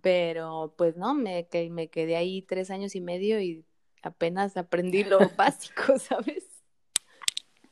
Pero, 0.02 0.74
pues 0.78 0.96
no, 0.96 1.14
me, 1.14 1.48
me 1.70 1.88
quedé 1.90 2.16
ahí 2.16 2.42
tres 2.42 2.72
años 2.72 2.96
y 2.96 3.02
medio 3.02 3.40
y 3.42 3.66
apenas 4.02 4.56
aprendí 4.58 5.04
lo 5.04 5.20
básico, 5.38 6.00
¿sabes? 6.00 6.46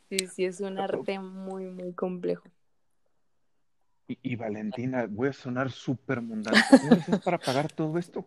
Sí, 0.09 0.27
sí, 0.27 0.45
es 0.45 0.59
un 0.61 0.77
arte 0.77 1.19
muy, 1.19 1.65
muy 1.65 1.93
complejo. 1.93 2.47
Y, 4.07 4.38
Valentina, 4.38 5.05
voy 5.09 5.29
a 5.29 5.33
sonar 5.33 5.69
súper 5.69 6.21
mundano. 6.21 6.57
¿Cómo 6.69 6.93
haces 6.93 7.19
para 7.19 7.38
pagar 7.38 7.69
todo 7.71 7.97
esto? 7.97 8.25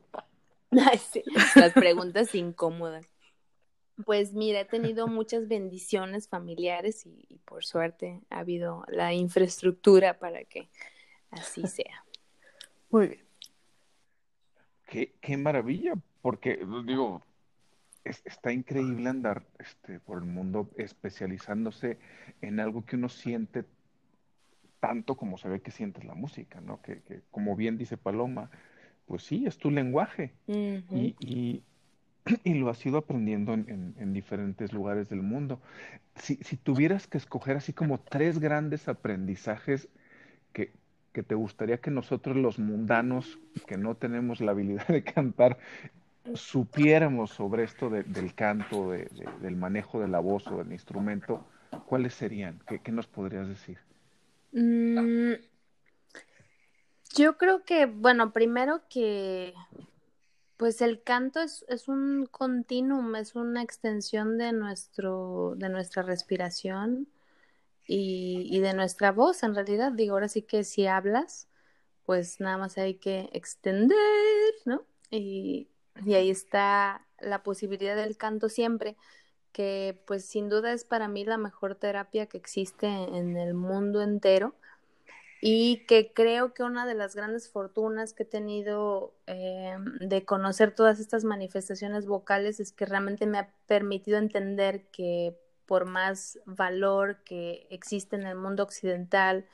sí, 1.10 1.22
las 1.56 1.72
preguntas 1.72 2.34
incómodas. 2.34 3.06
Pues 4.04 4.32
mira, 4.32 4.60
he 4.60 4.64
tenido 4.64 5.06
muchas 5.06 5.48
bendiciones 5.48 6.28
familiares 6.28 7.06
y, 7.06 7.40
por 7.44 7.64
suerte 7.64 8.20
ha 8.30 8.40
habido 8.40 8.84
la 8.88 9.12
infraestructura 9.12 10.18
para 10.18 10.44
que 10.44 10.68
así 11.30 11.66
sea. 11.66 12.04
Muy 12.90 13.08
bien. 13.08 13.24
Qué, 14.86 15.14
qué 15.20 15.36
maravilla, 15.36 15.94
porque 16.20 16.64
digo, 16.86 17.22
está 18.04 18.52
increíble 18.52 19.08
andar 19.08 19.46
este, 19.58 20.00
por 20.00 20.18
el 20.18 20.24
mundo 20.24 20.70
especializándose 20.76 21.98
en 22.40 22.60
algo 22.60 22.84
que 22.84 22.96
uno 22.96 23.08
siente 23.08 23.64
tanto 24.80 25.16
como 25.16 25.36
se 25.38 25.48
ve 25.48 25.60
que 25.60 25.70
sientes 25.70 26.04
la 26.04 26.14
música, 26.14 26.60
¿no? 26.60 26.80
Que, 26.82 27.02
que 27.02 27.20
como 27.30 27.54
bien 27.54 27.76
dice 27.76 27.96
Paloma, 27.96 28.50
pues 29.10 29.24
sí, 29.24 29.44
es 29.46 29.58
tu 29.58 29.70
lenguaje 29.70 30.32
y, 30.46 31.16
y, 31.20 31.62
y, 32.44 32.54
lo 32.54 32.70
has 32.70 32.84
ido 32.84 32.98
aprendiendo 32.98 33.54
en, 33.54 33.94
en, 33.98 34.12
diferentes 34.12 34.72
lugares 34.72 35.08
del 35.08 35.22
mundo. 35.22 35.60
Si, 36.16 36.36
si, 36.36 36.56
tuvieras 36.56 37.06
que 37.06 37.18
escoger 37.18 37.56
así 37.56 37.72
como 37.72 37.98
tres 37.98 38.38
grandes 38.38 38.88
aprendizajes 38.88 39.88
que, 40.52 40.72
que 41.12 41.22
te 41.22 41.34
gustaría 41.34 41.78
que 41.78 41.90
nosotros 41.90 42.36
los 42.36 42.58
mundanos, 42.58 43.38
que 43.66 43.76
no 43.76 43.94
tenemos 43.94 44.40
la 44.40 44.52
habilidad 44.52 44.86
de 44.88 45.02
cantar, 45.02 45.58
supiéramos 46.34 47.30
sobre 47.30 47.64
esto 47.64 47.90
de, 47.90 48.02
del 48.02 48.34
canto, 48.34 48.90
de, 48.90 49.08
del 49.40 49.56
manejo 49.56 50.00
de 50.00 50.08
la 50.08 50.20
voz 50.20 50.46
o 50.48 50.58
del 50.58 50.72
instrumento, 50.72 51.44
¿cuáles 51.86 52.14
serían? 52.14 52.60
¿Qué, 52.66 52.80
qué 52.80 52.92
nos 52.92 53.06
podrías 53.06 53.48
decir? 53.48 53.78
Mm, 54.52 55.34
yo 57.16 57.36
creo 57.36 57.64
que, 57.64 57.86
bueno, 57.86 58.32
primero 58.32 58.82
que, 58.88 59.54
pues 60.60 60.82
el 60.82 61.02
canto 61.02 61.40
es, 61.40 61.64
es 61.70 61.88
un 61.88 62.26
continuum, 62.26 63.16
es 63.16 63.34
una 63.34 63.62
extensión 63.62 64.36
de 64.36 64.52
nuestro, 64.52 65.54
de 65.56 65.70
nuestra 65.70 66.02
respiración 66.02 67.08
y, 67.86 68.46
y 68.54 68.60
de 68.60 68.74
nuestra 68.74 69.10
voz, 69.10 69.42
en 69.42 69.54
realidad. 69.54 69.90
Digo, 69.92 70.12
ahora 70.12 70.28
sí 70.28 70.42
que 70.42 70.62
si 70.64 70.86
hablas, 70.86 71.48
pues 72.04 72.40
nada 72.40 72.58
más 72.58 72.76
hay 72.76 72.96
que 72.96 73.30
extender, 73.32 73.96
¿no? 74.66 74.84
Y, 75.10 75.70
y 76.04 76.12
ahí 76.12 76.28
está 76.28 77.06
la 77.20 77.42
posibilidad 77.42 77.96
del 77.96 78.18
canto 78.18 78.50
siempre 78.50 78.98
que 79.52 79.98
pues 80.06 80.26
sin 80.26 80.50
duda 80.50 80.74
es 80.74 80.84
para 80.84 81.08
mí 81.08 81.24
la 81.24 81.38
mejor 81.38 81.74
terapia 81.74 82.26
que 82.26 82.36
existe 82.36 82.86
en 82.86 83.38
el 83.38 83.54
mundo 83.54 84.02
entero 84.02 84.54
y 85.40 85.86
que 85.86 86.12
creo 86.12 86.52
que 86.52 86.62
una 86.62 86.86
de 86.86 86.94
las 86.94 87.14
grandes 87.16 87.50
fortunas 87.50 88.12
que 88.12 88.24
he 88.24 88.26
tenido 88.26 89.14
eh, 89.26 89.76
de 90.00 90.24
conocer 90.24 90.74
todas 90.74 91.00
estas 91.00 91.24
manifestaciones 91.24 92.06
vocales 92.06 92.60
es 92.60 92.72
que 92.72 92.84
realmente 92.84 93.26
me 93.26 93.38
ha 93.38 93.54
permitido 93.66 94.18
entender 94.18 94.86
que 94.90 95.38
por 95.64 95.86
más 95.86 96.38
valor 96.44 97.22
que 97.24 97.66
existe 97.70 98.16
en 98.16 98.26
el 98.26 98.36
mundo 98.36 98.62
occidental, 98.64 99.46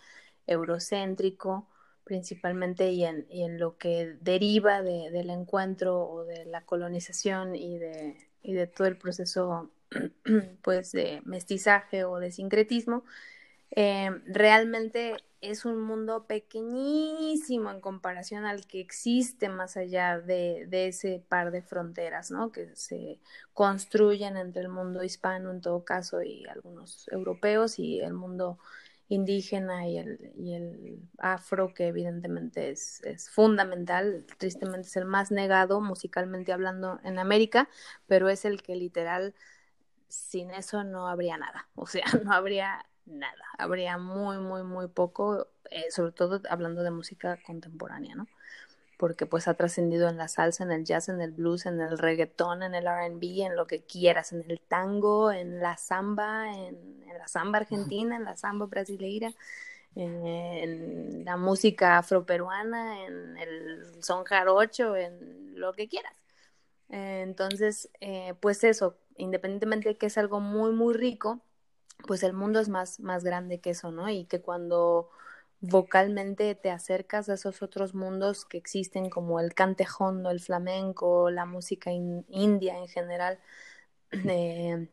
eurocéntrico, 0.47 1.69
principalmente 2.05 2.91
y 2.93 3.05
en, 3.05 3.59
lo 3.59 3.77
que 3.79 4.17
deriva 4.21 4.83
de, 4.83 5.11
del 5.11 5.31
encuentro 5.31 6.09
o 6.09 6.25
de 6.25 6.47
la 6.47 6.65
colonización 6.65 7.55
y 7.55 7.79
de, 7.79 8.17
y 8.43 8.55
de 8.55 8.67
todo 8.67 8.89
el 8.89 8.97
proceso 8.97 9.71
pues 10.63 10.93
de 10.93 11.21
mestizaje 11.25 12.05
o 12.05 12.19
de 12.19 12.33
sincretismo, 12.33 13.05
eh, 13.71 14.11
realmente 14.27 15.17
es 15.41 15.65
un 15.65 15.81
mundo 15.81 16.27
pequeñísimo 16.27 17.71
en 17.71 17.81
comparación 17.81 18.45
al 18.45 18.67
que 18.67 18.81
existe 18.81 19.49
más 19.49 19.77
allá 19.77 20.19
de, 20.19 20.67
de, 20.69 20.89
ese 20.89 21.23
par 21.29 21.51
de 21.51 21.63
fronteras, 21.63 22.31
¿no? 22.31 22.53
Que 22.53 22.75
se 22.75 23.21
construyen 23.53 24.37
entre 24.37 24.63
el 24.63 24.69
mundo 24.69 25.03
hispano 25.05 25.51
en 25.51 25.61
todo 25.61 25.85
caso 25.85 26.23
y 26.23 26.47
algunos 26.47 27.09
europeos 27.13 27.79
y 27.79 28.01
el 28.01 28.15
mundo 28.15 28.59
indígena 29.09 29.87
y 29.87 29.99
el, 29.99 30.33
y 30.37 30.55
el 30.55 31.01
afro, 31.19 31.73
que 31.75 31.89
evidentemente 31.89 32.71
es, 32.71 33.03
es, 33.05 33.31
fundamental, 33.31 34.27
tristemente 34.39 34.89
es 34.89 34.97
el 34.97 35.05
más 35.05 35.31
negado 35.31 35.81
musicalmente 35.81 36.53
hablando 36.53 36.99
en 37.05 37.19
América, 37.19 37.69
pero 38.07 38.29
es 38.29 38.45
el 38.45 38.63
que 38.63 38.75
literal 38.75 39.35
sin 40.09 40.51
eso 40.51 40.85
no 40.85 41.09
habría 41.09 41.37
nada, 41.39 41.69
o 41.77 41.87
sea, 41.87 42.07
no 42.25 42.33
habría 42.33 42.85
nada, 43.07 43.45
habría 43.59 43.99
muy, 43.99 44.39
muy, 44.39 44.63
muy 44.63 44.89
poco, 44.89 45.49
eh, 45.71 45.91
sobre 45.91 46.13
todo 46.13 46.41
hablando 46.51 46.83
de 46.83 46.91
música 46.91 47.39
contemporánea, 47.45 48.15
¿no? 48.15 48.27
Porque 48.99 49.27
pues 49.27 49.47
ha 49.49 49.55
trascendido 49.55 50.09
en 50.09 50.17
la 50.17 50.29
salsa, 50.29 50.65
en 50.65 50.73
el 50.73 50.85
jazz, 50.85 51.09
en 51.09 51.21
el 51.21 51.33
blues, 51.33 51.67
en 51.67 51.81
el 51.81 51.99
reggaetón, 51.99 52.63
en 52.63 52.75
el 52.75 52.87
RB, 52.87 53.47
en 53.47 53.57
lo 53.57 53.67
que 53.67 53.83
quieras, 53.83 54.33
en 54.33 54.45
el 54.49 54.61
tango, 54.61 55.31
en 55.33 55.61
la 55.61 55.77
samba, 55.77 56.53
en, 56.55 57.05
la 57.19 57.29
samba 57.29 57.59
argentina, 57.59 58.17
en 58.17 58.25
la 58.25 58.37
samba 58.37 58.67
brasileira, 58.67 59.33
en, 59.95 60.27
en 60.27 61.25
la 61.25 61.37
música 61.37 61.99
afroperuana, 61.99 63.05
en 63.05 63.37
el 63.39 64.03
son 64.03 64.25
jarocho, 64.25 64.97
en 64.97 65.59
lo 65.61 65.73
que 65.73 65.89
quieras. 65.89 66.15
entonces, 66.89 67.91
eh, 68.01 68.35
pues 68.41 68.65
eso, 68.65 68.97
independientemente 69.17 69.91
de 69.91 69.97
que 69.97 70.07
es 70.07 70.19
algo 70.19 70.41
muy, 70.41 70.73
muy 70.73 70.95
rico, 70.95 71.41
pues 72.07 72.23
el 72.23 72.33
mundo 72.33 72.61
es 72.61 72.69
más, 72.69 73.01
más 73.01 73.25
grande 73.25 73.61
que 73.61 73.71
eso, 73.71 73.91
¿no? 73.91 74.09
Y 74.09 74.25
que 74.25 74.41
cuando 74.41 75.11
vocalmente 75.61 76.55
te 76.55 76.71
acercas 76.71 77.29
a 77.29 77.35
esos 77.35 77.63
otros 77.63 77.95
mundos 77.95 78.45
que 78.45 78.59
existen 78.59 79.11
como 79.11 79.41
el 79.41 79.55
cantejondo, 79.55 80.31
el 80.31 80.41
flamenco, 80.41 81.31
la 81.31 81.47
música 81.47 81.91
india 81.93 82.79
en 82.79 82.89
general, 82.89 83.39
eh, 84.13 84.89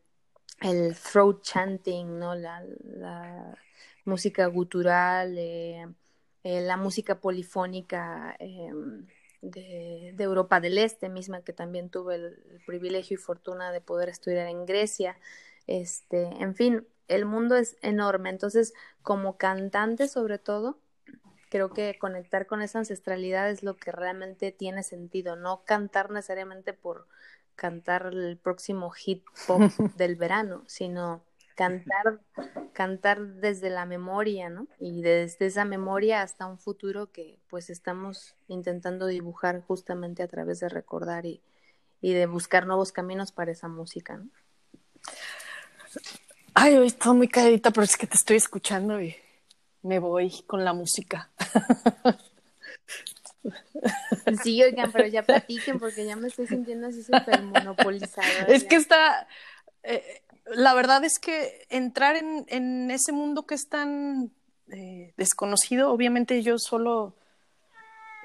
el 0.62 0.96
throat 0.96 1.42
chanting, 1.44 2.20
¿no? 2.20 2.36
La, 2.36 2.64
música 4.06 4.46
gutural, 4.48 5.38
eh, 5.38 5.88
eh, 6.44 6.62
la 6.62 6.76
música 6.76 7.22
polifónica 7.22 8.36
de, 9.44 10.16
Europa 10.20 10.60
del 10.60 10.78
Este 10.78 11.10
misma, 11.10 11.42
que 11.42 11.54
también 11.54 11.90
tuve 11.90 12.16
el, 12.16 12.62
privilegio 12.66 13.16
y 13.16 13.18
fortuna 13.18 13.72
de 13.72 13.82
poder 13.82 14.10
estudiar 14.10 14.48
en 14.48 14.66
Grecia, 14.66 15.18
este, 15.68 16.24
en 16.42 16.56
fin, 16.56 16.88
el 17.08 17.26
mundo 17.26 17.56
es 17.56 17.78
enorme. 17.82 18.30
Entonces, 18.30 18.74
como 19.02 19.38
cantante 19.38 20.08
sobre 20.08 20.40
todo, 20.40 20.80
creo 21.50 21.70
que 21.72 21.98
conectar 22.00 22.48
con 22.48 22.62
esa 22.62 22.80
ancestralidad 22.80 23.50
es 23.50 23.64
lo 23.64 23.76
que 23.76 23.92
realmente 23.92 24.52
tiene 24.52 24.84
sentido, 24.84 25.36
no 25.36 25.64
cantar 25.66 26.10
necesariamente 26.10 26.74
por 26.74 27.08
cantar 27.56 28.08
el 28.12 28.38
próximo 28.38 28.90
hit 28.90 29.24
pop 29.46 29.62
del 29.98 30.16
verano, 30.16 30.64
sino 30.66 31.24
cantar, 31.56 32.20
cantar 32.74 33.22
desde 33.36 33.70
la 33.70 33.86
memoria, 33.86 34.50
¿no? 34.50 34.68
Y 34.80 35.04
desde 35.04 35.46
esa 35.46 35.66
memoria 35.66 36.24
hasta 36.24 36.48
un 36.48 36.58
futuro 36.58 37.12
que 37.12 37.40
pues 37.50 37.70
estamos 37.70 38.36
intentando 38.48 39.06
dibujar 39.06 39.62
justamente 39.62 40.24
a 40.24 40.28
través 40.28 40.60
de 40.60 40.70
recordar 40.70 41.28
y, 41.28 41.44
y 42.02 42.14
de 42.14 42.26
buscar 42.26 42.66
nuevos 42.66 42.92
caminos 42.92 43.32
para 43.32 43.52
esa 43.52 43.68
música, 43.68 44.18
¿no? 44.18 44.30
Ay, 46.54 46.78
hoy 46.78 46.88
estoy 46.88 47.16
muy 47.16 47.28
calladita, 47.28 47.72
pero 47.72 47.84
es 47.84 47.98
que 47.98 48.08
te 48.08 48.16
estoy 48.16 48.38
escuchando 48.38 49.02
y 49.02 49.16
me 49.82 50.00
voy 50.00 50.44
con 50.48 50.64
la 50.64 50.74
música. 50.74 51.30
Sí, 54.44 54.64
oigan, 54.64 54.92
pero 54.92 55.08
ya 55.08 55.24
platiquen 55.24 55.80
porque 55.80 56.06
ya 56.06 56.16
me 56.16 56.28
estoy 56.28 56.48
sintiendo 56.48 56.88
así 56.88 57.04
súper 57.04 57.42
monopolizada. 57.42 58.46
Es 58.48 58.64
que 58.64 58.76
está, 58.76 59.28
eh, 59.84 60.24
la 60.46 60.74
verdad 60.74 61.04
es 61.04 61.20
que 61.20 61.66
entrar 61.70 62.16
en, 62.16 62.46
en 62.48 62.92
ese 62.92 63.12
mundo 63.12 63.46
que 63.46 63.56
es 63.56 63.68
tan 63.68 64.32
eh, 64.72 65.14
desconocido, 65.18 65.92
obviamente 65.92 66.42
yo 66.42 66.58
solo, 66.58 67.16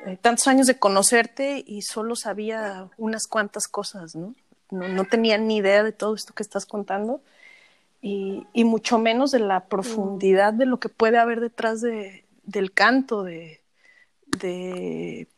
eh, 0.07 0.17
tantos 0.21 0.47
años 0.47 0.67
de 0.67 0.79
conocerte 0.79 1.65
y 1.67 1.83
solo 1.83 2.15
sabía 2.15 2.89
unas 2.97 3.27
cuantas 3.27 3.67
cosas, 3.67 4.15
¿no? 4.15 4.35
¿no? 4.71 4.89
No 4.89 5.05
tenía 5.05 5.39
ni 5.39 5.57
idea 5.57 5.83
de 5.83 5.93
todo 5.93 6.15
esto 6.15 6.35
que 6.35 6.43
estás 6.43 6.67
contando 6.67 7.23
y, 8.01 8.47
y 8.53 8.65
mucho 8.65 8.99
menos 8.99 9.31
de 9.31 9.41
la 9.41 9.67
profundidad 9.67 10.53
de 10.53 10.67
lo 10.67 10.79
que 10.79 10.89
puede 10.89 11.19
haber 11.19 11.41
detrás 11.41 11.81
de, 11.81 12.25
del 12.45 12.73
canto, 12.73 13.25
de, 13.25 13.61
de, 14.27 15.29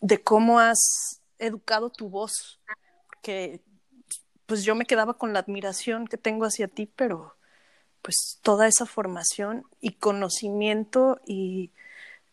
de 0.00 0.22
cómo 0.22 0.58
has 0.58 1.20
educado 1.38 1.90
tu 1.90 2.08
voz, 2.08 2.60
que 3.22 3.60
pues 4.46 4.64
yo 4.64 4.74
me 4.74 4.86
quedaba 4.86 5.14
con 5.14 5.32
la 5.32 5.40
admiración 5.40 6.06
que 6.06 6.18
tengo 6.18 6.44
hacia 6.44 6.68
ti, 6.68 6.86
pero 6.86 7.36
pues 8.02 8.38
toda 8.42 8.66
esa 8.66 8.86
formación 8.86 9.64
y 9.80 9.92
conocimiento 9.92 11.20
y 11.24 11.70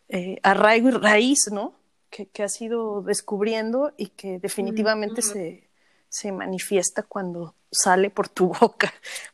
eh, 0.09 0.39
arraigo 0.41 0.89
y 0.89 0.91
raíz, 0.91 1.49
¿no? 1.51 1.75
Que, 2.09 2.25
que 2.27 2.41
has 2.41 2.59
ido 2.59 3.03
descubriendo 3.03 3.93
y 3.95 4.07
que 4.07 4.39
definitivamente 4.39 5.21
se, 5.21 5.69
se 6.09 6.31
manifiesta 6.31 7.03
cuando 7.03 7.53
sale 7.71 8.09
por 8.09 8.29
tu 8.29 8.49
boca. 8.59 8.93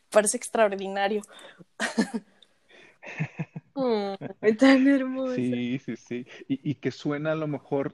Parece 0.09 0.37
extraordinario. 0.37 1.21
Oh, 3.77 4.15
tan 4.57 4.87
hermoso. 4.87 5.35
Sí, 5.35 5.79
sí, 5.79 5.95
sí. 5.97 6.25
Y, 6.47 6.71
y 6.71 6.75
que 6.75 6.91
suena 6.91 7.33
a 7.33 7.35
lo 7.35 7.45
mejor 7.45 7.93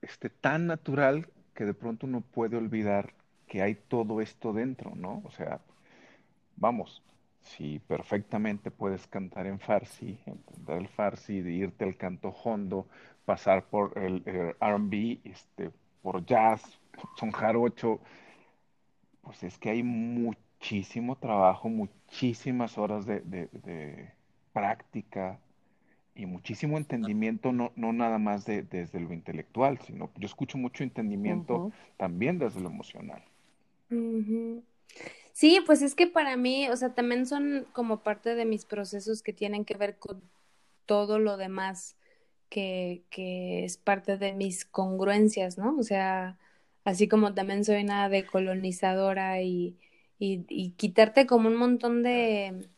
este, 0.00 0.30
tan 0.30 0.66
natural 0.66 1.28
que 1.54 1.64
de 1.64 1.74
pronto 1.74 2.06
uno 2.06 2.22
puede 2.22 2.56
olvidar 2.56 3.14
que 3.46 3.62
hay 3.62 3.74
todo 3.74 4.20
esto 4.20 4.52
dentro, 4.52 4.94
¿no? 4.94 5.22
O 5.24 5.30
sea, 5.30 5.60
vamos, 6.56 7.02
si 7.40 7.78
perfectamente 7.80 8.70
puedes 8.70 9.06
cantar 9.06 9.46
en 9.46 9.58
farsi, 9.60 10.18
entender 10.26 10.78
el 10.78 10.88
farsi, 10.88 11.40
de 11.40 11.52
irte 11.52 11.84
al 11.84 11.96
canto 11.96 12.28
hondo, 12.30 12.86
pasar 13.24 13.64
por 13.66 13.96
el, 13.98 14.22
el 14.26 14.56
R&B, 14.60 15.20
este, 15.24 15.70
por 16.02 16.24
jazz, 16.24 16.62
son 17.18 17.30
jarocho, 17.32 18.00
pues 19.28 19.42
es 19.42 19.58
que 19.58 19.68
hay 19.68 19.82
muchísimo 19.82 21.16
trabajo, 21.16 21.68
muchísimas 21.68 22.78
horas 22.78 23.04
de, 23.04 23.20
de, 23.20 23.48
de 23.52 24.10
práctica 24.54 25.38
y 26.14 26.24
muchísimo 26.24 26.78
entendimiento, 26.78 27.52
no, 27.52 27.72
no 27.76 27.92
nada 27.92 28.16
más 28.16 28.46
de, 28.46 28.62
desde 28.62 29.00
lo 29.00 29.12
intelectual, 29.12 29.78
sino 29.80 30.10
yo 30.16 30.24
escucho 30.24 30.56
mucho 30.56 30.82
entendimiento 30.82 31.70
también 31.98 32.38
desde 32.38 32.62
lo 32.62 32.70
emocional. 32.70 33.22
Sí, 35.32 35.60
pues 35.66 35.82
es 35.82 35.94
que 35.94 36.06
para 36.06 36.38
mí, 36.38 36.66
o 36.70 36.76
sea, 36.78 36.94
también 36.94 37.26
son 37.26 37.66
como 37.74 38.02
parte 38.02 38.34
de 38.34 38.46
mis 38.46 38.64
procesos 38.64 39.22
que 39.22 39.34
tienen 39.34 39.66
que 39.66 39.76
ver 39.76 39.98
con 39.98 40.22
todo 40.86 41.18
lo 41.18 41.36
demás 41.36 41.96
que, 42.48 43.02
que 43.10 43.66
es 43.66 43.76
parte 43.76 44.16
de 44.16 44.32
mis 44.32 44.64
congruencias, 44.64 45.58
¿no? 45.58 45.76
O 45.78 45.82
sea, 45.82 46.38
así 46.88 47.08
como 47.08 47.34
también 47.34 47.64
soy 47.64 47.82
una 47.82 48.08
decolonizadora 48.08 49.42
y, 49.42 49.76
y, 50.18 50.70
quitarte 50.72 51.26
como 51.26 51.48
un 51.48 51.56
montón 51.56 52.02
de, 52.02 52.68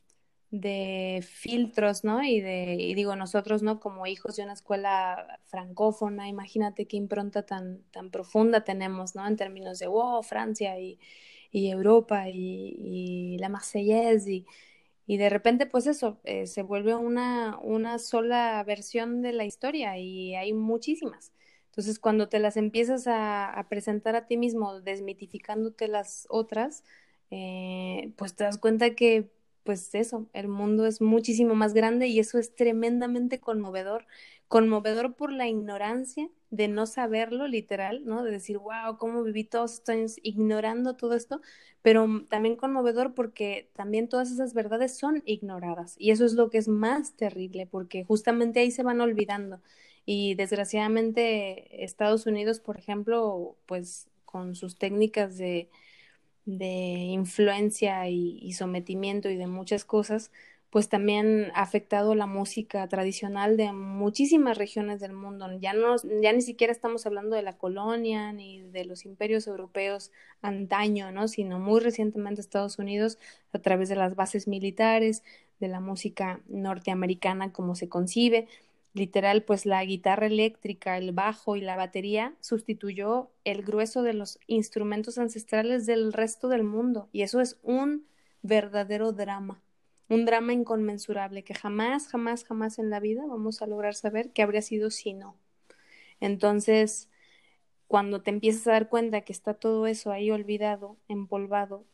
de 0.51 1.25
filtros, 1.29 2.05
¿no? 2.05 2.23
Y 2.25 2.41
de, 2.41 2.93
digo, 2.97 3.17
nosotros, 3.17 3.63
¿no? 3.63 3.81
Como 3.81 4.07
hijos 4.07 4.37
de 4.37 4.43
una 4.45 4.55
escuela 4.55 5.41
francófona, 5.47 6.29
imagínate 6.29 6.87
qué 6.87 6.97
impronta 6.97 7.47
tan, 7.47 7.83
tan 7.93 8.11
profunda 8.11 8.65
tenemos, 8.65 9.15
¿no? 9.15 9.27
En 9.27 9.37
términos 9.37 9.79
de, 9.79 9.87
wow, 9.89 10.23
Francia 10.25 10.79
y, 10.81 10.99
y 11.53 11.71
Europa 11.71 12.29
y, 12.29 12.75
y 12.79 13.39
la 13.39 13.49
Marseillaise 13.49 14.29
y, 14.29 14.47
y 15.07 15.17
de 15.19 15.29
repente, 15.31 15.67
pues 15.67 15.87
eso, 15.87 16.21
eh, 16.25 16.47
se 16.47 16.63
vuelve 16.63 16.95
una, 16.97 17.59
una 17.63 17.99
sola 17.99 18.63
versión 18.65 19.23
de 19.23 19.33
la 19.33 19.45
historia 19.45 19.99
y 19.99 20.35
hay 20.37 20.53
muchísimas. 20.53 21.33
Entonces, 21.71 22.01
cuando 22.01 22.29
te 22.29 22.41
las 22.41 22.57
empiezas 22.57 23.07
a, 23.07 23.67
presentar 23.69 24.17
a 24.17 24.27
ti 24.27 24.37
mismo, 24.37 24.81
desmitificándote 24.81 25.87
las 25.89 26.27
otras, 26.29 26.83
eh, 27.31 28.13
pues 28.17 28.35
te 28.35 28.45
das 28.45 28.59
cuenta 28.59 28.95
que, 28.97 29.31
pues 29.65 29.95
eso, 29.95 30.29
el 30.33 30.49
mundo 30.49 30.87
es 30.87 31.01
muchísimo 31.01 31.55
más 31.55 31.73
grande 31.73 32.09
y 32.09 32.19
eso 32.19 32.39
es 32.39 32.57
tremendamente 32.57 33.39
conmovedor. 33.41 34.07
Conmovedor 34.49 35.15
por 35.15 35.33
la 35.33 35.47
ignorancia 35.47 36.29
de 36.51 36.67
no 36.67 36.87
saberlo, 36.87 37.47
literal, 37.47 38.05
¿no? 38.05 38.25
De 38.25 38.33
decir, 38.33 38.59
wow, 38.59 38.99
cómo 38.99 39.23
viví 39.23 39.45
todos 39.45 39.75
estos 39.75 39.95
años 39.95 40.17
ignorando 40.23 40.97
todo 40.97 41.15
esto, 41.15 41.41
pero 41.83 42.27
también 42.29 42.57
conmovedor 42.57 43.15
porque 43.15 43.71
también 43.75 44.09
todas 44.09 44.33
esas 44.33 44.55
verdades 44.55 44.99
son 44.99 45.23
ignoradas 45.25 45.95
y 45.99 46.11
eso 46.11 46.25
es 46.25 46.35
lo 46.35 46.51
que 46.51 46.59
es 46.59 46.69
más 46.69 47.15
terrible 47.15 47.67
porque 47.67 48.05
justamente 48.05 48.61
ahí 48.61 48.73
se 48.73 48.83
van 48.83 49.01
olvidando 49.01 49.61
y 50.13 50.35
desgraciadamente 50.35 51.85
Estados 51.85 52.27
Unidos, 52.27 52.59
por 52.59 52.77
ejemplo, 52.77 53.57
pues 53.67 54.09
con 54.25 54.57
sus 54.57 54.77
técnicas 54.77 55.39
de, 55.39 55.71
de 56.47 56.67
influencia 56.67 58.09
y, 58.09 58.41
y 58.43 58.55
sometimiento 58.55 59.31
y 59.31 59.37
de 59.37 59.47
muchas 59.47 59.85
cosas, 59.85 60.33
pues 60.71 60.89
también 60.89 61.53
ha 61.55 61.63
afectado 61.63 62.17
la 62.17 62.27
música 62.27 62.89
tradicional 62.89 63.57
de 63.57 63.73
muchísimas 63.73 64.59
regiones 64.59 64.99
del 64.99 65.13
mundo. 65.13 65.47
Ya 65.61 65.75
no, 65.75 65.95
ya 66.21 66.33
ni 66.33 66.43
siquiera 66.43 66.73
estamos 66.73 67.07
hablando 67.07 67.37
de 67.37 67.43
la 67.43 67.57
colonia 67.57 68.33
ni 68.33 68.63
de 68.63 68.85
los 68.87 69.05
imperios 69.05 69.47
europeos 69.47 70.11
antaño, 70.43 71.13
¿no? 71.13 71.29
Sino 71.29 71.61
muy 71.61 71.79
recientemente 71.79 72.41
Estados 72.41 72.81
Unidos 72.81 73.17
a 73.53 73.61
través 73.61 73.89
de 73.89 73.97
las 73.97 74.17
bases 74.17 74.49
militares, 74.49 75.23
de 75.61 75.69
la 75.69 75.79
música 75.79 76.41
norteamericana 76.49 77.53
como 77.53 77.77
se 77.77 77.89
concibe. 77.89 78.49
Literal, 78.93 79.45
pues 79.45 79.67
la 79.67 79.85
guitarra 79.85 80.27
eléctrica, 80.27 80.99
el 80.99 81.13
bajo 81.13 81.57
y 81.57 81.61
la 81.61 81.77
batería 81.77 82.35
sustituyó 82.41 83.31
el 83.45 83.63
grueso 83.63 84.03
de 84.03 84.15
los 84.15 84.39
instrumentos 84.47 85.19
ancestrales 85.19 85.87
del 85.87 86.13
resto 86.13 86.49
del 86.49 86.65
mundo. 86.65 87.09
Y 87.13 87.23
eso 87.23 87.41
es 87.41 87.59
un 87.63 88.07
verdadero 88.43 89.13
drama 89.13 89.63
un 90.11 90.25
drama 90.25 90.53
inconmensurable 90.53 91.45
que 91.45 91.55
jamás, 91.55 92.09
jamás, 92.09 92.45
jamás 92.45 92.79
en 92.79 92.91
la 92.91 93.01
vida 93.01 93.25
vamos 93.27 93.63
a 93.63 93.67
lograr 93.67 93.95
saber 93.95 94.33
qué 94.33 94.43
habría 94.43 94.61
sido 94.61 94.91
si 94.91 95.15
no. 95.15 95.37
Entonces, 96.19 97.09
cuando 97.87 98.23
te 98.23 98.31
empiezas 98.31 98.67
a 98.67 98.73
dar 98.73 98.89
cuenta 98.89 99.23
que 99.23 99.33
está 99.33 99.55
todo 99.55 99.87
eso 99.87 100.13
ahí 100.13 100.31
olvidado, 100.31 100.99
empolvado 101.09 101.87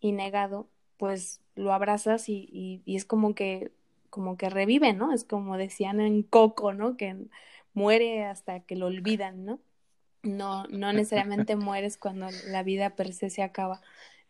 y 0.00 0.12
negado, 0.12 0.68
pues 0.96 1.40
lo 1.56 1.72
abrazas 1.72 2.28
y, 2.28 2.48
y, 2.52 2.82
y 2.86 2.96
es 2.96 3.04
como 3.04 3.34
que, 3.34 3.72
como 4.10 4.36
que 4.36 4.50
revive, 4.50 4.92
¿no? 4.92 5.12
Es 5.12 5.24
como 5.24 5.56
decían 5.56 6.00
en 6.00 6.22
Coco, 6.22 6.72
¿no? 6.72 6.96
Que 6.96 7.16
muere 7.72 8.24
hasta 8.24 8.60
que 8.60 8.76
lo 8.76 8.86
olvidan, 8.86 9.44
¿no? 9.44 9.60
No, 10.22 10.64
no 10.64 10.92
necesariamente 10.92 11.56
mueres 11.56 11.96
cuando 11.96 12.26
la 12.48 12.62
vida 12.62 12.90
per 12.90 13.14
se 13.14 13.30
se 13.30 13.42
acaba. 13.42 13.80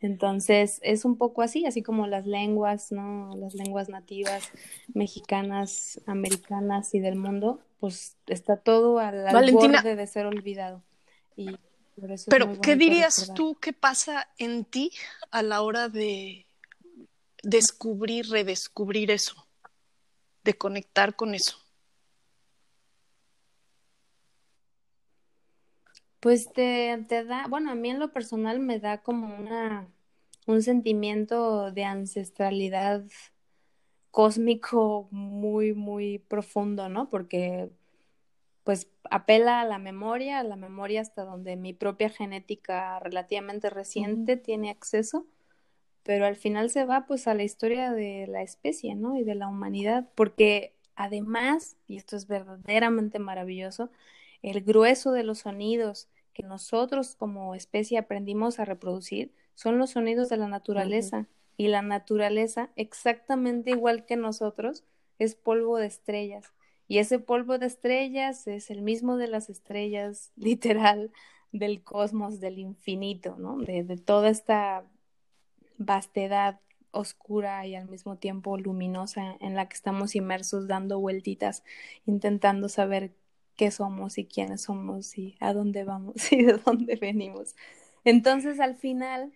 Entonces, 0.01 0.81
es 0.83 1.05
un 1.05 1.19
poco 1.19 1.43
así, 1.43 1.67
así 1.67 1.83
como 1.83 2.07
las 2.07 2.27
lenguas, 2.27 2.91
¿no? 2.91 3.37
Las 3.37 3.55
lenguas 3.55 3.89
nativas 3.89 4.51
mexicanas, 4.95 6.01
americanas 6.07 6.95
y 6.95 7.01
del 7.01 7.17
mundo, 7.17 7.61
pues 7.81 8.17
está 8.27 8.57
todo 8.57 8.99
al, 8.99 9.27
al 9.27 9.35
Valentina, 9.35 9.83
borde 9.83 9.97
de 9.97 10.07
ser 10.07 10.27
olvidado. 10.27 10.83
Y 11.37 11.51
por 12.01 12.13
eso 12.13 12.25
es 12.25 12.27
pero, 12.31 12.61
¿qué 12.61 12.77
dirías 12.77 13.21
recordar. 13.21 13.37
tú 13.37 13.55
que 13.57 13.73
pasa 13.73 14.29
en 14.39 14.65
ti 14.65 14.91
a 15.31 15.43
la 15.43 15.61
hora 15.61 15.89
de 15.89 16.47
descubrir, 17.43 18.31
redescubrir 18.31 19.11
eso, 19.11 19.47
de 20.45 20.55
conectar 20.57 21.17
con 21.17 21.35
eso? 21.35 21.57
Pues 26.21 26.53
te, 26.53 27.05
te 27.09 27.25
da, 27.25 27.47
bueno, 27.49 27.71
a 27.71 27.75
mí 27.75 27.91
en 27.91 27.99
lo 27.99 28.13
personal 28.13 28.61
me 28.61 28.79
da 28.79 29.03
como 29.03 29.35
una, 29.35 29.89
un 30.47 30.63
sentimiento 30.63 31.71
de 31.73 31.85
ancestralidad 31.85 33.05
cósmico 34.11 35.09
muy, 35.11 35.73
muy 35.73 36.19
profundo, 36.19 36.89
¿no? 36.89 37.09
Porque 37.09 37.71
pues 38.65 38.89
apela 39.11 39.61
a 39.61 39.65
la 39.65 39.79
memoria, 39.79 40.41
a 40.41 40.45
la 40.45 40.57
memoria 40.57 41.01
hasta 41.01 41.25
donde 41.25 41.57
mi 41.57 41.73
propia 41.73 42.11
genética 42.11 42.99
relativamente 43.01 43.71
reciente 43.71 44.37
tiene 44.37 44.71
acceso, 44.71 45.27
pero 46.03 46.27
al 46.27 46.37
final 46.37 46.71
se 46.71 46.85
va 46.85 47.07
pues 47.07 47.27
a 47.29 47.35
la 47.35 47.43
historia 47.43 47.93
de 47.93 48.27
la 48.27 48.43
especie, 48.43 48.95
¿no? 48.95 49.17
Y 49.17 49.25
de 49.25 49.35
la 49.35 49.49
humanidad, 49.49 50.09
porque 50.15 50.75
además, 50.95 51.77
y 51.87 51.97
esto 51.97 52.17
es 52.17 52.27
verdaderamente 52.27 53.19
maravilloso, 53.19 53.91
el 54.43 54.63
grueso 54.63 55.13
de 55.13 55.25
los 55.25 55.41
sonidos 55.41 56.09
que 56.33 56.43
nosotros 56.43 57.15
como 57.17 57.55
especie 57.55 57.99
aprendimos 57.99 58.59
a 58.59 58.65
reproducir 58.65 59.33
son 59.55 59.79
los 59.79 59.91
sonidos 59.91 60.29
de 60.29 60.39
la 60.39 60.49
naturaleza. 60.49 61.27
Y 61.57 61.69
la 61.69 61.83
naturaleza, 61.83 62.71
exactamente 62.77 63.71
igual 63.71 64.07
que 64.07 64.17
nosotros, 64.17 64.85
es 65.19 65.35
polvo 65.35 65.77
de 65.77 65.87
estrellas. 65.87 66.55
Y 66.89 66.99
ese 66.99 67.19
polvo 67.19 67.59
de 67.59 67.67
estrellas 67.67 68.47
es 68.47 68.71
el 68.71 68.81
mismo 68.81 69.19
de 69.19 69.29
las 69.29 69.51
estrellas, 69.51 70.33
literal, 70.37 71.13
del 71.53 71.83
cosmos, 71.83 72.41
del 72.41 72.59
infinito, 72.59 73.37
¿no? 73.39 73.59
De, 73.59 73.85
de 73.85 73.99
toda 73.99 74.31
esta 74.31 74.87
vastedad 75.81 76.61
oscura 76.93 77.67
y 77.67 77.75
al 77.75 77.89
mismo 77.89 78.17
tiempo 78.17 78.59
luminosa 78.59 79.37
en 79.41 79.55
la 79.55 79.69
que 79.69 79.75
estamos 79.75 80.15
inmersos 80.15 80.69
dando 80.69 81.01
vueltitas, 81.01 81.65
intentando 82.05 82.69
saber 82.69 83.13
qué 83.57 83.71
somos 83.71 84.19
y 84.19 84.27
quiénes 84.27 84.63
somos 84.63 85.17
y 85.17 85.37
a 85.41 85.53
dónde 85.53 85.85
vamos 85.85 86.15
y 86.33 86.45
de 86.45 86.61
dónde 86.65 86.97
venimos. 86.97 87.57
Entonces, 88.05 88.61
al 88.61 88.77
final, 88.77 89.33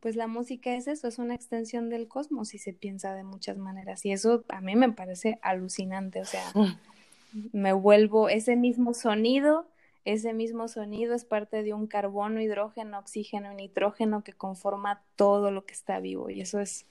pues 0.00 0.14
la 0.16 0.26
música 0.26 0.74
es 0.74 0.86
eso, 0.86 1.08
es 1.08 1.18
una 1.18 1.34
extensión 1.34 1.90
del 1.90 2.08
cosmos 2.08 2.54
y 2.54 2.58
se 2.58 2.72
piensa 2.72 3.14
de 3.14 3.24
muchas 3.24 3.58
maneras. 3.58 4.04
Y 4.06 4.12
eso 4.12 4.44
a 4.48 4.60
mí 4.60 4.76
me 4.76 4.92
parece 4.92 5.38
alucinante, 5.42 6.20
o 6.20 6.24
sea, 6.24 6.44
mm. 6.54 7.48
me 7.52 7.72
vuelvo 7.72 8.28
ese 8.28 8.56
mismo 8.56 8.94
sonido, 8.94 9.68
ese 10.12 10.32
mismo 10.32 10.68
sonido 10.68 11.14
es 11.14 11.26
parte 11.26 11.62
de 11.62 11.74
un 11.74 11.86
carbono, 11.86 12.40
hidrógeno, 12.40 12.98
oxígeno 12.98 13.52
y 13.52 13.56
nitrógeno 13.56 14.24
que 14.24 14.32
conforma 14.32 15.02
todo 15.16 15.50
lo 15.50 15.66
que 15.66 15.74
está 15.74 16.00
vivo 16.00 16.30
y 16.30 16.40
eso 16.40 16.60
es 16.60 16.86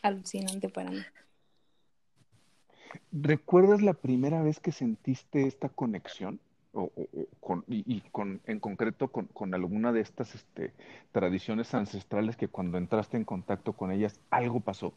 alucinante 0.00 0.70
para 0.70 0.90
mí. 0.90 1.02
¿Recuerdas 3.12 3.82
la 3.82 3.92
primera 3.92 4.42
vez 4.42 4.58
que 4.58 4.72
sentiste 4.72 5.46
esta 5.46 5.68
conexión? 5.68 6.40
O, 6.72 6.90
con, 7.40 7.64
y, 7.68 8.00
con, 8.10 8.40
en 8.46 8.60
concreto 8.60 9.08
con, 9.08 9.26
con, 9.26 9.54
alguna 9.54 9.92
de 9.92 10.00
estas 10.00 10.34
este, 10.34 10.72
tradiciones 11.10 11.72
ancestrales 11.74 12.36
que 12.36 12.48
cuando 12.48 12.76
entraste 12.76 13.16
en 13.16 13.24
contacto 13.24 13.72
con 13.74 13.92
ellas, 13.92 14.20
algo 14.30 14.60
pasó? 14.60 14.92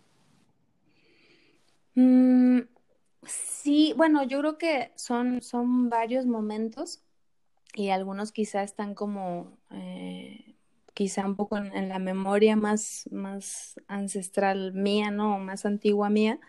Mm, 1.96 2.60
sí, 3.24 3.94
bueno, 3.96 4.24
yo 4.24 4.40
creo 4.40 4.58
que 4.58 4.92
son, 4.96 5.42
son 5.42 5.90
varios 5.90 6.26
momentos 6.26 7.02
y 7.76 7.90
algunos 7.90 8.32
quizá 8.32 8.64
están 8.64 8.96
como, 8.96 9.58
eh, 9.72 10.56
quizá 10.94 11.26
un 11.26 11.36
poco 11.36 11.58
en, 11.58 11.90
la 11.90 12.00
memoria 12.00 12.56
más, 12.56 13.10
más 13.12 13.80
ancestral 13.88 14.74
mía, 14.74 15.12
¿no? 15.12 15.40
Más 15.40 15.66
antigua 15.66 16.10
mía 16.10 16.40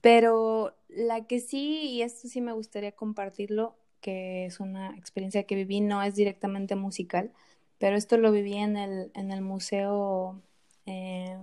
pero 0.00 0.76
la 0.88 1.26
que 1.26 1.40
sí, 1.40 1.90
y 1.90 2.02
esto 2.02 2.28
sí 2.28 2.40
me 2.40 2.52
gustaría 2.52 2.92
compartirlo, 2.92 3.76
que 4.00 4.46
es 4.46 4.60
una 4.60 4.96
experiencia 4.96 5.44
que 5.44 5.56
viví, 5.56 5.80
no 5.80 6.02
es 6.02 6.14
directamente 6.14 6.74
musical, 6.76 7.32
pero 7.78 7.96
esto 7.96 8.16
lo 8.16 8.32
viví 8.32 8.56
en 8.56 8.76
el, 8.76 9.10
en 9.14 9.30
el 9.30 9.42
Museo 9.42 10.42
eh, 10.86 11.38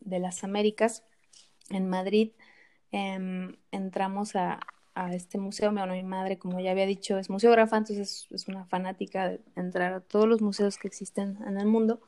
de 0.00 0.18
las 0.20 0.44
Américas 0.44 1.04
en 1.70 1.88
Madrid. 1.88 2.32
Eh, 2.92 3.18
entramos 3.72 4.36
a, 4.36 4.60
a, 5.04 5.14
este 5.14 5.38
museo, 5.38 5.72
bueno, 5.72 5.94
mi 5.94 6.02
madre, 6.02 6.38
como 6.38 6.60
ya 6.60 6.70
había 6.70 6.86
dicho, 6.86 7.18
es 7.18 7.30
museógrafa, 7.30 7.76
entonces 7.78 8.26
es, 8.30 8.32
es 8.32 8.48
una 8.48 8.64
fanática 8.66 9.28
de 9.30 9.40
entrar 9.56 9.92
a 9.92 10.00
todos 10.00 10.28
los 10.28 10.42
museos 10.42 10.78
que 10.78 10.88
existen 10.88 11.38
en 11.46 11.58
el 11.58 11.66
mundo. 11.66 12.00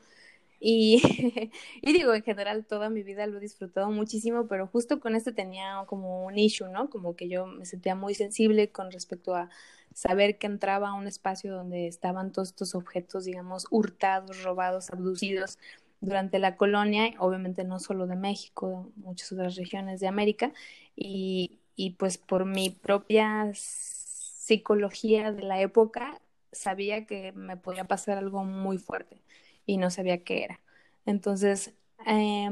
Y, 0.64 1.02
y, 1.82 1.92
digo, 1.92 2.14
en 2.14 2.22
general 2.22 2.64
toda 2.66 2.88
mi 2.88 3.02
vida 3.02 3.26
lo 3.26 3.38
he 3.38 3.40
disfrutado 3.40 3.90
muchísimo, 3.90 4.46
pero 4.46 4.68
justo 4.68 5.00
con 5.00 5.16
este 5.16 5.32
tenía 5.32 5.84
como 5.86 6.24
un 6.24 6.38
issue, 6.38 6.68
¿no? 6.68 6.88
Como 6.88 7.16
que 7.16 7.28
yo 7.28 7.46
me 7.46 7.66
sentía 7.66 7.96
muy 7.96 8.14
sensible 8.14 8.70
con 8.70 8.92
respecto 8.92 9.34
a 9.34 9.50
saber 9.94 10.38
que 10.38 10.46
entraba 10.46 10.90
a 10.90 10.94
un 10.94 11.06
espacio 11.08 11.52
donde 11.54 11.88
estaban 11.88 12.32
todos 12.32 12.50
estos 12.50 12.74
objetos, 12.74 13.24
digamos, 13.24 13.66
hurtados, 13.70 14.42
robados, 14.44 14.90
abducidos 14.90 15.58
durante 16.00 16.38
la 16.38 16.56
colonia, 16.56 17.14
obviamente 17.18 17.64
no 17.64 17.78
solo 17.78 18.06
de 18.06 18.16
México, 18.16 18.92
de 18.96 19.02
muchas 19.02 19.32
otras 19.32 19.56
regiones 19.56 20.00
de 20.00 20.08
América, 20.08 20.52
y, 20.96 21.58
y 21.76 21.90
pues 21.90 22.18
por 22.18 22.44
mi 22.44 22.70
propia 22.70 23.50
psicología 23.54 25.32
de 25.32 25.42
la 25.42 25.60
época 25.60 26.20
sabía 26.52 27.06
que 27.06 27.32
me 27.32 27.56
podía 27.56 27.84
pasar 27.84 28.18
algo 28.18 28.44
muy 28.44 28.78
fuerte 28.78 29.22
y 29.66 29.78
no 29.78 29.90
sabía 29.90 30.24
qué 30.24 30.44
era. 30.44 30.60
Entonces 31.06 31.74
eh, 32.06 32.48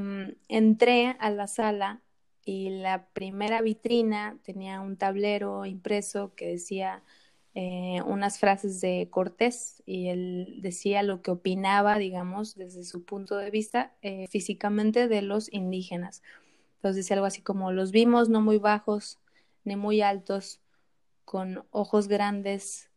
entré 0.48 1.16
a 1.18 1.30
la 1.30 1.46
sala 1.46 2.00
y 2.44 2.70
la 2.70 3.06
primera 3.12 3.60
vitrina 3.62 4.38
tenía 4.42 4.80
un 4.80 4.96
tablero 4.96 5.66
impreso 5.66 6.34
que 6.34 6.46
decía 6.46 7.02
eh, 7.54 8.00
unas 8.06 8.38
frases 8.38 8.80
de 8.80 9.08
Cortés 9.10 9.82
y 9.84 10.08
él 10.08 10.58
decía 10.62 11.02
lo 11.02 11.20
que 11.22 11.32
opinaba, 11.32 11.98
digamos, 11.98 12.54
desde 12.54 12.84
su 12.84 13.04
punto 13.04 13.36
de 13.36 13.50
vista 13.50 13.94
eh, 14.02 14.26
físicamente 14.28 15.08
de 15.08 15.22
los 15.22 15.52
indígenas. 15.52 16.22
Entonces 16.80 16.96
decía 16.96 17.16
algo 17.16 17.26
así 17.26 17.42
como 17.42 17.72
los 17.72 17.92
vimos 17.92 18.30
no 18.30 18.40
muy 18.40 18.56
bajos 18.56 19.18
ni 19.64 19.76
muy 19.76 20.00
altos, 20.00 20.62
con 21.26 21.62
ojos 21.72 22.08
grandes 22.08 22.90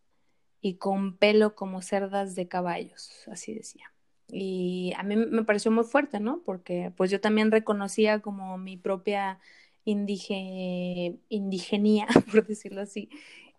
y 0.62 0.76
con 0.76 1.18
pelo 1.18 1.54
como 1.54 1.82
cerdas 1.82 2.34
de 2.34 2.48
caballos, 2.48 3.12
así 3.28 3.54
decía. 3.54 3.94
Y 4.30 4.94
a 4.96 5.04
mí 5.04 5.18
me 5.18 5.44
pareció 5.44 5.70
muy 5.70 5.84
fuerte, 5.84 6.22
¿no? 6.22 6.42
Porque 6.46 6.94
pues 6.96 7.12
yo 7.12 7.20
también 7.20 7.52
reconocía 7.52 8.22
como 8.22 8.58
mi 8.58 8.78
propia 8.78 9.40
indige, 9.84 11.20
indigenía, 11.28 12.08
por 12.32 12.48
decirlo 12.48 12.82
así, 12.82 13.10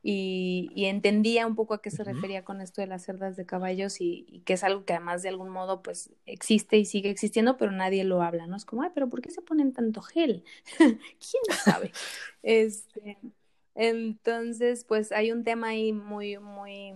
y, 0.07 0.71
y, 0.75 0.85
entendía 0.85 1.47
un 1.47 1.55
poco 1.55 1.73
a 1.73 1.81
qué 1.81 1.91
se 1.91 2.05
refería 2.05 2.45
con 2.45 2.61
esto 2.61 2.83
de 2.83 2.87
las 2.87 3.03
cerdas 3.03 3.37
de 3.37 3.47
caballos 3.47 4.03
y, 4.03 4.27
y, 4.29 4.41
que 4.41 4.53
es 4.53 4.63
algo 4.63 4.85
que 4.85 4.93
además 4.93 5.23
de 5.23 5.31
algún 5.31 5.49
modo 5.49 5.83
pues 5.83 6.11
existe 6.27 6.77
y 6.77 6.85
sigue 6.85 7.09
existiendo, 7.09 7.57
pero 7.57 7.73
nadie 7.73 8.05
lo 8.05 8.21
habla, 8.21 8.47
¿no? 8.47 8.55
Es 8.55 8.67
como, 8.67 8.83
ay, 8.83 8.91
pero 8.95 9.09
¿por 9.09 9.23
qué 9.23 9.31
se 9.31 9.41
ponen 9.41 9.73
tanto 9.73 10.03
gel? 10.03 10.45
¿Quién 10.79 11.59
sabe? 11.65 11.91
este, 12.43 13.17
entonces, 13.75 14.85
pues 14.85 15.11
hay 15.11 15.33
un 15.33 15.43
tema 15.43 15.69
ahí 15.69 15.95
muy, 15.95 16.37
muy 16.37 16.93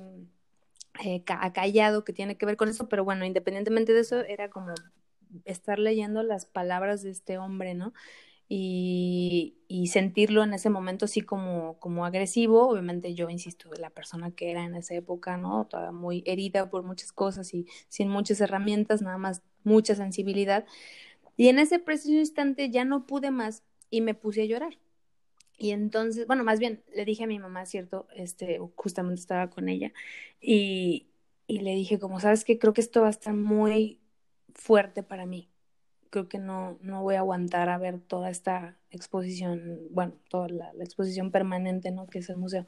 eh, 1.02 1.24
callado 1.24 2.04
que 2.04 2.12
tiene 2.12 2.36
que 2.36 2.44
ver 2.44 2.58
con 2.58 2.68
eso, 2.68 2.90
pero 2.90 3.04
bueno, 3.04 3.24
independientemente 3.24 3.94
de 3.94 4.00
eso, 4.00 4.20
era 4.20 4.50
como 4.50 4.74
estar 5.46 5.78
leyendo 5.78 6.22
las 6.22 6.44
palabras 6.44 7.02
de 7.02 7.10
este 7.10 7.38
hombre, 7.38 7.72
¿no? 7.72 7.94
Y, 8.50 9.58
y, 9.68 9.88
sentirlo 9.88 10.42
en 10.42 10.54
ese 10.54 10.70
momento 10.70 11.04
así 11.04 11.20
como, 11.20 11.78
como 11.80 12.06
agresivo, 12.06 12.68
obviamente 12.68 13.14
yo 13.14 13.28
insisto, 13.28 13.70
la 13.78 13.90
persona 13.90 14.30
que 14.30 14.50
era 14.50 14.64
en 14.64 14.74
esa 14.74 14.94
época, 14.94 15.36
¿no? 15.36 15.66
Toda 15.66 15.92
muy 15.92 16.22
herida 16.26 16.70
por 16.70 16.82
muchas 16.82 17.12
cosas 17.12 17.52
y 17.52 17.66
sin 17.88 18.08
muchas 18.08 18.40
herramientas, 18.40 19.02
nada 19.02 19.18
más 19.18 19.42
mucha 19.64 19.94
sensibilidad. 19.94 20.64
Y 21.36 21.48
en 21.48 21.58
ese 21.58 21.78
preciso 21.78 22.18
instante 22.18 22.70
ya 22.70 22.84
no 22.84 23.06
pude 23.06 23.30
más 23.30 23.62
y 23.90 24.00
me 24.00 24.14
puse 24.14 24.42
a 24.42 24.46
llorar. 24.46 24.78
Y 25.58 25.72
entonces, 25.72 26.26
bueno, 26.26 26.44
más 26.44 26.60
bien 26.60 26.82
le 26.94 27.04
dije 27.04 27.24
a 27.24 27.26
mi 27.26 27.38
mamá, 27.38 27.66
¿cierto? 27.66 28.06
Este, 28.14 28.60
justamente 28.76 29.20
estaba 29.20 29.50
con 29.50 29.68
ella 29.68 29.92
y, 30.40 31.08
y 31.48 31.60
le 31.60 31.74
dije 31.74 31.98
como, 31.98 32.20
¿sabes 32.20 32.44
qué? 32.44 32.58
Creo 32.58 32.72
que 32.72 32.80
esto 32.80 33.02
va 33.02 33.08
a 33.08 33.10
estar 33.10 33.34
muy 33.34 34.00
fuerte 34.54 35.02
para 35.02 35.26
mí. 35.26 35.48
Creo 36.10 36.28
que 36.28 36.38
no, 36.38 36.78
no 36.82 37.02
voy 37.02 37.16
a 37.16 37.20
aguantar 37.20 37.68
a 37.68 37.78
ver 37.78 38.00
toda 38.00 38.30
esta 38.30 38.78
exposición, 38.90 39.80
bueno, 39.90 40.14
toda 40.28 40.48
la, 40.48 40.72
exposición 40.80 41.30
permanente, 41.30 41.90
¿no? 41.90 42.06
Que 42.06 42.20
es 42.20 42.28
el 42.30 42.36
museo. 42.36 42.66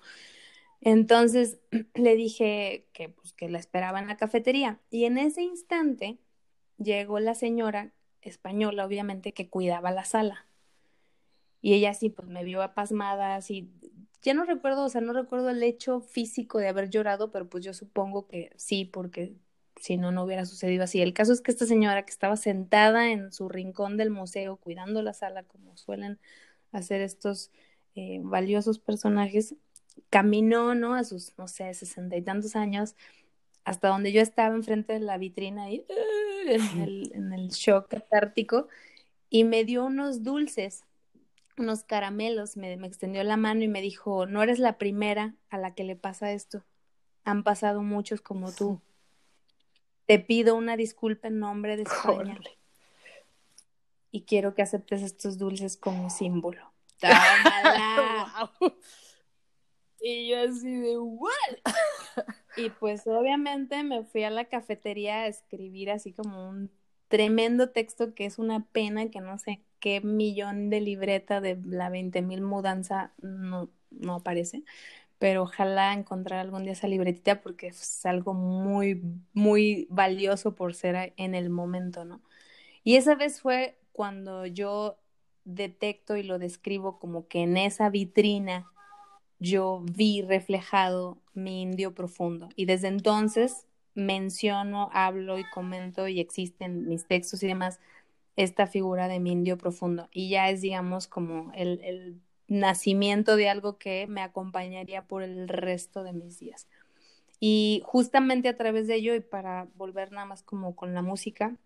Entonces 0.80 1.61
le 1.95 2.16
dije 2.16 2.86
que, 2.93 3.09
pues, 3.11 3.32
que 3.32 3.49
la 3.49 3.59
esperaba 3.59 4.01
en 4.01 4.09
la 4.09 4.16
cafetería. 4.16 4.80
Y 4.91 5.05
en 5.05 5.18
ese 5.18 5.43
instante 5.43 6.18
llegó 6.78 7.20
la 7.20 7.34
señora 7.34 7.93
española, 8.22 8.86
obviamente, 8.86 9.32
que 9.32 9.49
cuidaba 9.49 9.91
la 9.91 10.05
sala 10.05 10.47
y 11.62 11.74
ella 11.74 11.95
sí, 11.95 12.11
pues 12.11 12.28
me 12.28 12.45
vio 12.45 12.62
apasmada, 12.62 13.36
así, 13.36 13.70
ya 14.22 14.34
no 14.34 14.45
recuerdo, 14.45 14.84
o 14.84 14.88
sea, 14.88 15.01
no 15.01 15.12
recuerdo 15.12 15.51
el 15.51 15.62
hecho 15.62 16.01
físico 16.01 16.59
de 16.59 16.68
haber 16.68 16.91
llorado, 16.91 17.30
pero 17.30 17.49
pues 17.49 17.64
yo 17.64 17.74
supongo 17.74 18.26
que 18.26 18.53
sí, 18.57 18.84
porque 18.84 19.34
si 19.80 19.96
no, 19.96 20.12
no 20.12 20.24
hubiera 20.24 20.44
sucedido 20.44 20.84
así. 20.84 21.00
El 21.00 21.14
caso 21.14 21.32
es 21.32 21.40
que 21.40 21.50
esta 21.50 21.66
señora 21.66 22.04
que 22.04 22.12
estaba 22.12 22.36
sentada 22.36 23.10
en 23.10 23.32
su 23.32 23.48
rincón 23.48 23.96
del 23.96 24.10
museo, 24.10 24.56
cuidando 24.56 25.02
la 25.02 25.14
sala, 25.14 25.42
como 25.42 25.76
suelen 25.76 26.18
hacer 26.70 27.00
estos 27.00 27.50
eh, 27.94 28.20
valiosos 28.22 28.78
personajes, 28.78 29.56
caminó, 30.10 30.74
¿no? 30.74 30.94
A 30.94 31.04
sus, 31.04 31.36
no 31.38 31.48
sé, 31.48 31.72
sesenta 31.74 32.16
y 32.16 32.22
tantos 32.22 32.56
años, 32.56 32.94
hasta 33.64 33.88
donde 33.88 34.12
yo 34.12 34.20
estaba 34.20 34.54
enfrente 34.54 34.92
de 34.92 35.00
la 35.00 35.18
vitrina 35.18 35.70
y 35.70 35.84
en 36.46 36.80
el, 36.80 37.12
en 37.14 37.32
el 37.32 37.48
shock 37.48 37.88
catártico 37.88 38.68
y 39.30 39.44
me 39.44 39.64
dio 39.64 39.84
unos 39.84 40.22
dulces, 40.22 40.84
unos 41.56 41.84
caramelos, 41.84 42.56
me, 42.56 42.76
me 42.76 42.86
extendió 42.86 43.22
la 43.24 43.36
mano 43.36 43.62
y 43.62 43.68
me 43.68 43.80
dijo, 43.80 44.26
no 44.26 44.42
eres 44.42 44.58
la 44.58 44.76
primera 44.76 45.34
a 45.48 45.58
la 45.58 45.74
que 45.74 45.84
le 45.84 45.96
pasa 45.96 46.32
esto, 46.32 46.64
han 47.24 47.44
pasado 47.44 47.82
muchos 47.82 48.20
como 48.20 48.52
tú. 48.52 48.80
Te 50.11 50.18
pido 50.18 50.56
una 50.56 50.76
disculpa 50.76 51.28
en 51.28 51.38
nombre 51.38 51.76
de 51.76 51.84
España 51.84 52.36
y 54.11 54.22
quiero 54.22 54.56
que 54.56 54.62
aceptes 54.62 55.02
estos 55.02 55.38
dulces 55.38 55.76
como 55.76 56.11
símbolo. 56.11 56.72
¡Tómala! 57.00 58.50
Guau. 58.58 58.74
Y 60.00 60.28
yo 60.28 60.40
así 60.40 60.68
de, 60.68 60.98
¿what? 60.98 61.30
Y 62.56 62.70
pues 62.70 63.06
obviamente 63.06 63.84
me 63.84 64.02
fui 64.02 64.24
a 64.24 64.30
la 64.30 64.46
cafetería 64.46 65.20
a 65.20 65.26
escribir 65.28 65.92
así 65.92 66.12
como 66.12 66.48
un 66.48 66.72
tremendo 67.06 67.70
texto 67.70 68.12
que 68.12 68.26
es 68.26 68.40
una 68.40 68.64
pena 68.64 69.11
que 69.11 69.20
no 69.20 69.38
sé 69.38 69.62
qué 69.78 70.00
millón 70.00 70.70
de 70.70 70.80
libreta 70.80 71.40
de 71.40 71.56
la 71.64 71.88
20.000 71.88 72.40
mudanza 72.40 73.12
no, 73.22 73.70
no 73.90 74.16
aparece, 74.16 74.64
pero 75.20 75.42
ojalá 75.42 75.92
encontrar 75.92 76.40
algún 76.40 76.64
día 76.64 76.72
esa 76.72 76.88
libretita 76.88 77.42
porque 77.42 77.66
es 77.66 78.06
algo 78.06 78.32
muy, 78.32 79.02
muy 79.34 79.86
valioso 79.90 80.54
por 80.54 80.74
ser 80.74 81.12
en 81.18 81.34
el 81.34 81.50
momento, 81.50 82.06
¿no? 82.06 82.22
Y 82.84 82.96
esa 82.96 83.14
vez 83.16 83.42
fue 83.42 83.78
cuando 83.92 84.46
yo 84.46 84.96
detecto 85.44 86.16
y 86.16 86.22
lo 86.22 86.38
describo 86.38 86.98
como 86.98 87.28
que 87.28 87.42
en 87.42 87.58
esa 87.58 87.90
vitrina 87.90 88.66
yo 89.38 89.82
vi 89.84 90.22
reflejado 90.22 91.18
mi 91.34 91.60
indio 91.60 91.94
profundo. 91.94 92.48
Y 92.56 92.64
desde 92.64 92.88
entonces 92.88 93.66
menciono, 93.94 94.88
hablo 94.90 95.38
y 95.38 95.44
comento 95.50 96.08
y 96.08 96.20
existen 96.20 96.88
mis 96.88 97.06
textos 97.06 97.42
y 97.42 97.46
demás 97.46 97.78
esta 98.36 98.66
figura 98.66 99.06
de 99.06 99.20
mi 99.20 99.32
indio 99.32 99.58
profundo. 99.58 100.08
Y 100.12 100.30
ya 100.30 100.48
es, 100.48 100.62
digamos, 100.62 101.08
como 101.08 101.52
el, 101.54 101.82
el 101.82 102.22
nacimiento 102.51 103.36
de 103.36 103.48
algo 103.48 103.78
que 103.78 104.07
me 104.09 104.20
acompañaría 104.20 105.03
por 105.07 105.22
el 105.22 105.48
resto 105.48 106.03
de 106.03 106.12
mis 106.12 106.38
días. 106.38 106.66
Y 107.38 107.82
justamente 107.86 108.48
a 108.48 108.57
través 108.57 108.86
de 108.86 108.96
ello, 108.96 109.14
y 109.14 109.20
para 109.20 109.68
volver 109.76 110.12
nada 110.12 110.26
más 110.26 110.42
como 110.42 110.76
con 110.76 110.92
la 110.92 111.01
música, 111.01 111.57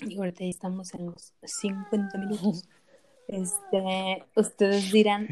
y 0.00 0.18
ahorita 0.18 0.40
ya 0.40 0.50
estamos 0.50 0.92
en 0.94 1.06
los 1.06 1.32
50 1.42 2.18
minutos, 2.18 2.68
este, 3.28 4.24
ustedes 4.34 4.90
dirán, 4.90 5.28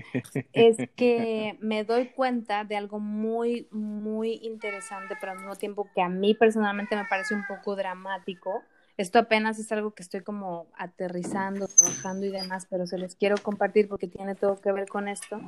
es 0.53 0.77
que 0.95 1.59
me 1.61 1.85
doy 1.85 2.07
cuenta 2.11 2.65
de 2.65 2.77
algo 2.77 3.01
muy, 3.01 3.67
muy 3.73 4.39
interesante, 4.43 5.17
pero 5.21 5.33
al 5.33 5.39
mismo 5.39 5.57
tiempo 5.57 5.91
que 5.93 6.03
a 6.03 6.09
mí 6.09 6.35
personalmente 6.35 6.97
me 6.97 7.05
parece 7.05 7.35
un 7.35 7.45
poco 7.49 7.75
dramático. 7.75 8.63
Esto 9.01 9.19
apenas 9.19 9.59
es 9.59 9.73
algo 9.73 9.93
que 9.93 10.03
estoy 10.03 10.21
como 10.21 10.67
aterrizando, 10.77 11.67
trabajando 11.69 12.27
y 12.27 12.29
demás, 12.29 12.67
pero 12.69 12.87
se 12.87 12.99
los 12.99 13.15
quiero 13.15 13.37
compartir 13.39 13.89
porque 13.89 14.09
tiene 14.09 14.35
todo 14.35 14.61
que 14.61 14.71
ver 14.73 14.87
con 14.89 15.09
esto. 15.09 15.41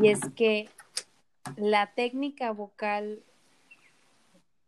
Y 0.00 0.10
es 0.10 0.20
que 0.36 0.68
la 1.56 1.92
técnica 1.92 2.52
vocal 2.52 3.24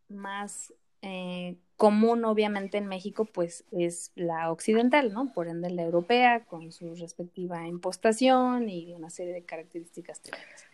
más 0.08 0.74
eh, 1.02 1.54
común, 1.76 2.24
obviamente, 2.24 2.78
en 2.78 2.88
México, 2.88 3.26
pues 3.26 3.62
es 3.70 4.10
la 4.16 4.50
occidental, 4.50 5.12
¿no? 5.12 5.32
Por 5.32 5.46
ende, 5.46 5.70
la 5.70 5.82
europea, 5.82 6.44
con 6.46 6.72
su 6.72 6.96
respectiva 6.96 7.68
impostación 7.68 8.68
y 8.68 8.92
una 8.92 9.08
serie 9.08 9.32
de 9.32 9.44
características 9.44 10.18
técnicas. 10.20 10.64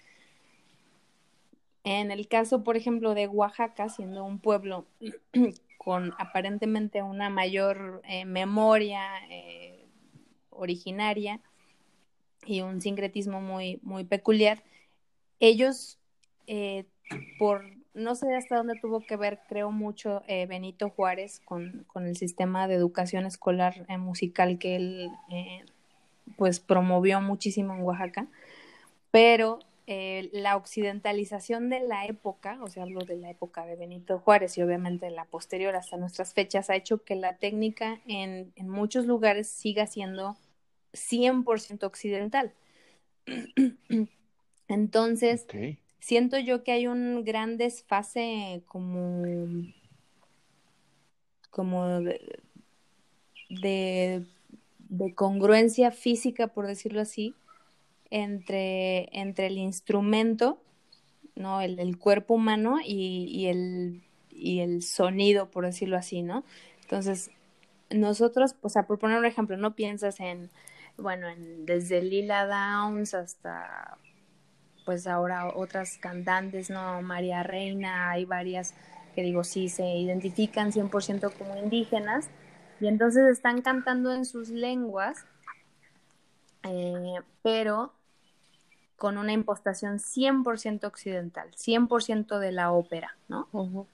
En 1.85 2.13
el 2.13 2.29
caso, 2.29 2.65
por 2.65 2.79
ejemplo, 2.79 3.13
de 3.13 3.27
Oaxaca, 3.27 3.91
siendo 3.91 4.25
un 4.25 4.39
pueblo 4.39 4.87
con 5.83 6.13
aparentemente 6.19 7.03
una 7.03 7.31
mayor 7.31 8.03
eh, 8.05 8.27
memoria 8.27 9.01
eh, 9.31 9.87
originaria 10.51 11.41
y 12.45 12.61
un 12.61 12.83
sincretismo 12.83 13.41
muy, 13.41 13.81
muy 13.83 14.05
peculiar, 14.05 14.63
ellos, 15.39 15.99
eh, 16.47 16.85
por 17.39 17.65
no 17.95 18.15
sé 18.15 18.37
hasta 18.37 18.59
dónde 18.59 18.79
tuvo 18.79 19.01
que 19.01 19.17
ver, 19.17 19.41
creo 19.49 19.71
mucho, 19.71 20.23
eh, 20.29 20.45
Benito 20.45 20.91
Juárez 20.91 21.41
con, 21.47 21.87
con, 21.87 22.07
el 22.07 22.19
sistema 22.19 22.69
de 22.69 22.75
educación 22.75 23.25
escolar 23.25 23.87
musical 23.99 24.59
que 24.59 24.77
él 24.77 25.11
pues 26.37 26.61
promovió 26.61 27.23
muchísimo 27.23 27.73
en 27.73 27.81
Oaxaca, 27.81 28.27
pero 29.11 29.61
eh, 29.91 30.31
la 30.33 30.57
occidentalización 30.57 31.69
de 31.69 31.81
la 31.81 32.07
época, 32.07 32.59
o 32.63 32.69
sea, 32.69 32.85
hablo 32.85 33.01
de 33.01 33.17
la 33.17 33.31
época 33.31 33.67
de 33.67 33.77
Benito 33.77 34.19
Juárez 34.21 34.57
y 34.57 34.63
obviamente 34.63 35.11
la 35.11 35.25
posterior 35.25 35.77
hasta 35.77 35.97
nuestras 35.97 36.33
fechas, 36.33 36.71
ha 36.71 36.77
hecho 36.77 37.05
que 37.05 37.17
la 37.17 37.37
técnica 37.37 38.01
en, 38.07 38.53
en 38.57 38.69
muchos 38.69 39.07
lugares 39.07 39.49
siga 39.49 39.87
siendo 39.87 40.37
100% 40.93 41.85
occidental. 41.85 42.53
Entonces, 44.69 45.45
okay 45.45 45.79
siento 46.01 46.39
yo 46.39 46.65
que 46.65 46.73
hay 46.73 46.87
un 46.87 47.25
gran 47.25 47.57
desfase 47.57 48.63
como 48.67 49.23
como 51.51 52.01
de, 52.01 52.41
de, 53.49 54.25
de, 54.89 55.15
congruencia 55.15 55.91
física, 55.91 56.47
por 56.47 56.67
decirlo 56.69 57.01
así, 57.01 57.35
entre, 58.11 59.09
entre 59.19 59.47
el 59.47 59.59
instrumento, 59.59 60.63
¿no? 61.35 61.61
El, 61.61 61.79
el 61.79 61.99
cuerpo 61.99 62.35
humano 62.35 62.79
y, 62.85 63.27
y, 63.31 63.47
el, 63.47 64.03
y 64.31 64.61
el 64.61 64.83
sonido, 64.83 65.51
por 65.51 65.65
decirlo 65.65 65.97
así, 65.97 66.23
¿no? 66.23 66.45
Entonces, 66.83 67.31
nosotros, 67.91 68.57
o 68.63 68.69
sea, 68.69 68.85
por 68.85 68.99
poner 68.99 69.19
un 69.19 69.27
ejemplo, 69.27 69.57
no 69.57 69.75
piensas 69.75 70.21
en, 70.21 70.51
bueno, 70.97 71.29
en, 71.29 71.67
desde 71.67 72.03
Lila 72.03 72.47
Downs 72.47 73.15
hasta 73.15 73.99
pues 74.85 75.07
ahora 75.07 75.49
otras 75.55 75.99
cantantes, 75.99 76.71
¿no? 76.71 77.01
María 77.03 77.43
Reina, 77.43 78.11
hay 78.11 78.25
varias 78.25 78.75
que 79.15 79.23
digo, 79.23 79.45
sí, 79.45 79.69
se 79.69 79.87
identifican 79.87 80.73
100% 80.73 81.33
como 81.37 81.57
indígenas 81.57 82.29
y 82.81 82.87
entonces 82.87 83.29
están 83.29 83.63
cantando 83.63 84.13
en 84.13 84.25
sus 84.25 84.49
lenguas, 84.49 85.25
eh, 86.65 87.21
pero 87.43 87.93
con 89.01 89.17
una 89.17 89.33
impostación 89.33 89.99
100% 89.99 90.85
occidental, 90.85 91.51
100% 91.57 92.39
de 92.39 92.53
la 92.53 92.71
ópera, 92.71 93.17
¿no? 93.29 93.49
Uh 93.53 93.67
-huh. 93.67 93.87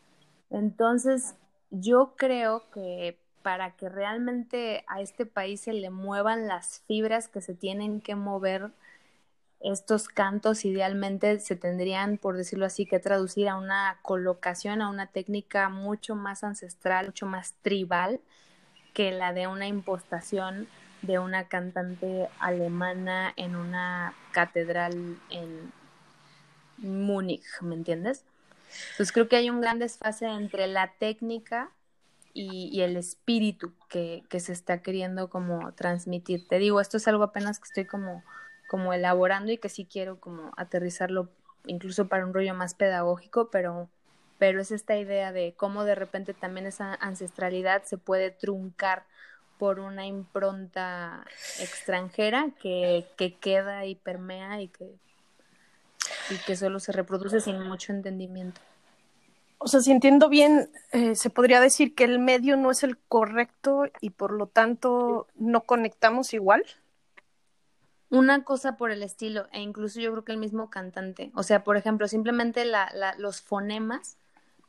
Entonces, 0.50 1.36
yo 1.70 2.14
creo 2.16 2.68
que 2.72 3.16
para 3.42 3.76
que 3.76 3.88
realmente 3.88 4.84
a 4.88 5.00
este 5.00 5.24
país 5.24 5.61
se 5.61 5.74
le 5.74 5.90
muevan 5.90 6.48
las 6.48 6.82
fibras 6.88 7.28
que 7.28 7.40
se 7.40 7.54
tienen 7.54 8.00
que 8.00 8.16
mover 8.16 8.72
estos 9.61 10.09
cantos 10.09 10.64
idealmente 10.64 11.38
se 11.38 11.54
tendrían, 11.54 12.18
por 12.18 12.36
decirlo 12.36 12.66
así, 12.66 12.84
que 12.84 12.98
traducir 12.98 13.48
a 13.48 13.54
una 13.54 13.98
colocación, 14.02 14.82
a 14.82 14.90
una 14.90 15.07
técnica 15.07 15.68
mucho 15.68 16.16
más 16.16 16.42
ancestral, 16.42 17.07
mucho 17.07 17.26
más 17.26 17.54
tribal 17.62 18.20
que 18.92 19.12
la 19.12 19.32
de 19.32 19.46
una 19.46 19.68
impostación 19.68 20.66
de 21.02 21.20
una 21.20 21.44
cantante 21.44 22.28
alemana 22.40 23.32
en 23.36 23.54
una 23.54 24.12
catedral 24.37 25.18
en 25.30 25.72
Múnich, 26.76 27.43
¿me 27.62 27.74
entiendes? 27.74 28.22
Entonces 28.91 29.12
creo 29.12 29.30
que 29.30 29.37
hay 29.37 29.49
un 29.49 29.62
gran 29.62 29.78
desfase 29.78 30.26
entre 30.26 30.66
la 30.66 30.93
técnica 30.99 31.70
y, 32.34 32.82
el 32.82 32.99
espíritu 32.99 33.72
que, 33.89 34.24
que 34.28 34.41
se 34.41 34.53
está 34.53 34.82
queriendo 34.82 35.30
como 35.30 35.72
transmitir. 35.72 36.47
Te 36.47 36.59
digo, 36.59 36.82
esto 36.82 36.99
es 36.99 37.09
algo 37.09 37.24
apenas 37.24 37.59
que 37.59 37.64
estoy 37.64 37.87
como 37.87 38.22
como 38.66 38.93
elaborando 38.93 39.53
y 39.53 39.59
que 39.59 39.68
sí 39.68 39.87
quiero 39.91 40.18
como 40.20 40.53
aterrizarlo 40.57 41.30
incluso 41.66 42.09
para 42.09 42.26
un 42.26 42.34
rollo 42.34 42.53
más 42.53 42.74
pedagógico, 42.74 43.49
pero, 43.51 43.89
pero 44.39 44.61
es 44.61 44.70
esta 44.70 44.97
idea 44.97 45.32
de 45.32 45.55
cómo 45.57 45.84
de 45.84 45.95
repente 45.95 46.34
también 46.34 46.66
esa 46.66 46.95
ancestralidad 46.95 47.84
se 47.84 47.97
puede 47.97 48.30
truncar 48.30 49.05
por 49.59 49.80
una 49.80 50.07
impronta 50.07 51.24
extranjera 51.61 52.50
que, 52.61 53.07
que 53.16 53.34
queda 53.34 53.86
y 53.86 53.94
permea 53.94 54.61
y 54.61 54.68
que, 54.68 54.84
y 56.30 56.36
que 56.46 56.57
solo 56.57 56.80
se 56.80 56.92
reproduce 56.92 57.40
sin 57.40 57.61
mucho 57.62 57.92
entendimiento. 57.92 58.61
O 59.59 59.68
sea, 59.68 59.80
si 59.80 59.90
entiendo 59.90 60.28
bien, 60.28 60.70
eh, 60.92 61.14
se 61.14 61.30
podría 61.30 61.61
decir 61.61 61.94
que 61.94 62.04
el 62.04 62.18
medio 62.18 62.57
no 62.57 62.70
es 62.70 62.82
el 62.82 62.98
correcto 62.98 63.84
y 64.00 64.11
por 64.11 64.32
lo 64.32 64.46
tanto 64.46 65.28
no 65.34 65.62
conectamos 65.62 66.34
igual. 66.34 66.62
Una 68.11 68.44
cosa 68.44 68.76
por 68.76 68.90
el 68.90 69.02
estilo, 69.02 69.48
e 69.52 69.61
incluso 69.61 69.98
yo 69.98 70.12
creo 70.12 70.24
que 70.24 70.32
el 70.32 70.38
mismo 70.38 70.70
cantante. 70.70 71.32
O 71.34 71.42
sea, 71.42 71.64
por 71.64 71.76
ejemplo, 71.76 72.07
simplemente 72.07 72.64
la, 72.64 72.90
la, 72.94 73.14
los 73.16 73.40
fonemas, 73.40 74.18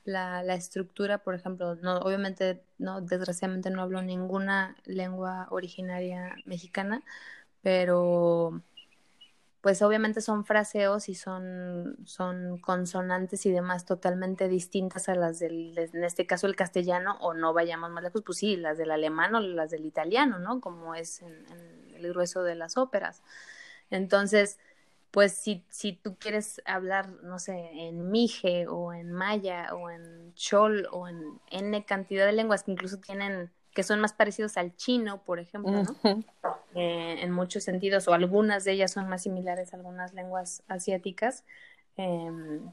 la, 0.08 0.44
la, 0.44 0.56
estructura, 0.56 1.20
por 1.20 1.36
ejemplo, 1.36 1.76
no, 1.76 2.00
obviamente, 2.00 2.64
no, 2.78 3.02
desgraciadamente 3.02 3.70
no 3.70 3.82
hablo 3.82 4.02
ninguna 4.02 4.76
lengua 4.86 5.48
originaria 5.52 6.36
mexicana, 6.46 7.04
pero 7.62 8.62
pues 9.68 9.82
obviamente 9.82 10.22
son 10.22 10.46
fraseos 10.46 11.10
y 11.10 11.14
son, 11.16 11.98
son 12.06 12.58
consonantes 12.60 13.46
y 13.46 13.52
demás 13.52 13.86
totalmente 13.86 14.48
distintas 14.48 15.10
a 15.10 15.16
las 15.16 15.40
del, 15.40 15.78
en 15.78 16.04
este 16.06 16.26
caso 16.26 16.48
el 16.48 16.56
castellano, 16.56 17.18
o 17.20 17.34
no 17.34 17.54
vayamos 17.54 17.90
más 17.92 18.02
lejos, 18.02 18.22
pues 18.26 18.38
sí, 18.38 18.56
las 18.56 18.78
del 18.78 18.92
alemán 18.92 19.36
o 19.36 19.42
las 19.42 19.72
del 19.72 19.86
italiano, 19.86 20.40
¿no? 20.40 20.62
Como 20.62 20.96
es 20.96 21.22
en, 21.22 21.46
el 21.96 22.08
grueso 22.10 22.44
de 22.44 22.56
las 22.56 22.78
óperas. 22.78 23.24
Entonces, 23.90 24.60
pues 25.12 25.34
si, 25.34 25.64
si 25.70 25.94
tú 25.94 26.16
quieres 26.18 26.62
hablar, 26.66 27.10
no 27.24 27.40
sé, 27.40 27.70
en 27.74 28.12
mije 28.12 28.68
o 28.68 28.94
en 28.94 29.12
maya 29.12 29.74
o 29.74 29.90
en 29.90 30.34
chol 30.36 30.88
o 30.92 31.08
en 31.08 31.40
n 31.50 31.86
cantidad 31.86 32.26
de 32.26 32.34
lenguas 32.34 32.64
que 32.64 32.72
incluso 32.72 32.98
tienen 32.98 33.52
que 33.78 33.84
son 33.84 34.00
más 34.00 34.12
parecidos 34.12 34.58
al 34.58 34.76
chino, 34.76 35.22
por 35.24 35.38
ejemplo, 35.38 35.84
¿no? 35.84 36.24
Eh, 36.74 37.18
en 37.22 37.32
muchos 37.32 37.64
sentidos, 37.64 38.08
o 38.08 38.14
algunas 38.16 38.64
de 38.64 38.72
ellas 38.72 38.92
son 38.92 39.08
más 39.08 39.22
similares 39.22 39.72
a 39.72 39.78
algunas 39.78 40.16
lenguas 40.16 40.64
asiáticas, 40.68 41.44
em, 41.96 42.72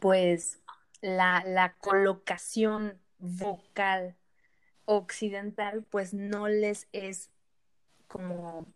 pues 0.00 0.60
la, 1.02 1.42
la 1.46 1.74
colocación 1.74 2.98
vocal 3.18 4.16
occidental, 4.86 5.84
pues 5.90 6.14
no 6.14 6.48
les 6.48 6.88
es 6.92 7.28
como 8.08 8.66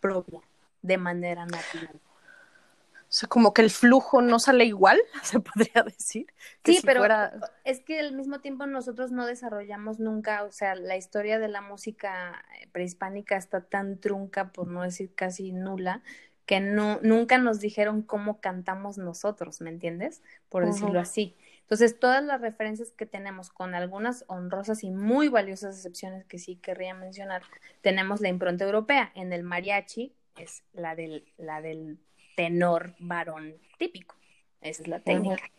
propia 0.00 0.40
de 0.82 0.98
manera 0.98 1.46
natural. 1.46 2.00
O 3.08 3.10
sea, 3.10 3.28
como 3.28 3.54
que 3.54 3.62
el 3.62 3.70
flujo 3.70 4.20
no 4.20 4.38
sale 4.38 4.66
igual, 4.66 5.00
se 5.22 5.40
podría 5.40 5.82
decir. 5.82 6.26
sí, 6.62 6.80
pero 6.84 7.04
es 7.64 7.80
que 7.80 8.00
al 8.00 8.14
mismo 8.14 8.40
tiempo 8.40 8.66
nosotros 8.66 9.12
no 9.12 9.24
desarrollamos 9.24 9.98
nunca, 9.98 10.44
o 10.44 10.52
sea, 10.52 10.74
la 10.74 10.96
historia 10.96 11.38
de 11.38 11.48
la 11.48 11.62
música 11.62 12.44
prehispánica 12.72 13.36
está 13.36 13.62
tan 13.62 13.98
trunca, 13.98 14.52
por 14.52 14.68
no 14.68 14.82
decir 14.82 15.14
casi 15.14 15.52
nula, 15.52 16.02
que 16.44 16.60
no, 16.60 16.98
nunca 17.02 17.38
nos 17.38 17.60
dijeron 17.60 18.02
cómo 18.02 18.40
cantamos 18.40 18.98
nosotros, 18.98 19.60
¿me 19.60 19.70
entiendes? 19.70 20.22
Por 20.48 20.64
decirlo 20.64 21.00
así. 21.00 21.36
Entonces, 21.60 21.98
todas 21.98 22.24
las 22.24 22.40
referencias 22.40 22.90
que 22.92 23.04
tenemos, 23.04 23.50
con 23.50 23.74
algunas 23.74 24.24
honrosas 24.28 24.82
y 24.82 24.90
muy 24.90 25.28
valiosas 25.28 25.76
excepciones 25.76 26.24
que 26.24 26.38
sí 26.38 26.56
querría 26.56 26.94
mencionar, 26.94 27.42
tenemos 27.82 28.22
la 28.22 28.30
impronta 28.30 28.64
europea. 28.64 29.12
En 29.14 29.34
el 29.34 29.42
mariachi 29.42 30.14
es 30.36 30.62
la 30.72 30.94
del, 30.94 31.30
la 31.36 31.60
del 31.60 31.98
tenor 32.38 32.94
varón 33.00 33.54
típico. 33.78 34.14
Esa 34.60 34.82
es 34.82 34.88
la 34.88 35.00
técnica. 35.00 35.50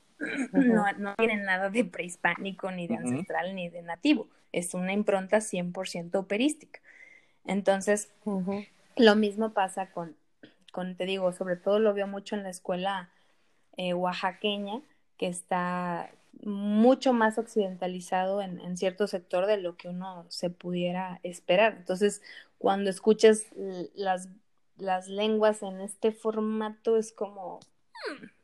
No, 0.53 0.85
no 0.97 1.15
tiene 1.15 1.35
nada 1.35 1.69
de 1.69 1.83
prehispánico, 1.83 2.71
ni 2.71 2.87
de 2.87 2.95
ancestral, 2.95 3.53
ni 3.53 3.67
de 3.67 3.81
nativo. 3.81 4.29
Es 4.53 4.73
una 4.73 4.93
impronta 4.93 5.41
100% 5.41 6.15
operística. 6.15 6.79
Entonces, 7.43 8.13
lo 8.95 9.15
mismo 9.17 9.51
pasa 9.51 9.91
con, 9.91 10.15
con, 10.71 10.95
te 10.95 11.05
digo, 11.05 11.33
sobre 11.33 11.57
todo 11.57 11.79
lo 11.79 11.93
veo 11.93 12.07
mucho 12.07 12.35
en 12.35 12.43
la 12.43 12.49
escuela 12.49 13.09
eh, 13.75 13.93
oaxaqueña, 13.93 14.81
que 15.17 15.27
está 15.27 16.11
mucho 16.43 17.11
más 17.11 17.37
occidentalizado 17.37 18.41
en, 18.41 18.61
en, 18.61 18.77
cierto 18.77 19.05
sector 19.07 19.47
de 19.47 19.57
lo 19.57 19.75
que 19.75 19.89
uno 19.89 20.25
se 20.29 20.49
pudiera 20.49 21.19
esperar. 21.23 21.75
Entonces, 21.77 22.21
cuando 22.57 22.89
escuchas 22.89 23.47
las 23.95 24.29
las 24.79 25.07
lenguas 25.07 25.61
en 25.61 25.81
este 25.81 26.11
formato 26.11 26.97
es 26.97 27.11
como, 27.11 27.59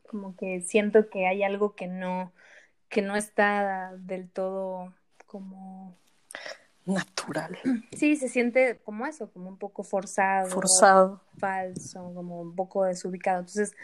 como 0.08 0.36
que 0.36 0.62
siento 0.62 1.10
que 1.10 1.28
hay 1.28 1.44
algo 1.44 1.76
que 1.76 1.88
no, 1.88 2.32
que 2.90 3.02
no 3.02 3.16
está 3.16 3.94
del 3.98 4.30
todo 4.30 4.94
como 5.26 5.96
natural. 6.86 7.58
Sí, 7.96 8.16
se 8.16 8.30
siente 8.30 8.80
como 8.84 9.08
eso, 9.08 9.32
como 9.32 9.50
un 9.50 9.58
poco 9.58 9.84
forzado, 9.84 10.50
forzado, 10.50 11.22
falso, 11.40 12.12
como 12.14 12.42
un 12.42 12.56
poco 12.56 12.86
desubicado. 12.86 13.40
Entonces, 13.40 13.76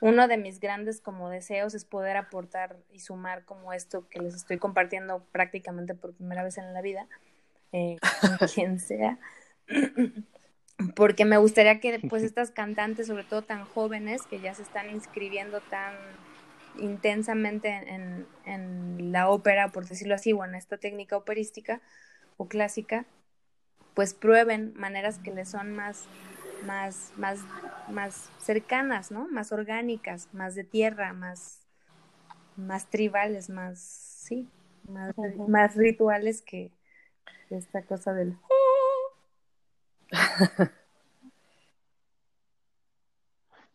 uno 0.00 0.28
de 0.28 0.36
mis 0.36 0.60
grandes 0.60 1.00
como 1.00 1.30
deseos 1.30 1.74
es 1.74 1.84
poder 1.84 2.16
aportar 2.16 2.76
y 2.92 3.00
sumar 3.00 3.44
como 3.44 3.72
esto 3.72 4.08
que 4.08 4.20
les 4.20 4.34
estoy 4.34 4.58
compartiendo 4.58 5.24
prácticamente 5.32 5.94
por 5.94 6.12
primera 6.12 6.42
vez 6.42 6.58
en 6.58 6.72
la 6.74 6.82
vida, 6.82 7.06
eh, 7.72 7.98
con 8.20 8.48
quien 8.54 8.78
sea 8.78 9.18
porque 10.94 11.24
me 11.24 11.36
gustaría 11.36 11.80
que 11.80 12.00
pues 12.08 12.22
estas 12.22 12.50
cantantes, 12.50 13.06
sobre 13.06 13.24
todo 13.24 13.42
tan 13.42 13.64
jóvenes, 13.64 14.22
que 14.22 14.40
ya 14.40 14.54
se 14.54 14.62
están 14.62 14.90
inscribiendo 14.90 15.60
tan 15.60 15.94
intensamente 16.78 17.68
en, 17.68 18.26
en, 18.46 19.12
la 19.12 19.28
ópera, 19.28 19.68
por 19.68 19.86
decirlo 19.86 20.14
así, 20.14 20.32
o 20.32 20.44
en 20.44 20.54
esta 20.54 20.78
técnica 20.78 21.16
operística 21.16 21.80
o 22.36 22.48
clásica, 22.48 23.06
pues 23.94 24.14
prueben 24.14 24.72
maneras 24.76 25.18
que 25.18 25.32
les 25.32 25.48
son 25.48 25.72
más, 25.72 26.04
más, 26.64 27.12
más, 27.16 27.40
más 27.90 28.30
cercanas, 28.38 29.10
¿no? 29.10 29.26
Más 29.28 29.52
orgánicas, 29.52 30.28
más 30.32 30.54
de 30.54 30.64
tierra, 30.64 31.12
más, 31.12 31.66
más 32.56 32.88
tribales, 32.88 33.50
más, 33.50 33.80
sí, 33.80 34.48
más, 34.88 35.14
más 35.48 35.74
rituales 35.74 36.40
que 36.40 36.70
esta 37.50 37.82
cosa 37.82 38.14
del 38.14 38.36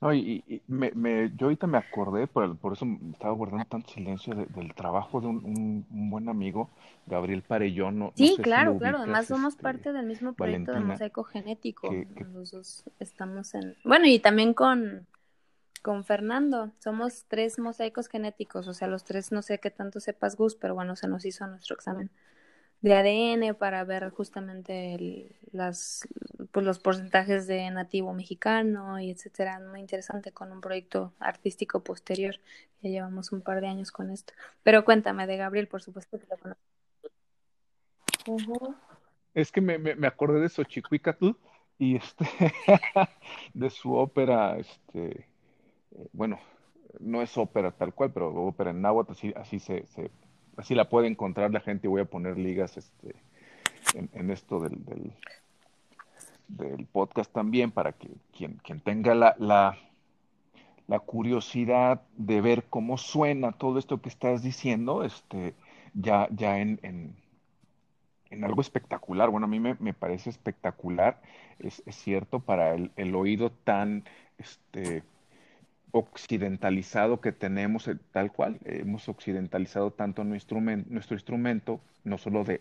No, 0.01 0.13
y, 0.13 0.61
me, 0.67 0.91
me, 0.91 1.31
yo 1.35 1.47
ahorita 1.47 1.67
me 1.67 1.77
acordé, 1.77 2.27
por, 2.27 2.57
por 2.57 2.73
eso 2.73 2.85
estaba 3.11 3.33
guardando 3.33 3.65
tanto 3.65 3.89
silencio 3.91 4.35
del 4.35 4.75
trabajo 4.75 5.21
de 5.21 5.27
un, 5.27 5.85
buen 5.89 6.27
amigo, 6.27 6.69
Gabriel 7.07 7.41
Parellón. 7.41 7.99
No, 7.99 8.13
sí, 8.15 8.37
claro, 8.41 8.77
claro. 8.77 8.99
Además 8.99 9.27
somos 9.27 9.53
este, 9.53 9.63
parte 9.63 9.93
del 9.93 10.05
mismo 10.05 10.33
proyecto 10.33 10.73
de 10.73 10.81
mosaico 10.81 11.23
genético. 11.23 11.89
Los 12.33 12.51
dos 12.51 12.83
estamos 12.99 13.55
en... 13.55 13.75
Bueno, 13.85 14.05
y 14.05 14.19
también 14.19 14.53
con, 14.53 15.07
con 15.81 16.03
Fernando. 16.03 16.71
Somos 16.79 17.25
tres 17.27 17.57
mosaicos 17.57 18.09
genéticos. 18.09 18.67
O 18.67 18.73
sea, 18.73 18.89
los 18.89 19.05
tres 19.05 19.31
no 19.31 19.41
sé 19.41 19.59
qué 19.59 19.71
tanto 19.71 20.01
sepas, 20.01 20.35
Gus, 20.35 20.55
pero 20.55 20.75
bueno, 20.75 20.95
se 20.97 21.07
nos 21.07 21.25
hizo 21.25 21.47
nuestro 21.47 21.73
examen 21.73 22.11
de 22.81 22.93
ADN 22.93 23.55
para 23.55 23.83
ver 23.83 24.09
justamente 24.11 25.35
las, 25.51 26.07
pues 26.51 26.65
los 26.65 26.79
porcentajes 26.79 27.47
de 27.47 27.69
nativo 27.71 28.13
mexicano 28.13 28.99
y 28.99 29.09
etcétera. 29.09 29.59
Muy 29.59 29.79
interesante 29.79 30.31
con 30.31 30.51
un 30.51 30.61
proyecto 30.61 31.13
artístico 31.19 31.83
posterior. 31.83 32.35
Ya 32.81 32.89
llevamos 32.89 33.31
un 33.31 33.41
par 33.41 33.61
de 33.61 33.67
años 33.67 33.91
con 33.91 34.11
esto. 34.11 34.33
Pero 34.63 34.85
cuéntame 34.85 35.25
de 35.27 35.37
Gabriel, 35.37 35.67
por 35.67 35.81
supuesto 35.81 36.19
que 36.19 36.27
lo 36.27 36.37
conozco. 36.37 36.61
Es 39.33 39.51
que 39.51 39.61
me, 39.61 39.77
me, 39.77 40.07
acordé 40.07 40.39
de 40.39 40.49
Xochicuicatl 40.49 41.31
y 41.77 41.97
este 41.97 42.25
de 43.53 43.69
su 43.69 43.93
ópera, 43.93 44.57
este, 44.57 45.27
eh, 45.91 46.07
bueno, 46.13 46.39
no 46.99 47.21
es 47.21 47.37
ópera 47.37 47.71
tal 47.71 47.93
cual, 47.93 48.11
pero 48.13 48.33
ópera 48.33 48.71
en 48.71 48.81
náhuatl, 48.81 49.11
así, 49.11 49.33
así 49.35 49.59
se, 49.59 49.85
se 49.87 50.09
así 50.57 50.75
la 50.75 50.89
puede 50.89 51.07
encontrar 51.07 51.51
la 51.51 51.59
gente 51.59 51.87
voy 51.87 52.01
a 52.01 52.05
poner 52.05 52.37
ligas 52.37 52.77
este, 52.77 53.15
en, 53.93 54.31
esto 54.31 54.59
del, 54.59 54.83
del, 56.47 56.85
podcast 56.87 57.31
también 57.31 57.71
para 57.71 57.93
que 57.93 58.09
quien, 58.35 58.59
tenga 58.81 59.15
la, 59.15 59.35
la, 59.39 60.99
curiosidad 60.99 62.01
de 62.17 62.41
ver 62.41 62.65
cómo 62.69 62.97
suena 62.97 63.51
todo 63.51 63.79
esto 63.79 64.01
que 64.01 64.09
estás 64.09 64.43
diciendo, 64.43 65.03
este, 65.03 65.53
ya, 65.93 66.27
ya 66.31 66.59
en, 66.59 66.79
en, 66.83 67.15
en 68.29 68.43
algo 68.43 68.61
espectacular. 68.61 69.29
Bueno, 69.29 69.45
a 69.45 69.49
mí 69.49 69.59
me, 69.59 69.75
me 69.79 69.93
parece 69.93 70.29
espectacular, 70.29 71.21
es, 71.59 71.83
es 71.85 71.95
cierto, 71.95 72.39
para 72.39 72.73
el, 72.73 72.91
el, 72.95 73.15
oído 73.15 73.51
tan... 73.51 74.03
Este, 74.37 75.03
occidentalizado 75.97 77.21
que 77.21 77.31
tenemos, 77.31 77.87
eh, 77.87 77.95
tal 78.11 78.29
cual, 78.29 78.59
hemos 78.65 79.07
occidentalizado 79.07 79.91
tanto 79.91 80.25
nuestro 80.25 80.57
instrumento, 80.57 80.89
nuestro 80.93 81.15
instrumento 81.15 81.79
no 82.03 82.17
solo 82.17 82.43
de, 82.43 82.59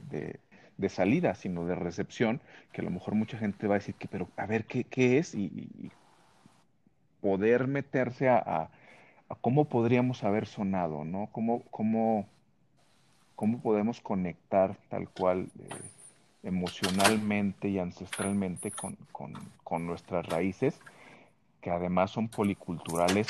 de, 0.78 0.88
salida, 0.88 1.34
sino 1.34 1.66
de 1.66 1.74
recepción, 1.74 2.40
que 2.72 2.80
a 2.80 2.84
lo 2.84 2.90
mejor 2.90 3.16
mucha 3.16 3.36
gente 3.36 3.66
va 3.66 3.74
a 3.74 3.78
decir 3.78 3.96
que, 3.96 4.06
pero 4.06 4.28
a 4.36 4.46
ver 4.46 4.66
qué, 4.66 4.84
qué 4.84 5.18
es 5.18 5.34
y, 5.34 5.90
poder 7.20 7.66
meterse 7.66 8.28
a, 8.28 8.36
a, 8.36 9.34
cómo 9.40 9.64
podríamos 9.64 10.22
haber 10.22 10.46
sonado, 10.46 11.04
¿no? 11.04 11.28
Cómo, 11.32 11.62
cómo, 11.72 12.28
cómo 13.34 13.58
podemos 13.60 14.00
conectar 14.00 14.76
tal 14.88 15.08
cual 15.08 15.48
eh, 15.58 15.74
emocionalmente 16.44 17.68
y 17.68 17.80
ancestralmente 17.80 18.70
con, 18.70 18.96
con, 19.10 19.32
con 19.64 19.86
nuestras 19.86 20.26
raíces 20.26 20.78
que 21.64 21.70
además 21.70 22.10
son 22.10 22.28
policulturales 22.28 23.28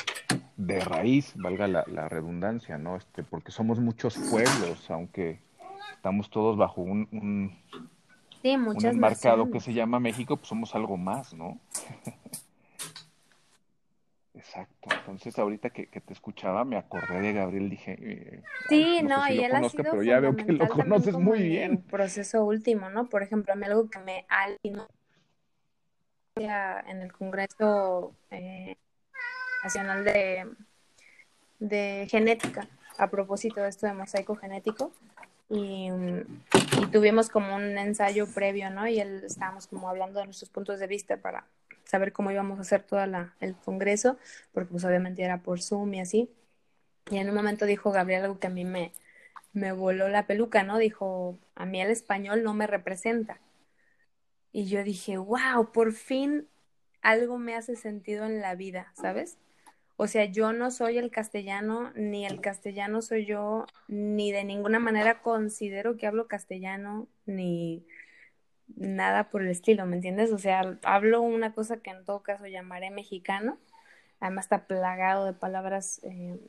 de 0.57 0.81
raíz, 0.81 1.31
valga 1.37 1.69
la, 1.69 2.09
redundancia, 2.09 2.77
¿no? 2.77 2.97
Este, 2.97 3.23
porque 3.23 3.53
somos 3.53 3.79
muchos 3.79 4.17
pueblos, 4.29 4.91
aunque 4.91 5.39
estamos 5.93 6.29
todos 6.29 6.57
bajo 6.57 6.81
un, 6.81 7.07
un, 7.13 7.57
sí, 8.41 8.57
enmarcado 8.87 9.49
que 9.51 9.61
se 9.61 9.73
llama 9.73 10.01
México, 10.01 10.35
pues 10.35 10.49
somos 10.49 10.75
algo 10.75 10.97
más, 10.97 11.33
¿no? 11.33 11.61
Exacto. 14.33 14.89
Entonces, 14.91 15.39
ahorita 15.39 15.69
que, 15.69 15.87
te 15.87 16.13
escuchaba, 16.13 16.65
me 16.65 16.75
acordé 16.75 17.21
de 17.21 17.31
Gabriel, 17.31 17.69
dije. 17.69 17.97
Eh, 18.01 18.43
sí, 18.67 19.01
no, 19.01 19.31
y 19.31 19.45
él 19.45 19.55
ha 19.55 19.69
sido 19.69 19.91
pero 19.91 20.03
ya 20.03 20.19
veo 20.19 20.35
que 20.35 20.51
lo 20.51 20.67
conoces 20.67 21.17
muy 21.17 21.41
bien. 21.41 21.83
proceso 21.83 22.43
último, 22.43 22.89
¿no? 22.89 23.07
Por 23.07 23.23
ejemplo, 23.23 23.53
a 23.53 23.55
mí 23.55 23.65
algo 23.65 23.89
que 23.89 23.99
me 23.99 24.25
en 26.37 27.01
el 27.01 27.13
Congreso 27.13 28.13
eh, 28.29 28.75
Nacional 29.63 30.03
de, 30.03 30.45
de 31.59 32.07
Genética 32.09 32.67
a 32.97 33.09
propósito 33.09 33.61
de 33.61 33.69
esto 33.69 33.87
de 33.87 33.93
mosaico 33.93 34.35
genético 34.35 34.91
y, 35.49 35.89
tuvimos 36.91 37.29
como 37.29 37.55
un 37.55 37.77
ensayo 37.77 38.27
previo, 38.27 38.69
¿no? 38.69 38.85
Y 38.85 38.99
él 38.99 39.23
estábamos 39.25 39.67
como 39.67 39.87
hablando 39.87 40.19
de 40.19 40.25
nuestros 40.25 40.49
puntos 40.49 40.79
de 40.79 40.87
vista 40.87 41.17
para 41.17 41.45
saber 41.85 42.11
cómo 42.11 42.31
íbamos 42.31 42.59
a 42.59 42.63
hacer 42.63 42.83
todo 42.83 42.99
el 43.39 43.55
congreso, 43.63 44.17
porque 44.51 44.71
pues 44.71 44.83
obviamente 44.83 45.23
era 45.23 45.41
por 45.41 45.61
Zoom 45.61 45.93
y 45.93 46.01
así. 46.01 46.29
Y 47.09 47.17
en 47.17 47.29
un 47.29 47.35
momento 47.35 47.65
dijo 47.65 47.91
Gabriel 47.91 48.23
algo 48.23 48.39
que 48.39 48.47
a 48.47 48.49
mí 48.49 48.65
me, 48.65 48.91
me 49.53 49.71
voló 49.71 50.09
la 50.09 50.27
peluca, 50.27 50.63
¿no? 50.63 50.79
Dijo, 50.79 51.37
a 51.55 51.65
mí 51.65 51.81
el 51.81 51.91
español 51.91 52.43
no 52.43 52.53
me 52.53 52.67
representa. 52.67 53.39
Y 54.55 54.67
yo 54.67 54.85
dije, 54.85 55.17
wow, 55.17 55.73
por 55.73 55.91
fin 55.91 56.47
algo 57.01 57.37
me 57.37 57.55
hace 57.55 57.75
sentido 57.75 58.23
en 58.23 58.39
la 58.39 58.55
vida, 58.55 58.89
¿sabes? 58.93 59.37
O 59.97 60.07
sea, 60.07 60.23
yo 60.23 60.53
no 60.53 60.71
soy 60.71 60.97
el 60.97 61.11
castellano, 61.11 61.91
ni 61.93 62.25
el 62.25 62.39
castellano 62.39 63.01
soy 63.01 63.25
yo, 63.25 63.65
ni 63.89 64.31
de 64.31 64.45
ninguna 64.45 64.79
manera 64.79 65.21
considero 65.21 65.97
que 65.97 66.07
hablo 66.07 66.29
castellano, 66.29 67.09
ni 67.25 67.85
nada 68.77 69.29
por 69.29 69.41
el 69.41 69.49
estilo, 69.49 69.85
¿me 69.87 69.97
entiendes? 69.97 70.31
O 70.31 70.37
sea, 70.37 70.79
hablo 70.83 71.21
una 71.21 71.53
cosa 71.53 71.81
que 71.81 71.89
en 71.89 72.05
todo 72.05 72.23
caso 72.23 72.47
llamaré 72.47 72.91
mexicano, 72.91 73.57
además 74.21 74.45
está 74.45 74.67
plagado 74.67 75.25
de 75.25 75.33
palabras 75.33 75.99
eh, 76.03 76.39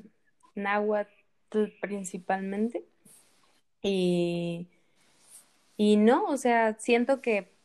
náhuatl 0.54 1.10
principalmente. 1.80 2.84
Y, 3.82 4.68
y 5.76 5.96
no, 5.96 6.26
o 6.26 6.36
sea, 6.36 6.76
siento 6.78 7.20
que 7.20 7.55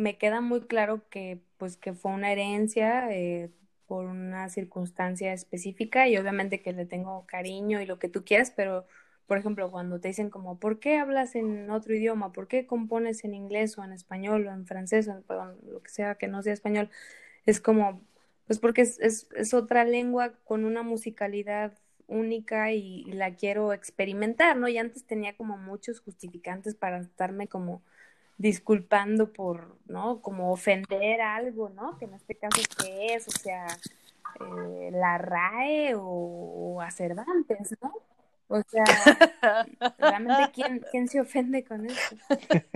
me 0.00 0.18
queda 0.18 0.40
muy 0.40 0.62
claro 0.62 1.08
que 1.10 1.40
pues 1.58 1.76
que 1.76 1.92
fue 1.94 2.12
una 2.12 2.32
herencia 2.32 3.10
eh, 3.12 3.50
por 3.86 4.06
una 4.06 4.48
circunstancia 4.48 5.32
específica 5.32 6.08
y 6.08 6.16
obviamente 6.16 6.62
que 6.62 6.72
le 6.72 6.86
tengo 6.86 7.26
cariño 7.26 7.80
y 7.80 7.86
lo 7.86 7.98
que 7.98 8.08
tú 8.08 8.24
quieras, 8.24 8.52
pero 8.56 8.86
por 9.26 9.38
ejemplo, 9.38 9.70
cuando 9.70 10.00
te 10.00 10.08
dicen 10.08 10.28
como, 10.30 10.58
¿por 10.58 10.80
qué 10.80 10.98
hablas 10.98 11.36
en 11.36 11.70
otro 11.70 11.94
idioma? 11.94 12.32
¿Por 12.32 12.48
qué 12.48 12.66
compones 12.66 13.24
en 13.24 13.34
inglés 13.34 13.78
o 13.78 13.84
en 13.84 13.92
español 13.92 14.46
o 14.48 14.52
en 14.52 14.66
francés 14.66 15.06
o 15.08 15.12
en, 15.12 15.24
lo 15.72 15.82
que 15.82 15.90
sea 15.90 16.16
que 16.16 16.26
no 16.28 16.42
sea 16.42 16.52
español? 16.52 16.90
Es 17.46 17.60
como, 17.60 18.02
pues 18.46 18.58
porque 18.58 18.82
es, 18.82 18.98
es, 19.00 19.28
es 19.36 19.54
otra 19.54 19.84
lengua 19.84 20.32
con 20.44 20.64
una 20.64 20.82
musicalidad 20.82 21.74
única 22.08 22.72
y, 22.72 23.04
la 23.04 23.34
quiero 23.36 23.72
experimentar, 23.72 24.56
¿no? 24.56 24.68
Y 24.68 24.78
antes 24.78 25.04
tenía 25.06 25.36
como 25.36 25.56
muchos 25.56 26.00
justificantes 26.00 26.74
para 26.74 26.98
estarme 26.98 27.48
como 27.48 27.82
disculpando 28.40 29.32
por, 29.34 29.76
¿no? 29.86 30.22
Como 30.22 30.50
ofender 30.50 31.20
algo, 31.20 31.68
¿no? 31.68 31.98
Que 31.98 32.06
en 32.06 32.14
este 32.14 32.36
caso, 32.36 32.62
¿qué 32.82 33.14
es? 33.14 33.28
O 33.28 33.32
sea, 33.32 33.66
eh, 34.40 34.90
la 34.92 35.18
RAE 35.18 35.94
o, 35.94 36.02
o 36.02 36.80
a 36.80 36.90
Cervantes, 36.90 37.76
¿no? 37.82 37.92
O 38.48 38.62
sea, 38.62 38.82
realmente, 39.98 40.50
¿quién, 40.54 40.86
¿quién 40.90 41.06
se 41.08 41.20
ofende 41.20 41.64
con 41.64 41.84
eso? 41.84 42.16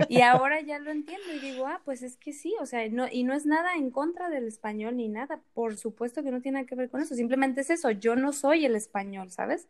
Y 0.07 0.21
ahora 0.21 0.61
ya 0.61 0.77
lo 0.79 0.91
entiendo 0.91 1.33
y 1.33 1.39
digo, 1.39 1.65
ah, 1.67 1.81
pues 1.83 2.03
es 2.03 2.15
que 2.17 2.31
sí, 2.31 2.53
o 2.61 2.67
sea, 2.67 2.87
no, 2.89 3.07
y 3.11 3.23
no 3.23 3.33
es 3.33 3.45
nada 3.47 3.75
en 3.75 3.89
contra 3.89 4.29
del 4.29 4.47
español 4.47 4.97
ni 4.97 5.09
nada, 5.09 5.41
por 5.55 5.77
supuesto 5.77 6.23
que 6.23 6.31
no 6.31 6.41
tiene 6.41 6.59
nada 6.59 6.67
que 6.67 6.75
ver 6.75 6.89
con 6.91 7.01
eso, 7.01 7.15
simplemente 7.15 7.61
es 7.61 7.71
eso, 7.71 7.91
yo 7.91 8.15
no 8.15 8.33
soy 8.33 8.65
el 8.65 8.75
español, 8.75 9.31
¿sabes? 9.31 9.67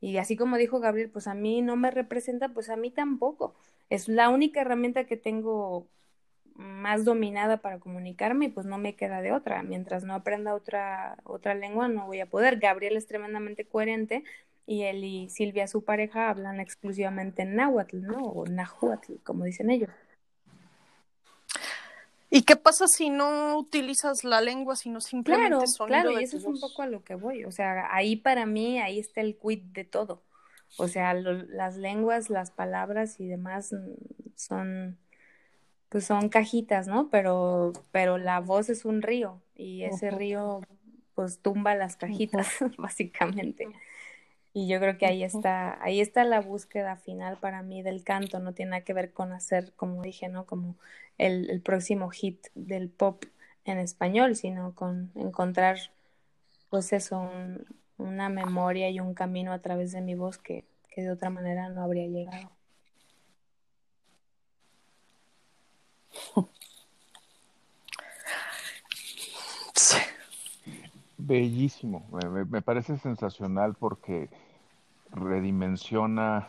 Y 0.00 0.16
así 0.18 0.36
como 0.36 0.56
dijo 0.58 0.80
Gabriel, 0.80 1.10
pues 1.10 1.26
a 1.28 1.34
mí 1.34 1.62
no 1.62 1.76
me 1.76 1.90
representa, 1.90 2.48
pues 2.50 2.68
a 2.70 2.76
mí 2.76 2.90
tampoco. 2.90 3.54
Es 3.92 4.08
la 4.08 4.30
única 4.30 4.62
herramienta 4.62 5.04
que 5.04 5.18
tengo 5.18 5.86
más 6.54 7.04
dominada 7.04 7.58
para 7.58 7.78
comunicarme 7.78 8.46
y 8.46 8.48
pues 8.48 8.64
no 8.64 8.78
me 8.78 8.94
queda 8.94 9.20
de 9.20 9.32
otra. 9.32 9.62
Mientras 9.62 10.02
no 10.02 10.14
aprenda 10.14 10.54
otra, 10.54 11.18
otra 11.24 11.54
lengua 11.54 11.88
no 11.88 12.06
voy 12.06 12.20
a 12.20 12.26
poder. 12.26 12.58
Gabriel 12.58 12.96
es 12.96 13.06
tremendamente 13.06 13.66
coherente 13.66 14.24
y 14.66 14.84
él 14.84 15.04
y 15.04 15.28
Silvia, 15.28 15.68
su 15.68 15.84
pareja, 15.84 16.30
hablan 16.30 16.58
exclusivamente 16.58 17.42
en 17.42 17.54
náhuatl, 17.54 18.00
¿no? 18.00 18.28
O 18.28 18.46
nahuatl, 18.46 19.16
como 19.24 19.44
dicen 19.44 19.68
ellos. 19.68 19.90
¿Y 22.30 22.44
qué 22.44 22.56
pasa 22.56 22.86
si 22.88 23.10
no 23.10 23.58
utilizas 23.58 24.24
la 24.24 24.40
lengua, 24.40 24.74
sino 24.74 25.02
simplemente 25.02 25.66
claro, 25.66 25.86
Claro, 25.86 26.10
y 26.18 26.24
eso 26.24 26.38
es 26.38 26.44
un 26.44 26.58
poco 26.58 26.80
a 26.80 26.86
lo 26.86 27.04
que 27.04 27.14
voy. 27.14 27.44
O 27.44 27.52
sea, 27.52 27.94
ahí 27.94 28.16
para 28.16 28.46
mí, 28.46 28.80
ahí 28.80 28.98
está 28.98 29.20
el 29.20 29.36
quid 29.36 29.60
de 29.74 29.84
todo. 29.84 30.22
O 30.78 30.88
sea, 30.88 31.14
las 31.14 31.76
lenguas, 31.76 32.30
las 32.30 32.50
palabras 32.50 33.20
y 33.20 33.28
demás 33.28 33.74
son, 34.36 34.98
pues 35.88 36.04
son 36.06 36.28
cajitas, 36.28 36.86
¿no? 36.86 37.10
Pero, 37.10 37.72
pero 37.90 38.18
la 38.18 38.40
voz 38.40 38.70
es 38.70 38.84
un 38.84 39.02
río 39.02 39.42
y 39.54 39.84
ese 39.84 40.10
río, 40.10 40.62
pues 41.14 41.40
tumba 41.40 41.74
las 41.74 41.96
cajitas, 41.96 42.48
básicamente. 42.78 43.68
Y 44.54 44.68
yo 44.68 44.80
creo 44.80 44.98
que 44.98 45.06
ahí 45.06 45.24
está, 45.24 45.82
ahí 45.82 46.00
está 46.00 46.24
la 46.24 46.40
búsqueda 46.40 46.96
final 46.96 47.38
para 47.38 47.62
mí 47.62 47.82
del 47.82 48.04
canto, 48.04 48.38
no 48.38 48.52
tiene 48.52 48.72
nada 48.72 48.84
que 48.84 48.92
ver 48.92 49.12
con 49.12 49.32
hacer, 49.32 49.72
como 49.76 50.02
dije, 50.02 50.28
¿no? 50.28 50.46
Como 50.46 50.76
el, 51.18 51.50
el 51.50 51.62
próximo 51.62 52.10
hit 52.10 52.46
del 52.54 52.90
pop 52.90 53.24
en 53.64 53.78
español, 53.78 54.36
sino 54.36 54.74
con 54.74 55.10
encontrar, 55.14 55.78
pues 56.70 56.92
eso, 56.92 57.30
una 58.02 58.28
memoria 58.28 58.90
y 58.90 59.00
un 59.00 59.14
camino 59.14 59.52
a 59.52 59.60
través 59.60 59.92
de 59.92 60.00
mi 60.00 60.14
voz 60.14 60.38
que, 60.38 60.64
que 60.90 61.02
de 61.02 61.10
otra 61.10 61.30
manera 61.30 61.68
no 61.68 61.82
habría 61.82 62.06
llegado. 62.06 62.50
Bellísimo, 71.18 72.04
me, 72.50 72.62
parece 72.62 72.98
sensacional 72.98 73.74
porque 73.74 74.28
redimensiona, 75.12 76.48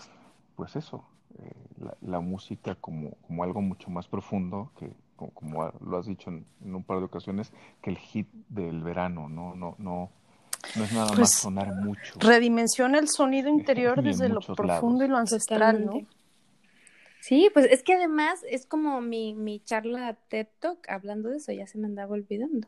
pues 0.56 0.76
eso, 0.76 1.06
eh, 1.38 1.54
la, 2.01 2.20
música 2.22 2.74
como, 2.76 3.12
como 3.28 3.43
algo 3.43 3.62
mucho 3.62 3.91
más 3.91 4.08
profundo, 4.08 4.72
que 4.78 4.91
como, 5.16 5.72
lo 5.80 5.97
has 5.97 6.08
dicho 6.08 6.32
en, 6.32 6.45
un 6.62 6.84
par 6.84 6.97
de 6.99 7.06
ocasiones, 7.06 7.54
que 7.82 7.91
el 7.91 7.97
hit 7.97 8.28
del 8.49 8.82
verano, 8.82 9.30
no, 9.30 9.54
no, 9.56 9.76
no, 9.78 10.10
no 10.76 10.84
es 10.84 10.91
nada 10.91 11.07
más 11.07 11.16
pues, 11.18 11.32
sonar 11.32 11.74
mucho. 11.76 12.14
Redimensiona 12.20 12.99
el 12.99 13.09
sonido 13.09 13.49
interior 13.49 14.01
desde 14.01 14.30
lo 14.30 14.41
profundo 14.41 15.03
y 15.05 15.07
lo 15.07 15.18
ancestral, 15.18 15.86
¿no? 15.86 16.01
Sí, 17.20 17.49
pues 17.53 17.68
es 17.72 17.84
que 17.84 17.93
además 17.93 18.41
es 18.49 18.66
como 18.66 18.99
mi, 18.99 19.34
mi 19.34 19.61
charla 19.61 20.18
TED 20.28 20.47
Talk, 20.59 20.89
hablando 20.89 21.30
de 21.30 21.38
eso, 21.38 21.53
ya 21.53 21.66
se 21.68 21.78
me 21.78 21.88
andaba 21.88 22.14
olvidando. 22.14 22.68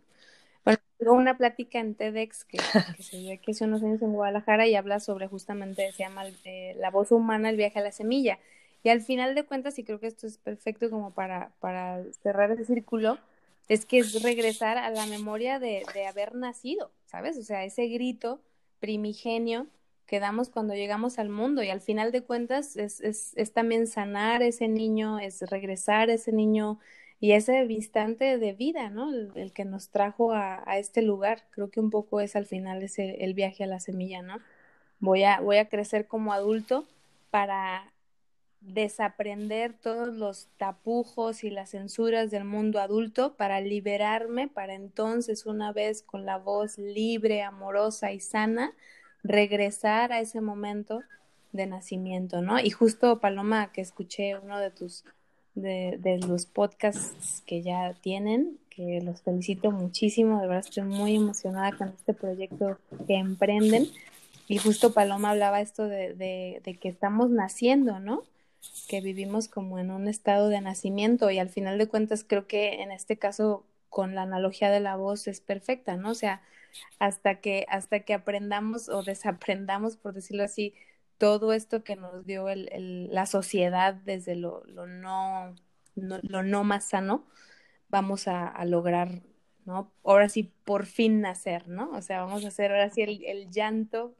Bueno, 0.63 0.79
tengo 0.97 1.13
una 1.13 1.37
plática 1.37 1.79
en 1.79 1.93
TEDx 1.93 2.45
que, 2.45 2.57
se 3.03 3.17
dio 3.17 3.33
aquí 3.33 3.51
hace 3.51 3.65
unos 3.65 3.83
años 3.83 4.01
en 4.01 4.13
Guadalajara 4.13 4.65
y 4.65 4.75
habla 4.75 4.99
sobre 4.99 5.27
justamente, 5.27 5.91
se 5.91 6.03
llama 6.03 6.23
eh, 6.45 6.75
La 6.79 6.89
voz 6.89 7.11
humana, 7.11 7.49
el 7.49 7.57
viaje 7.57 7.79
a 7.79 7.83
la 7.83 7.91
semilla. 7.91 8.39
Y 8.81 8.89
al 8.89 9.01
final 9.01 9.35
de 9.35 9.43
cuentas, 9.43 9.77
y 9.77 9.83
creo 9.83 9.99
que 9.99 10.07
esto 10.07 10.25
es 10.25 10.37
perfecto 10.37 10.89
como 10.89 11.11
para, 11.11 11.51
para 11.59 12.03
cerrar 12.23 12.51
ese 12.51 12.65
círculo, 12.65 13.19
es 13.67 13.85
que 13.85 13.99
es 13.99 14.21
regresar 14.21 14.77
a 14.77 14.89
la 14.89 15.05
memoria 15.05 15.59
de, 15.59 15.83
de 15.93 16.07
haber 16.07 16.35
nacido, 16.35 16.91
¿sabes? 17.05 17.37
O 17.37 17.43
sea, 17.43 17.63
ese 17.63 17.87
grito 17.87 18.41
primigenio 18.79 19.67
que 20.05 20.19
damos 20.19 20.49
cuando 20.49 20.75
llegamos 20.75 21.17
al 21.17 21.29
mundo 21.29 21.63
y 21.63 21.69
al 21.69 21.81
final 21.81 22.11
de 22.11 22.21
cuentas 22.21 22.77
es, 22.77 23.01
es, 23.01 23.33
es 23.35 23.53
también 23.53 23.87
sanar 23.87 24.43
ese 24.43 24.67
niño, 24.67 25.19
es 25.19 25.41
regresar 25.49 26.09
ese 26.09 26.31
niño 26.31 26.79
y 27.19 27.31
ese 27.31 27.65
instante 27.65 28.37
de 28.37 28.53
vida, 28.53 28.89
¿no? 28.89 29.11
El, 29.11 29.51
que 29.53 29.65
nos 29.65 29.89
trajo 29.89 30.33
a, 30.33 30.63
a, 30.69 30.77
este 30.77 31.01
lugar. 31.01 31.47
Creo 31.51 31.71
que 31.71 31.79
un 31.79 31.89
poco 31.89 32.19
es 32.21 32.35
al 32.35 32.45
final 32.45 32.83
ese 32.83 33.23
el 33.23 33.33
viaje 33.33 33.63
a 33.63 33.67
la 33.67 33.79
semilla, 33.79 34.21
¿no? 34.21 34.39
Voy 34.99 35.23
a, 35.23 35.39
voy 35.39 35.57
a 35.57 35.69
crecer 35.69 36.07
como 36.07 36.33
adulto 36.33 36.85
para 37.31 37.91
desaprender 38.65 39.73
todos 39.73 40.15
los 40.15 40.47
tapujos 40.57 41.43
y 41.43 41.49
las 41.49 41.71
censuras 41.71 42.31
del 42.31 42.45
mundo 42.45 42.79
adulto 42.79 43.35
para 43.35 43.61
liberarme, 43.61 44.47
para 44.47 44.73
entonces 44.73 45.45
una 45.45 45.71
vez 45.71 46.01
con 46.01 46.25
la 46.25 46.37
voz 46.37 46.77
libre, 46.77 47.43
amorosa 47.43 48.11
y 48.11 48.19
sana, 48.19 48.73
regresar 49.23 50.11
a 50.11 50.19
ese 50.19 50.41
momento 50.41 51.01
de 51.51 51.67
nacimiento, 51.67 52.41
¿no? 52.41 52.59
Y 52.59 52.69
justo 52.69 53.19
Paloma, 53.19 53.71
que 53.71 53.81
escuché 53.81 54.37
uno 54.37 54.59
de 54.59 54.71
tus 54.71 55.05
de, 55.55 56.19
los 56.27 56.45
podcasts 56.45 57.41
que 57.45 57.61
ya 57.61 57.93
tienen, 58.01 58.59
que 58.69 59.01
los 59.01 59.21
felicito 59.21 59.71
muchísimo, 59.71 60.41
de 60.41 60.47
verdad 60.47 60.65
estoy 60.67 60.83
muy 60.83 61.15
emocionada 61.15 61.71
con 61.71 61.89
este 61.89 62.13
proyecto 62.13 62.77
que 63.07 63.15
emprenden. 63.15 63.87
Y 64.47 64.57
justo 64.57 64.93
Paloma 64.93 65.31
hablaba 65.31 65.61
esto 65.61 65.87
de, 65.87 66.13
de, 66.63 66.77
que 66.77 66.89
estamos 66.89 67.29
naciendo, 67.29 67.99
¿no? 67.99 68.23
Que 68.87 69.01
vivimos 69.01 69.47
como 69.47 69.79
en 69.79 69.91
un 69.91 70.07
estado 70.07 70.49
de 70.49 70.61
nacimiento 70.61 71.31
y 71.31 71.39
al 71.39 71.49
final 71.49 71.77
de 71.77 71.87
cuentas 71.87 72.23
creo 72.23 72.47
que 72.47 72.81
en 72.81 72.91
este 72.91 73.17
caso 73.17 73.65
con 73.89 74.15
la 74.15 74.23
analogía 74.23 74.69
de 74.69 74.79
la 74.79 74.95
voz 74.95 75.27
es 75.27 75.41
perfecta, 75.41 75.95
¿no? 75.97 76.11
O 76.11 76.15
sea, 76.15 76.41
hasta 76.99 77.39
que, 77.39 77.65
hasta 77.69 78.01
que 78.01 78.13
aprendamos 78.13 78.89
o 78.89 79.03
desaprendamos, 79.03 79.97
por 79.97 80.13
decirlo 80.13 80.43
así, 80.43 80.73
todo 81.17 81.53
esto 81.53 81.83
que 81.83 81.95
nos 81.95 82.25
dio 82.25 82.49
el, 82.49 83.09
la 83.11 83.25
sociedad 83.25 83.93
desde 83.93 84.35
lo, 84.35 84.63
lo 84.65 84.85
no, 84.87 85.55
lo 85.95 86.43
no 86.43 86.63
más 86.63 86.85
sano, 86.85 87.25
vamos 87.89 88.27
a, 88.27 88.47
a, 88.47 88.65
lograr 88.65 89.21
¿no? 89.65 89.91
Ahora 90.03 90.29
sí, 90.29 90.53
por 90.63 90.85
fin 90.85 91.21
nacer, 91.21 91.67
¿no? 91.67 91.91
O 91.91 92.01
sea, 92.01 92.23
vamos 92.23 92.45
a 92.45 92.49
hacer 92.49 92.71
ahora 92.71 92.89
sí 92.89 93.01
el, 93.01 93.23
el 93.25 93.49
llanto 93.51 94.15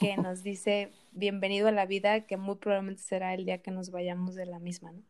que 0.00 0.16
nos 0.16 0.42
dice 0.42 0.92
bienvenido 1.12 1.68
a 1.68 1.72
la 1.72 1.86
vida, 1.86 2.26
que 2.26 2.36
muy 2.36 2.56
probablemente 2.56 3.02
será 3.02 3.34
el 3.34 3.44
día 3.44 3.58
que 3.58 3.70
nos 3.70 3.90
vayamos 3.90 4.34
de 4.34 4.46
la 4.46 4.58
misma, 4.58 4.92
¿no? 4.92 5.02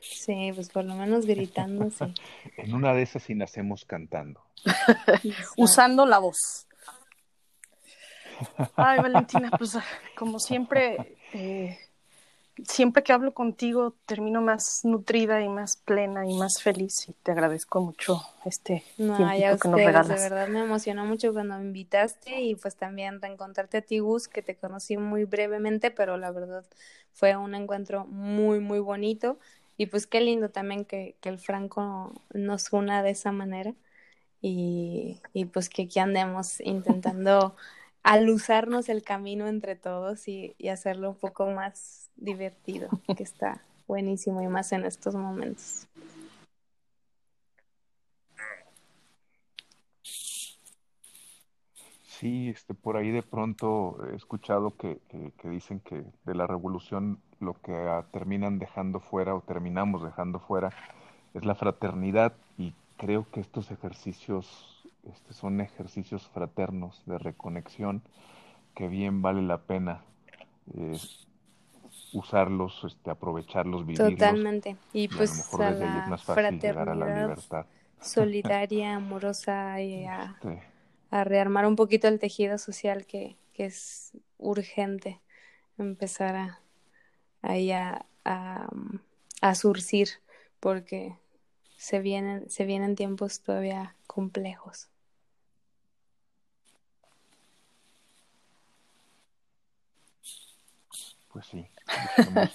Sí, 0.00 0.52
pues 0.54 0.68
por 0.68 0.84
lo 0.84 0.94
menos 0.94 1.24
gritando, 1.24 1.90
sí. 1.90 2.04
En 2.58 2.74
una 2.74 2.92
de 2.92 3.02
esas 3.02 3.22
sí 3.22 3.34
nacemos 3.34 3.84
cantando. 3.84 4.44
Usando 5.56 6.04
la 6.04 6.18
voz. 6.18 6.66
Ay, 8.76 8.98
Valentina, 9.00 9.50
pues 9.56 9.78
como 10.16 10.38
siempre, 10.38 11.16
eh, 11.32 11.78
siempre 12.66 13.02
que 13.02 13.12
hablo 13.12 13.32
contigo 13.32 13.94
termino 14.06 14.40
más 14.40 14.84
nutrida 14.84 15.42
y 15.42 15.48
más 15.48 15.76
plena 15.76 16.26
y 16.26 16.34
más 16.34 16.62
feliz 16.62 17.08
y 17.08 17.12
te 17.12 17.32
agradezco 17.32 17.80
mucho 17.80 18.22
este 18.44 18.84
no, 18.98 19.16
tiempito 19.16 19.58
que 19.58 19.68
nos 19.68 19.76
regalas. 19.78 20.08
De 20.08 20.14
verdad 20.14 20.48
me 20.48 20.60
emocionó 20.60 21.04
mucho 21.04 21.32
cuando 21.32 21.56
me 21.58 21.64
invitaste 21.64 22.40
y 22.40 22.54
pues 22.54 22.76
también 22.76 23.20
reencontrarte 23.20 23.78
a 23.78 23.82
ti, 23.82 23.98
Gus, 23.98 24.28
que 24.28 24.42
te 24.42 24.56
conocí 24.56 24.96
muy 24.96 25.24
brevemente, 25.24 25.90
pero 25.90 26.16
la 26.16 26.30
verdad 26.30 26.64
fue 27.12 27.36
un 27.36 27.54
encuentro 27.54 28.06
muy, 28.06 28.60
muy 28.60 28.78
bonito 28.78 29.38
y 29.76 29.86
pues 29.86 30.06
qué 30.06 30.20
lindo 30.20 30.50
también 30.50 30.84
que, 30.84 31.16
que 31.20 31.28
el 31.28 31.38
Franco 31.38 32.12
nos 32.32 32.72
una 32.72 33.02
de 33.02 33.10
esa 33.10 33.32
manera 33.32 33.74
y, 34.42 35.20
y 35.32 35.46
pues 35.46 35.68
que 35.68 35.82
aquí 35.82 35.98
andemos 35.98 36.60
intentando 36.60 37.54
alusarnos 38.02 38.88
el 38.88 39.02
camino 39.02 39.46
entre 39.46 39.76
todos 39.76 40.28
y, 40.28 40.54
y 40.58 40.68
hacerlo 40.68 41.10
un 41.10 41.16
poco 41.16 41.46
más 41.46 41.99
divertido, 42.20 42.88
que 43.16 43.22
está 43.22 43.62
buenísimo 43.88 44.40
y 44.40 44.46
más 44.46 44.72
en 44.72 44.84
estos 44.84 45.14
momentos. 45.14 45.88
Sí, 52.20 52.50
este, 52.50 52.74
por 52.74 52.98
ahí 52.98 53.10
de 53.10 53.22
pronto 53.22 53.96
he 54.12 54.14
escuchado 54.14 54.76
que, 54.76 54.98
que, 55.38 55.48
dicen 55.48 55.80
que 55.80 56.04
de 56.26 56.34
la 56.34 56.46
revolución 56.46 57.18
lo 57.40 57.54
que 57.54 57.72
ah, 57.72 58.04
terminan 58.12 58.58
dejando 58.58 59.00
fuera 59.00 59.34
o 59.34 59.40
terminamos 59.40 60.02
dejando 60.02 60.38
fuera 60.38 60.68
es 61.32 61.46
la 61.46 61.54
fraternidad 61.54 62.34
y 62.58 62.74
creo 62.98 63.26
que 63.30 63.40
estos 63.40 63.70
ejercicios 63.70 64.86
este, 65.04 65.32
son 65.32 65.62
ejercicios 65.62 66.28
fraternos 66.28 67.02
de 67.06 67.16
reconexión 67.16 68.02
que 68.74 68.88
bien 68.88 69.22
vale 69.22 69.40
la 69.40 69.56
pena 69.56 70.02
eh, 70.74 70.98
usarlos, 72.12 72.82
este, 72.84 73.10
aprovecharlos, 73.10 73.86
vivirlos. 73.86 74.12
Totalmente. 74.12 74.76
Y 74.92 75.02
y 75.02 75.14
a 75.14 75.16
pues 75.16 75.30
a 75.54 75.70
es 75.70 75.78
la 75.78 76.06
más 76.06 76.22
fácil 76.24 76.60
llegar 76.60 76.88
a 76.88 76.94
la 76.94 77.06
fraternidad 77.06 77.28
libertad. 77.28 77.66
solidaria, 78.00 78.94
amorosa 78.96 79.80
y 79.80 80.04
a, 80.06 80.36
Este, 80.42 80.62
a 81.10 81.24
rearmar 81.24 81.66
un 81.66 81.76
poquito 81.76 82.08
el 82.08 82.18
tejido 82.18 82.58
social 82.58 83.06
que, 83.06 83.36
que 83.52 83.66
es 83.66 84.12
urgente 84.38 85.20
empezar 85.78 86.36
a 86.36 86.60
ahí 87.42 87.72
a, 87.72 88.06
a, 88.24 88.68
a 89.40 89.54
surcir 89.54 90.08
porque 90.60 91.16
se 91.76 92.00
vienen, 92.00 92.48
se 92.50 92.64
vienen 92.64 92.94
tiempos 92.96 93.40
todavía 93.40 93.96
complejos. 94.06 94.88
Pues 101.32 101.46
sí, 101.46 101.64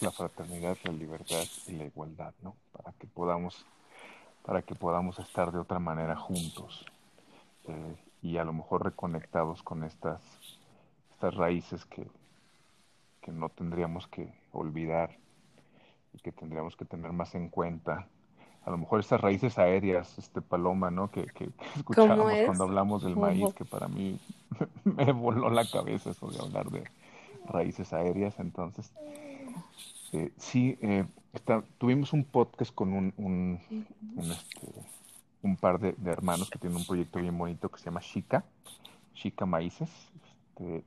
la 0.02 0.12
fraternidad, 0.12 0.78
la 0.84 0.92
libertad 0.92 1.44
y 1.68 1.74
la 1.74 1.86
igualdad, 1.86 2.34
¿no? 2.42 2.56
Para 2.72 2.92
que 2.94 3.08
podamos, 3.08 3.66
para 4.46 4.62
que 4.62 4.76
podamos 4.76 5.20
estar 5.20 5.52
de 5.52 5.60
otra 5.60 5.80
manera 5.80 6.16
juntos 6.16 6.86
eh, 7.68 7.96
y 8.22 8.38
a 8.38 8.44
lo 8.44 8.54
mejor 8.54 8.84
reconectados 8.84 9.62
con 9.64 9.84
estas, 9.84 10.22
estas 11.12 11.36
raíces 11.36 11.86
que, 11.86 12.08
que 13.22 13.32
no 13.32 13.50
tendríamos 13.50 14.08
que 14.08 14.34
olvidar 14.52 15.18
y 16.14 16.20
que 16.20 16.32
tendríamos 16.32 16.76
que 16.76 16.86
tener 16.86 17.12
más 17.12 17.36
en 17.36 17.50
cuenta. 17.50 18.08
A 18.66 18.72
lo 18.72 18.78
mejor 18.78 19.00
estas 19.00 19.22
raíces 19.22 19.60
aéreas, 19.60 20.18
este 20.18 20.42
Paloma, 20.42 20.90
¿no? 20.90 21.12
Que, 21.12 21.26
que, 21.26 21.46
que 21.46 21.52
¿Cómo 21.52 21.76
escuchábamos 21.76 22.34
es? 22.34 22.46
cuando 22.46 22.64
hablamos 22.64 23.04
del 23.04 23.16
maíz, 23.16 23.54
que 23.54 23.66
para 23.66 23.88
mí 23.88 24.20
me 24.84 25.12
voló 25.12 25.50
la 25.50 25.66
cabeza 25.70 26.10
eso 26.10 26.30
de 26.32 26.40
hablar 26.40 26.72
de 26.72 26.84
raíces 27.48 27.94
aéreas. 27.94 28.40
Entonces, 28.40 28.92
eh, 30.14 30.32
sí, 30.38 30.78
eh, 30.82 31.06
tuvimos 31.78 32.14
un 32.14 32.24
podcast 32.24 32.74
con 32.74 32.94
un, 32.94 33.60
este, 34.18 35.58
par 35.60 35.80
de, 35.80 35.96
hermanos 36.06 36.50
que 36.50 36.60
tienen 36.60 36.78
un 36.78 36.86
proyecto 36.86 37.20
bien 37.20 37.38
bonito 37.38 37.70
que 37.70 37.80
se 37.80 37.86
llama 37.86 38.00
Chica, 38.00 38.46
Chica 39.14 39.46
Maíces, 39.46 39.90
este, 40.24 40.84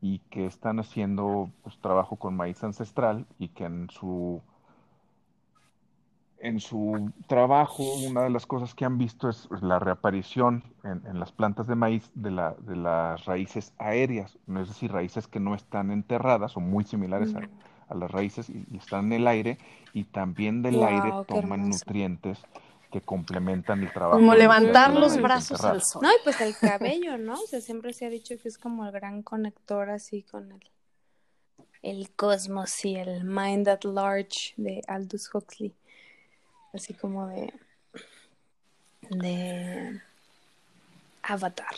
y 0.00 0.18
que 0.30 0.46
están 0.46 0.78
haciendo 0.80 1.50
pues, 1.62 1.78
trabajo 1.78 2.16
con 2.16 2.36
maíz 2.36 2.62
ancestral 2.62 3.26
y 3.38 3.48
que 3.48 3.64
en 3.64 3.88
su 3.90 4.40
en 6.40 6.60
su 6.60 7.10
trabajo, 7.26 7.82
una 8.06 8.22
de 8.22 8.30
las 8.30 8.46
cosas 8.46 8.72
que 8.72 8.84
han 8.84 8.96
visto 8.96 9.28
es 9.28 9.48
la 9.60 9.80
reaparición 9.80 10.62
en, 10.84 11.18
las 11.18 11.32
plantas 11.32 11.66
de 11.66 11.74
maíz 11.74 12.10
de, 12.14 12.30
de 12.60 12.76
las 12.76 13.24
raíces 13.24 13.72
aéreas, 13.76 14.38
es 14.46 14.68
decir, 14.68 14.92
raíces 14.92 15.26
que 15.26 15.40
no 15.40 15.56
están 15.56 15.90
enterradas 15.90 16.56
o 16.56 16.60
muy 16.60 16.84
similares 16.84 17.34
a, 17.34 17.40
a 17.88 17.94
las 17.94 18.10
raíces 18.10 18.48
y, 18.50 18.64
y 18.70 18.78
están 18.78 19.06
en 19.06 19.20
el 19.20 19.26
aire 19.26 19.58
y 19.92 20.04
también 20.04 20.62
del 20.62 20.82
aire 20.82 21.10
Wow, 21.10 21.24
toman 21.24 21.68
nutrientes 21.68 22.38
que 22.90 23.00
complementan 23.02 23.82
el 23.82 23.92
trabajo 23.92 24.18
Como 24.18 24.32
las 24.32 24.38
levantar 24.38 24.92
los 24.92 25.12
raíces 25.12 25.22
brazos 25.22 25.64
al 25.64 25.82
sol. 25.82 26.02
No, 26.02 26.10
y 26.10 26.16
pues 26.24 26.40
el 26.40 26.56
cabello, 26.56 27.18
¿no? 27.18 27.34
O 27.34 27.46
sea, 27.46 27.60
siempre 27.60 27.92
se 27.92 28.06
ha 28.06 28.10
dicho 28.10 28.34
que 28.40 28.48
es 28.48 28.58
como 28.58 28.86
el 28.86 28.92
gran 28.92 29.22
conector 29.22 29.90
así 29.90 30.22
con 30.22 30.52
el, 30.52 30.70
el 31.82 32.10
cosmos 32.10 32.84
y 32.84 32.96
el 32.96 33.24
mind 33.24 33.68
at 33.68 33.84
large 33.84 34.54
de 34.56 34.82
Aldous 34.86 35.34
Huxley. 35.34 35.74
Así 36.72 36.94
como 36.94 37.26
de, 37.28 37.52
de 39.10 40.00
Avatar. 41.22 41.74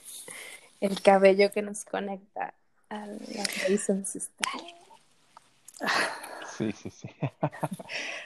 el 0.80 1.02
cabello 1.02 1.50
que 1.50 1.62
nos 1.62 1.84
conecta 1.84 2.54
a 2.90 3.06
la 3.06 3.44
raíz 3.62 3.90
ancestral. 3.90 4.77
Sí, 6.56 6.72
sí, 6.72 6.90
sí. 6.90 7.08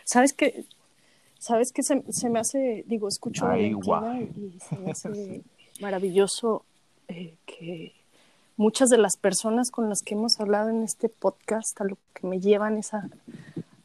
¿Sabes 0.04 0.32
qué? 0.32 0.64
¿Sabes 1.38 1.72
qué 1.72 1.82
se, 1.82 2.02
se 2.10 2.30
me 2.30 2.38
hace, 2.38 2.84
digo, 2.86 3.08
escucho 3.08 3.46
Ay, 3.46 3.74
Valentina 3.74 4.20
y 4.36 4.58
se 4.60 4.76
me 4.78 4.90
hace 4.92 5.14
Sí. 5.14 5.42
maravilloso 5.80 6.64
eh, 7.08 7.34
que 7.46 7.92
muchas 8.56 8.90
de 8.90 8.98
las 8.98 9.16
personas 9.16 9.70
con 9.70 9.88
las 9.88 10.02
que 10.02 10.14
hemos 10.14 10.38
hablado 10.40 10.70
en 10.70 10.82
este 10.82 11.08
podcast 11.08 11.80
a 11.80 11.84
lo 11.84 11.98
que 12.14 12.26
me 12.26 12.38
llevan 12.40 12.78
es 12.78 12.94
a, 12.94 13.08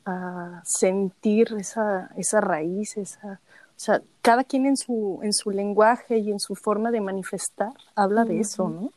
a 0.06 0.62
sentir 0.66 1.56
esa, 1.60 2.12
esa 2.16 2.42
raíz, 2.42 2.96
esa, 2.98 3.42
o 3.76 3.80
sea, 3.80 4.02
cada 4.22 4.44
quien 4.44 4.66
en 4.68 4.78
su, 4.78 5.20
en 5.24 5.34
su 5.34 5.50
lenguaje 5.50 6.20
y 6.20 6.32
en 6.32 6.40
su 6.40 6.56
forma 6.56 6.92
de 6.92 7.02
manifestar 7.02 7.74
habla 7.96 8.24
de 8.24 8.40
eso, 8.40 8.70
¿no? 8.70 8.92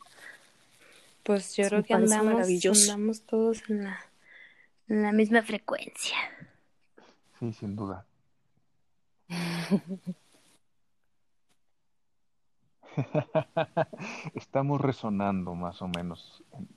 Pues 1.23 1.55
yo 1.55 1.63
Sí, 1.65 1.69
creo 1.69 1.83
que 1.83 1.93
andamos 1.93 3.21
todos 3.23 3.61
en 3.69 3.83
la, 3.85 3.99
en 4.91 5.03
la 5.03 5.11
misma 5.11 5.41
frecuencia. 5.41 6.17
Sí, 7.39 7.51
sin 7.53 7.75
duda. 7.75 8.05
Estamos 14.35 14.81
resonando 14.81 15.55
más 15.55 15.81
o 15.81 15.87
menos 15.87 16.43
en- 16.53 16.67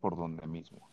por 0.00 0.16
donde 0.16 0.46
mismo. 0.46 0.88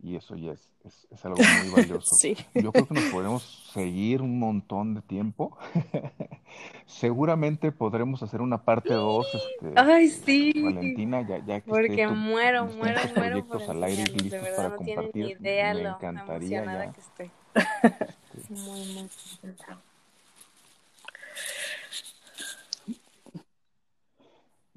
Y 0.00 0.14
eso 0.14 0.36
ya 0.36 0.52
es, 0.52 0.68
es, 0.84 1.08
es 1.10 1.24
algo 1.24 1.38
muy 1.38 1.70
valioso. 1.76 2.14
Sí. 2.20 2.36
Yo 2.54 2.70
creo 2.72 2.86
que 2.86 2.94
nos 2.94 3.04
podemos 3.04 3.42
seguir 3.72 4.22
un 4.22 4.38
montón 4.38 4.94
de 4.94 5.02
tiempo. 5.02 5.56
Seguramente 6.86 7.72
podremos 7.72 8.22
hacer 8.22 8.40
una 8.40 8.64
parte 8.64 8.94
2, 8.94 9.26
este, 9.34 9.72
Ay, 9.76 10.08
sí. 10.08 10.52
Valentina, 10.62 11.22
ya, 11.22 11.38
ya 11.44 11.60
que 11.60 11.68
Porque 11.68 11.88
esté 11.88 12.06
tu- 12.08 12.14
muero, 12.14 12.64
muero, 12.66 13.00
muero 13.00 13.14
proyectos 13.14 13.68
al 13.68 13.82
aire 13.84 14.02
enseñarlos. 14.02 14.16
De 14.16 14.22
listos 14.22 14.42
verdad, 14.42 14.56
para 14.56 14.68
no 14.68 14.76
ni 14.82 14.94
compartir. 14.94 15.36
idea 15.40 15.74
Me 15.74 15.82
lo 15.82 15.88
encantaría 15.90 16.64
ya. 16.64 16.92
que 16.92 17.00
estoy. 17.00 17.30
Muy, 18.48 18.80
muy 18.94 19.08
contenta. 19.42 19.80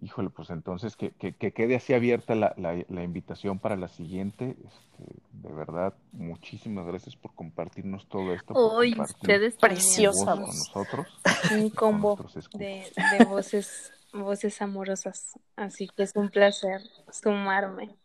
Híjole, 0.02 0.32
pues 0.32 0.50
entonces 0.50 0.96
que, 0.96 1.12
que, 1.12 1.34
que 1.34 1.54
quede 1.54 1.76
así 1.76 1.94
abierta 1.94 2.34
la, 2.34 2.56
la, 2.58 2.84
la 2.90 3.04
invitación 3.04 3.60
para 3.60 3.76
la 3.76 3.88
siguiente. 3.88 4.58
Este, 4.66 5.14
de 5.32 5.54
verdad, 5.54 5.94
muchísimas 6.12 6.88
gracias 6.88 7.16
por 7.16 7.36
compartirnos 7.36 8.08
todo 8.08 8.34
esto, 8.34 8.56
compartir 8.56 9.00
ustedes 9.00 9.56
Preciosa 9.58 10.32
con 10.34 10.42
nosotros, 10.42 11.08
Un 11.52 11.70
combo 11.70 12.18
de 12.54 12.92
voces, 13.28 13.92
voces 14.12 14.60
amorosas. 14.62 15.40
Así 15.56 15.88
que 15.88 16.04
es 16.04 16.14
un 16.16 16.30
placer 16.30 16.82
sumarme. 17.12 17.96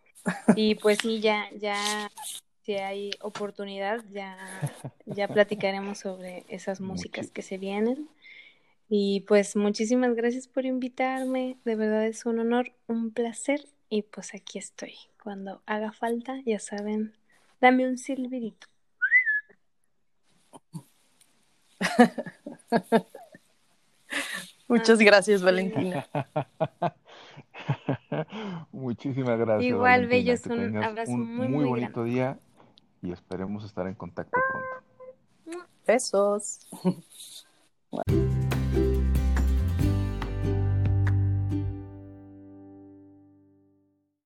Y 0.55 0.74
pues 0.74 0.98
sí, 1.01 1.20
ya, 1.20 1.47
ya 1.59 2.10
si 2.62 2.74
hay 2.74 3.12
oportunidad, 3.23 4.05
ya, 4.12 4.36
ya 5.06 5.28
platicaremos 5.28 5.98
sobre 5.98 6.44
esas 6.48 6.81
músicas 6.81 7.31
que 7.31 7.40
se 7.40 7.56
vienen. 7.59 8.09
Y 8.88 9.22
pues 9.22 9.56
muchísimas 9.56 10.14
gracias 10.14 10.46
por 10.46 10.64
invitarme, 10.64 11.58
de 11.64 11.74
verdad 11.74 12.06
es 12.06 12.24
un 12.24 12.38
honor, 12.38 12.70
un 12.86 13.10
placer 13.10 13.66
y 13.88 14.02
pues 14.02 14.32
aquí 14.34 14.58
estoy. 14.58 14.94
Cuando 15.22 15.62
haga 15.66 15.92
falta, 15.92 16.40
ya 16.44 16.58
saben, 16.60 17.14
dame 17.60 17.88
un 17.88 17.98
silbidito. 17.98 18.68
Muchas 24.68 25.00
gracias, 25.00 25.42
Valentina. 25.42 26.06
Muchísimas 28.72 29.38
gracias. 29.38 29.64
Igual, 29.64 30.06
bellos, 30.06 30.46
un 30.46 30.76
abrazo 30.76 31.10
muy, 31.12 31.48
muy 31.48 31.64
bonito 31.64 32.04
día 32.04 32.38
y 33.02 33.10
esperemos 33.12 33.64
estar 33.64 33.88
en 33.88 33.94
contacto 33.94 34.38
pronto. 34.50 34.68
Besos. 35.86 36.66
Bye. 38.74 39.06